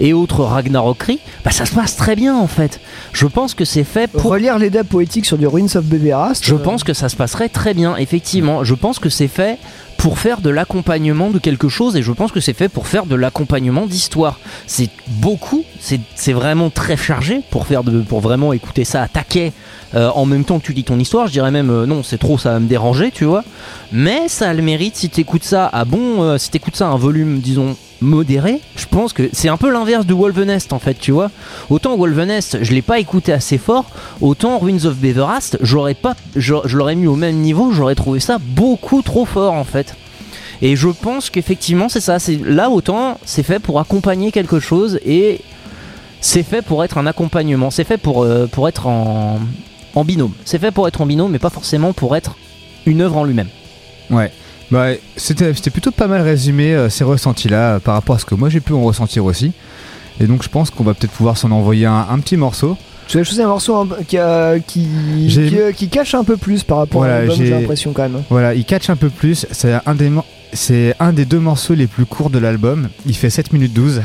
[0.00, 2.80] et autres Ragnarokeries, bah ça se passe très bien en fait.
[3.12, 6.44] Je pense que c'est fait pour Relire l'Eda poétique sur du Ruins of Beberast.
[6.44, 8.64] je pense que ça se passerait très bien, effectivement.
[8.64, 9.58] Je pense que c'est fait
[9.98, 13.04] pour faire de l'accompagnement de quelque chose et je pense que c'est fait pour faire
[13.04, 14.38] de l'accompagnement d'histoire.
[14.66, 19.52] C'est beaucoup, c'est vraiment très chargé pour faire de, pour vraiment écouter ça à taquet
[19.96, 21.26] euh, en même temps que tu lis ton histoire.
[21.26, 23.42] Je dirais même euh, non, c'est trop, ça va me déranger, tu vois.
[23.90, 26.76] Mais ça a le mérite si tu écoutes ça à bon, euh, si tu écoutes
[26.76, 30.72] ça à un volume, disons modéré, je pense que c'est un peu l'inverse de Wolvenest
[30.72, 31.30] en fait, tu vois.
[31.70, 33.86] Autant Wolvenest, je l'ai pas écouté assez fort,
[34.20, 38.38] autant Ruins of Beverast, j'aurais pas, je, l'aurais mis au même niveau, j'aurais trouvé ça
[38.40, 39.94] beaucoup trop fort en fait.
[40.62, 44.98] Et je pense qu'effectivement c'est ça, c'est là autant c'est fait pour accompagner quelque chose
[45.04, 45.40] et
[46.20, 49.38] c'est fait pour être un accompagnement, c'est fait pour, euh, être en,
[49.94, 50.32] en binôme.
[50.44, 52.36] C'est fait pour être en binôme mais pas forcément pour être
[52.86, 53.48] une œuvre en lui-même.
[54.10, 54.32] Ouais.
[54.70, 58.34] Bah, c'était plutôt pas mal résumé euh, ces ressentis-là euh, par rapport à ce que
[58.34, 59.52] moi j'ai pu en ressentir aussi.
[60.20, 62.76] Et donc je pense qu'on va peut-être pouvoir s'en envoyer un, un petit morceau.
[63.06, 64.86] Tu as choisi un morceau un peu- qui, a- qui,
[65.58, 68.22] euh, qui cache un peu plus par rapport à l'album, j'ai l'impression quand même.
[68.28, 69.46] Voilà, il catch un peu plus.
[69.50, 72.88] C'est un des mor- c'est un des deux morceaux les plus courts de l'album.
[73.06, 74.02] Il fait 7 minutes 12.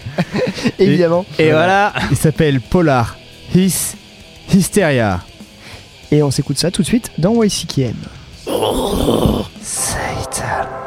[0.78, 1.24] Évidemment.
[1.38, 1.92] Et voilà.
[2.10, 3.16] Il s'appelle Polar
[3.54, 3.94] His
[4.54, 5.20] Hysteria.
[6.12, 7.94] Et on s'écoute ça tout de suite dans YCKM.
[8.50, 9.46] Satan.
[9.62, 10.79] Satan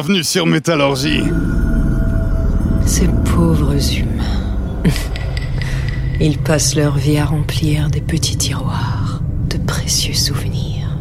[0.00, 1.24] Bienvenue sur Métallurgie.
[2.86, 4.84] Ces pauvres humains.
[6.20, 9.20] Ils passent leur vie à remplir des petits tiroirs
[9.50, 10.96] de précieux souvenirs.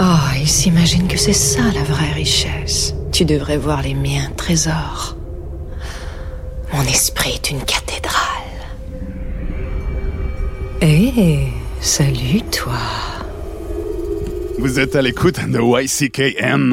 [0.00, 0.04] Oh,
[0.40, 2.94] ils s'imaginent que c'est ça la vraie richesse.
[3.10, 5.16] Tu devrais voir les miens trésors.
[6.72, 8.12] Mon esprit est une cathédrale.
[10.82, 11.48] Eh,
[11.80, 12.78] salut toi.
[14.60, 16.72] Vous êtes à l'écoute de YCKM.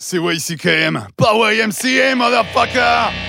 [0.00, 3.27] C'est YCKM, pas YMCA, motherfucker!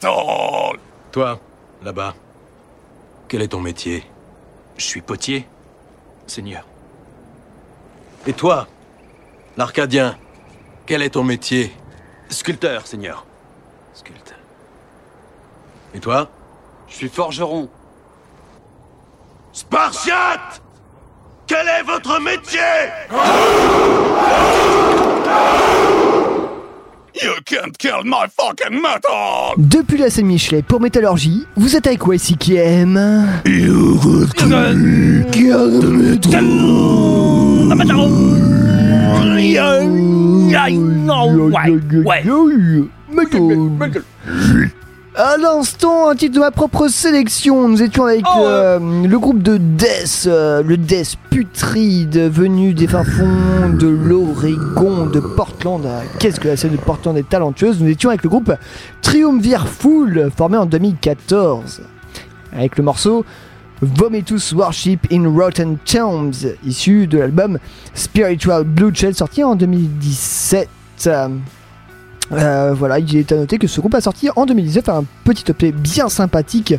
[0.00, 1.38] Toi,
[1.82, 2.14] là-bas,
[3.28, 4.04] quel est ton métier?
[4.76, 5.46] Je suis potier,
[6.26, 6.64] Seigneur.
[8.26, 8.66] Et toi,
[9.56, 10.16] l'Arcadien,
[10.86, 11.76] quel est ton métier?
[12.30, 13.26] Sculpteur, Seigneur.
[13.92, 14.38] Sculpteur.
[15.94, 16.28] Et toi?
[16.88, 17.68] Je suis forgeron.
[19.52, 20.62] Spartiate!
[21.46, 22.60] Quel est votre métier?
[27.14, 29.54] You can't kill my fucking metal!
[29.58, 33.42] Depuis la scène Michelet pour Métallurgie, vous êtes avec YCKM.
[33.44, 34.00] You
[45.14, 47.68] À l'instant, un titre de ma propre sélection.
[47.68, 52.86] Nous étions avec Oh, euh, le groupe de Death, euh, le Death putride, venu des
[52.86, 55.86] fins fonds de l'Oregon, de Portland.
[56.18, 57.78] Qu'est-ce que la scène de Portland est talentueuse.
[57.82, 58.54] Nous étions avec le groupe
[59.02, 61.82] Triumvir Full, formé en 2014.
[62.54, 63.26] Avec le morceau
[63.82, 67.58] Vomitus Worship in Rotten Tombs, issu de l'album
[67.92, 70.70] Spiritual Bloodshed, sorti en 2017.
[72.32, 75.44] Euh, voilà, il est à noter que ce groupe a sorti en 2019 un petit
[75.50, 76.74] EP bien sympathique,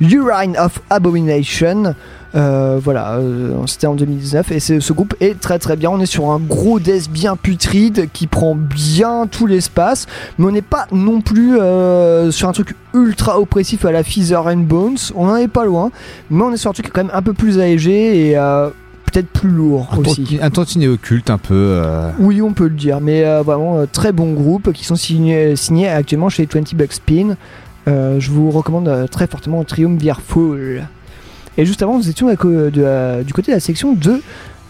[0.00, 1.94] Urine of Abomination.
[2.34, 5.90] Euh, voilà, euh, c'était en 2019 et ce groupe est très très bien.
[5.90, 10.06] On est sur un gros death bien putride qui prend bien tout l'espace,
[10.38, 11.56] mais on n'est pas non plus
[12.30, 14.98] sur un truc ultra oppressif à la Feather and Bones.
[15.14, 15.90] On n'en est pas loin,
[16.30, 18.36] mais on est sur un truc quand même un peu plus allégé et
[19.12, 20.38] peut-être plus lourd aussi.
[20.42, 21.54] Un tantinet occulte un peu.
[21.54, 24.96] euh, Oui, on peut le dire, mais euh, vraiment euh, très bon groupe qui sont
[24.96, 27.36] signés, signés actuellement chez 20 Bucks Spin.
[27.86, 30.82] Je vous recommande très fortement Triumvirful.
[31.58, 34.20] Et juste avant, nous étions à co- de, du côté de la section de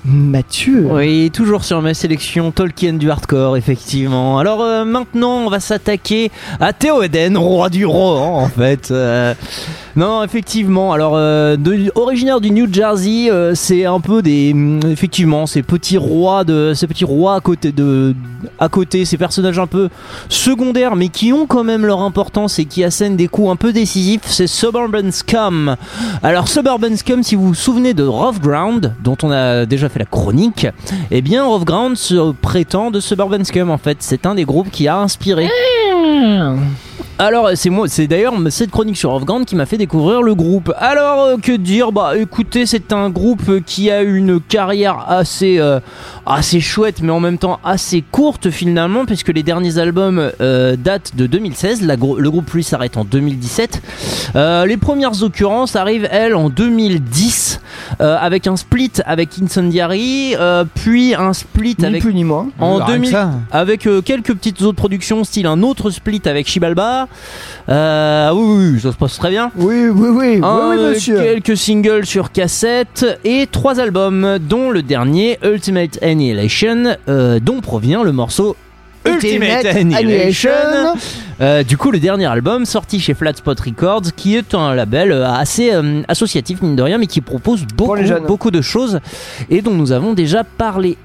[0.07, 0.87] Mathieu.
[0.89, 4.39] Oui, toujours sur ma sélection Tolkien du hardcore, effectivement.
[4.39, 6.31] Alors euh, maintenant, on va s'attaquer
[6.61, 8.93] à Théoden, roi du rohan, en fait.
[8.93, 9.35] Euh,
[9.97, 10.93] non, effectivement.
[10.93, 11.57] Alors, euh,
[11.97, 16.87] originaire du New Jersey, c'est un peu des, hum, effectivement, ces petits rois de, ces
[16.87, 18.15] petits rois à côté de,
[18.61, 19.89] à côté, ces personnages un peu
[20.28, 23.73] secondaires, mais qui ont quand même leur importance et qui assènent des coups un peu
[23.73, 24.20] décisifs.
[24.24, 25.74] C'est Suburban Scum.
[26.23, 29.95] Alors, Suburban Scum, si vous vous souvenez de Rough Ground, dont on a déjà fait
[29.98, 30.66] la chronique,
[31.10, 31.64] eh bien, Rough
[31.94, 33.70] se prétend de Suburban Scum.
[33.70, 35.48] En fait, c'est un des groupes qui a inspiré.
[37.18, 40.73] Alors c'est moi, c'est d'ailleurs cette chronique sur Ground qui m'a fait découvrir le groupe.
[40.77, 41.90] Alors euh, que dire?
[41.93, 45.81] Bah écoutez, c'est un groupe qui a une carrière assez euh,
[46.27, 51.16] assez chouette, mais en même temps assez courte finalement, puisque les derniers albums euh, datent
[51.16, 51.82] de 2016.
[51.82, 53.82] La gro- le groupe lui s'arrête en 2017.
[54.36, 57.60] Euh, les premières occurrences arrivent elles en 2010
[58.01, 60.35] euh, avec un split avec Incendiary,
[60.74, 62.48] puis un split Ni avec plus ni moins.
[62.60, 63.31] en Rien que 2000 ça.
[63.51, 66.86] avec quelques petites autres productions, style un autre split avec Shibalba.
[67.69, 69.51] Euh, oui, ça se passe très bien.
[69.57, 71.17] Oui, oui, oui, Un, oui, oui, monsieur.
[71.19, 78.03] quelques singles sur cassette et trois albums, dont le dernier Ultimate Annihilation, euh, dont provient
[78.03, 78.57] le morceau
[79.05, 80.51] Ultimate, Ultimate Annihilation.
[80.51, 81.01] Annihilation.
[81.41, 85.13] Euh, du coup, le dernier album sorti chez Flat Spot Records, qui est un label
[85.13, 89.01] assez euh, associatif mine de rien, mais qui propose beaucoup de choses
[89.51, 90.97] et dont nous avons déjà parlé.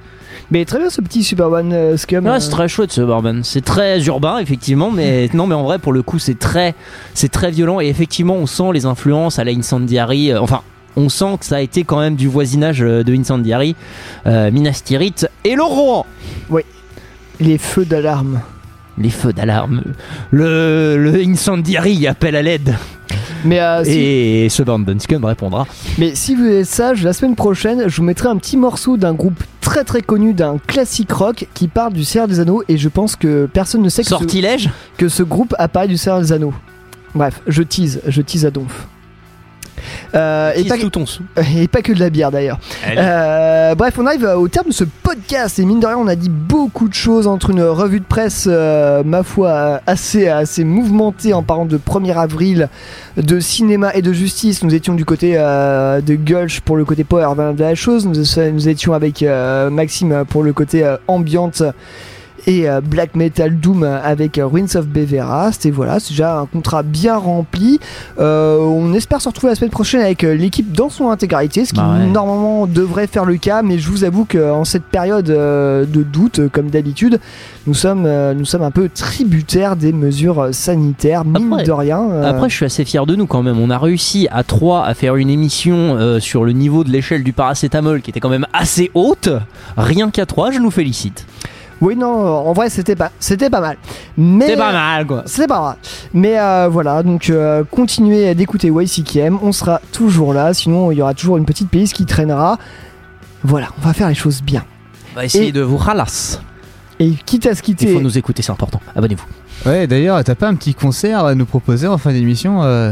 [0.51, 2.25] Mais très bien ce petit Superman euh, Scum.
[2.25, 3.39] Ouais, euh, c'est très chouette ce Suburban.
[3.43, 6.75] C'est très urbain effectivement, mais non, mais en vrai pour le coup c'est très,
[7.13, 10.31] c'est très violent et effectivement on sent les influences à la Incendiary.
[10.31, 10.61] euh, enfin,
[10.95, 13.75] on sent que ça a été quand même du voisinage euh, de Incendiary,
[14.27, 16.05] euh, Minas Tirith et le Rohan.
[16.49, 16.63] Oui.
[17.39, 18.41] Les feux d'alarme.
[18.97, 19.83] Les feux d'alarme.
[20.31, 22.75] Le, le Incendiary appelle à l'aide.
[23.45, 25.65] Mais, euh, si, Et Scum répondra.
[25.97, 29.13] mais si vous êtes sage, la semaine prochaine, je vous mettrai un petit morceau d'un
[29.13, 32.89] groupe très très connu, d'un classique rock qui parle du Seigneur des Anneaux et je
[32.89, 36.53] pense que personne ne sait que, ce, que ce groupe apparaît du Seigneur des Anneaux.
[37.15, 38.87] Bref, je tease, je tease à donf.
[40.15, 41.23] Euh, et, pas, tout ton sou.
[41.57, 42.59] et pas que de la bière d'ailleurs.
[42.87, 46.15] Euh, bref, on arrive au terme de ce podcast et mine de rien, on a
[46.15, 51.33] dit beaucoup de choses entre une revue de presse, euh, ma foi, assez, assez mouvementée
[51.33, 52.69] en parlant de 1er avril,
[53.17, 54.63] de cinéma et de justice.
[54.63, 58.05] Nous étions du côté euh, de Gulch pour le côté power de la chose.
[58.05, 58.23] Nous,
[58.53, 61.63] nous étions avec euh, Maxime pour le côté euh, ambiante
[62.47, 66.45] et euh, Black Metal Doom avec euh, Ruins of Beverast et voilà c'est déjà un
[66.45, 67.79] contrat bien rempli
[68.19, 71.73] Euh, on espère se retrouver la semaine prochaine avec euh, l'équipe dans son intégralité ce
[71.73, 72.05] qui Bah ouais.
[72.07, 76.69] normalement devrait faire le cas mais je vous avoue qu'en cette période de doute comme
[76.69, 77.19] d'habitude
[77.67, 82.49] nous sommes, nous sommes un peu tributaires des mesures sanitaires mine Après- de rien Après,
[82.49, 83.59] je suis assez fier de nous quand même.
[83.59, 87.33] On a réussi à 3 à faire une émission sur le niveau de l'échelle du
[87.33, 89.29] paracétamol qui était quand même assez haute.
[89.77, 91.25] Rien qu'à 3, je nous félicite.
[91.81, 93.77] Oui, non, en vrai, c'était pas, c'était pas mal.
[94.17, 95.23] Mais C'est pas mal quoi.
[95.25, 95.75] C'était pas mal.
[96.13, 99.39] Mais euh, voilà, donc euh, continuez d'écouter YCKM.
[99.41, 100.53] On sera toujours là.
[100.53, 102.57] Sinon, il y aura toujours une petite playlist qui traînera.
[103.43, 104.63] Voilà, on va faire les choses bien.
[105.13, 106.37] On va essayer Et- de vous ralasser.
[106.99, 107.87] Et quitte à se quitter.
[107.87, 108.79] Il faut nous écouter, c'est important.
[108.95, 109.25] Abonnez-vous.
[109.67, 112.91] Ouais, d'ailleurs, t'as pas un petit concert à nous proposer en fin d'émission euh,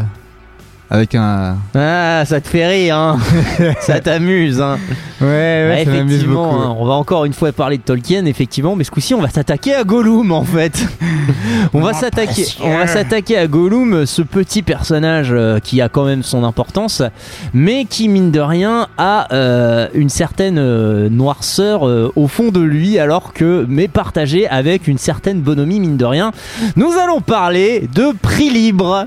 [0.90, 1.58] avec un.
[1.76, 3.20] Ah, ça te fait rire, hein
[3.80, 4.78] Ça t'amuse, hein
[5.22, 6.62] Ouais, ouais, ça m'amuse effectivement, beaucoup.
[6.62, 9.30] hein, on va encore une fois parler de Tolkien, effectivement, mais ce coup-ci, on va
[9.30, 10.88] s'attaquer à Gollum, en fait.
[11.74, 16.06] on va s'attaquer, on va s'attaquer à Gollum, ce petit personnage euh, qui a quand
[16.06, 17.04] même son importance,
[17.54, 22.62] mais qui mine de rien a euh, une certaine euh, noirceur euh, au fond de
[22.62, 26.32] lui, alors que mais partagée avec une certaine bonhomie, mine de rien.
[26.78, 29.06] Nous allons parler de prix libre.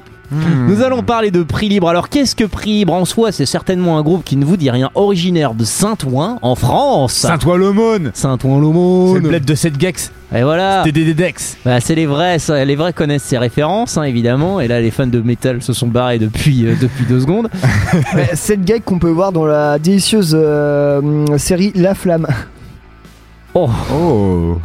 [0.68, 1.88] Nous allons parler de Prix Libre.
[1.88, 3.32] Alors qu'est-ce que Prix Libre en soi?
[3.32, 7.14] C'est certainement un groupe qui ne vous dit rien, originaire de Saint-Ouen en France.
[7.14, 9.16] Saint-Ouen-l'Aumône Saint-Ouen-l'Aumône.
[9.16, 10.12] C'est le bled de cette Gex.
[10.34, 10.82] Et voilà.
[10.84, 11.58] C'était des Dex.
[11.64, 14.60] Bah, c'est les vrais, ça, les vrais connaissent ces références, hein, évidemment.
[14.60, 17.50] Et là, les fans de métal se sont barrés depuis, euh, depuis deux secondes.
[18.34, 22.26] Cette gag qu'on peut voir dans la délicieuse euh, série La Flamme.
[23.54, 23.68] Oh.
[23.92, 24.58] Oh.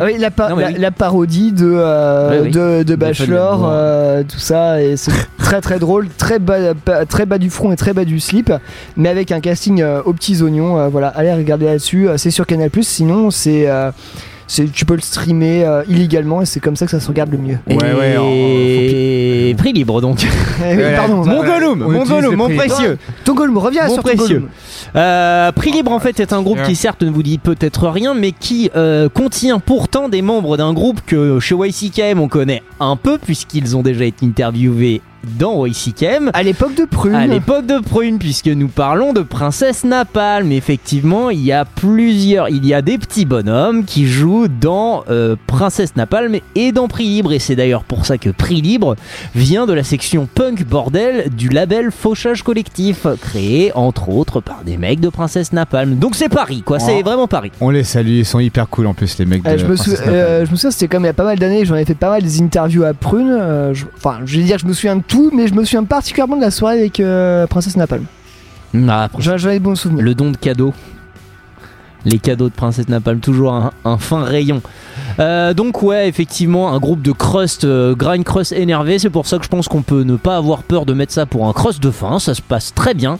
[0.00, 0.74] Ah oui, la, pa- Non, mais la, oui.
[0.78, 6.08] la parodie de, euh, de, de Bachelor, euh, tout ça, et c'est très très drôle,
[6.16, 8.52] très bas, pa- très bas du front et très bas du slip,
[8.96, 10.88] mais avec un casting euh, aux petits oignons.
[10.88, 13.68] voilà, allez regarder là-dessus, c'est sur Canal sinon c'est.
[14.52, 17.30] C'est- tu peux le streamer euh, illégalement et c'est comme ça que ça se regarde
[17.30, 17.58] le mieux.
[17.68, 20.24] Et prix libre donc.
[20.64, 21.24] Eh oui, pardon.
[21.24, 22.98] Mon Gollum, mon Gollum, mon précieux.
[23.24, 24.26] Ton Gollum, reviens Mon sur ton précieux.
[24.40, 24.48] Gollum.
[24.94, 28.12] Euh, Prix Libre en fait est un groupe qui certes ne vous dit peut-être rien
[28.14, 32.96] mais qui euh, contient pourtant des membres d'un groupe que chez YCKM on connaît un
[32.96, 35.00] peu puisqu'ils ont déjà été interviewés
[35.38, 39.84] dans YCKM à l'époque de Prune à l'époque de Prune puisque nous parlons de Princesse
[39.84, 45.04] Napalm effectivement il y a plusieurs il y a des petits bonhommes qui jouent dans
[45.10, 48.96] euh, Princesse Napalm et dans Prix Libre et c'est d'ailleurs pour ça que Prix Libre
[49.34, 54.76] vient de la section punk bordel du label Fauchage Collectif créé entre autres par des
[54.76, 57.04] mecs de Princesse Napalm donc c'est Paris quoi c'est Oh.
[57.04, 59.58] vraiment Paris On les salue, ils sont hyper cool en plus, les mecs de Euh,
[59.58, 60.14] je, me sou- Princesse Napalm.
[60.16, 61.94] euh, je me souviens, c'était comme il y a pas mal d'années, j'en ai fait
[61.94, 63.30] pas mal des interviews à Prune.
[63.30, 65.84] euh, je- Enfin, je vais dire je me souviens de tout, mais je me souviens
[65.84, 68.04] particulièrement de la soirée avec euh, Princesse Napalm.
[68.88, 70.02] Ah, J'en j'en ai de bons souvenirs.
[70.02, 70.72] le don de cadeaux
[72.04, 74.60] les cadeaux de Princesse Napalm, toujours un, un fin rayon.
[75.20, 79.38] Euh, donc ouais, effectivement, un groupe de crust, euh, grind crust énervé, c'est pour ça
[79.38, 81.82] que je pense qu'on peut ne pas avoir peur de mettre ça pour un crust
[81.82, 83.18] de fin, ça se passe très bien,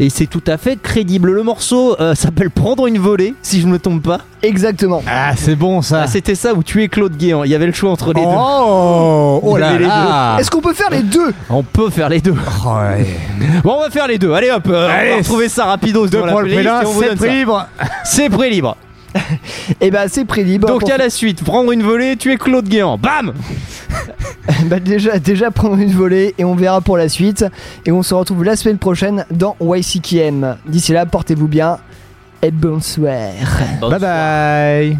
[0.00, 1.30] et c'est tout à fait crédible.
[1.32, 4.18] Le morceau euh, s'appelle Prendre une volée, si je ne me trompe pas.
[4.42, 5.02] Exactement.
[5.08, 6.02] Ah, c'est bon ça.
[6.02, 8.28] Ah, C'était ça ou tuer Claude Guéant, il y avait le choix entre les deux.
[8.30, 10.36] Oh, oh là là.
[10.38, 11.32] Est-ce qu'on peut faire les deux?
[11.50, 12.34] On peut faire les deux.
[12.64, 13.06] Oh, ouais.
[13.64, 14.32] Bon, on va faire les deux.
[14.32, 16.82] Allez hop, euh, on Allez, va retrouver ça rapidos Deux dans la pour le playlist
[16.82, 17.26] et on vous donne ça.
[17.26, 17.66] libre.
[18.18, 18.76] C'est prix libre.
[19.80, 20.66] Et bah c'est prix libre.
[20.66, 22.98] Donc pour- à la suite, prendre une volée, tuer Claude Guéant.
[22.98, 23.32] Bam
[24.64, 27.44] bah déjà, déjà prendre une volée et on verra pour la suite.
[27.86, 30.56] Et on se retrouve la semaine prochaine dans YCKM.
[30.66, 31.78] D'ici là, portez-vous bien
[32.42, 33.30] et bonsoir.
[33.80, 34.98] Bye bye.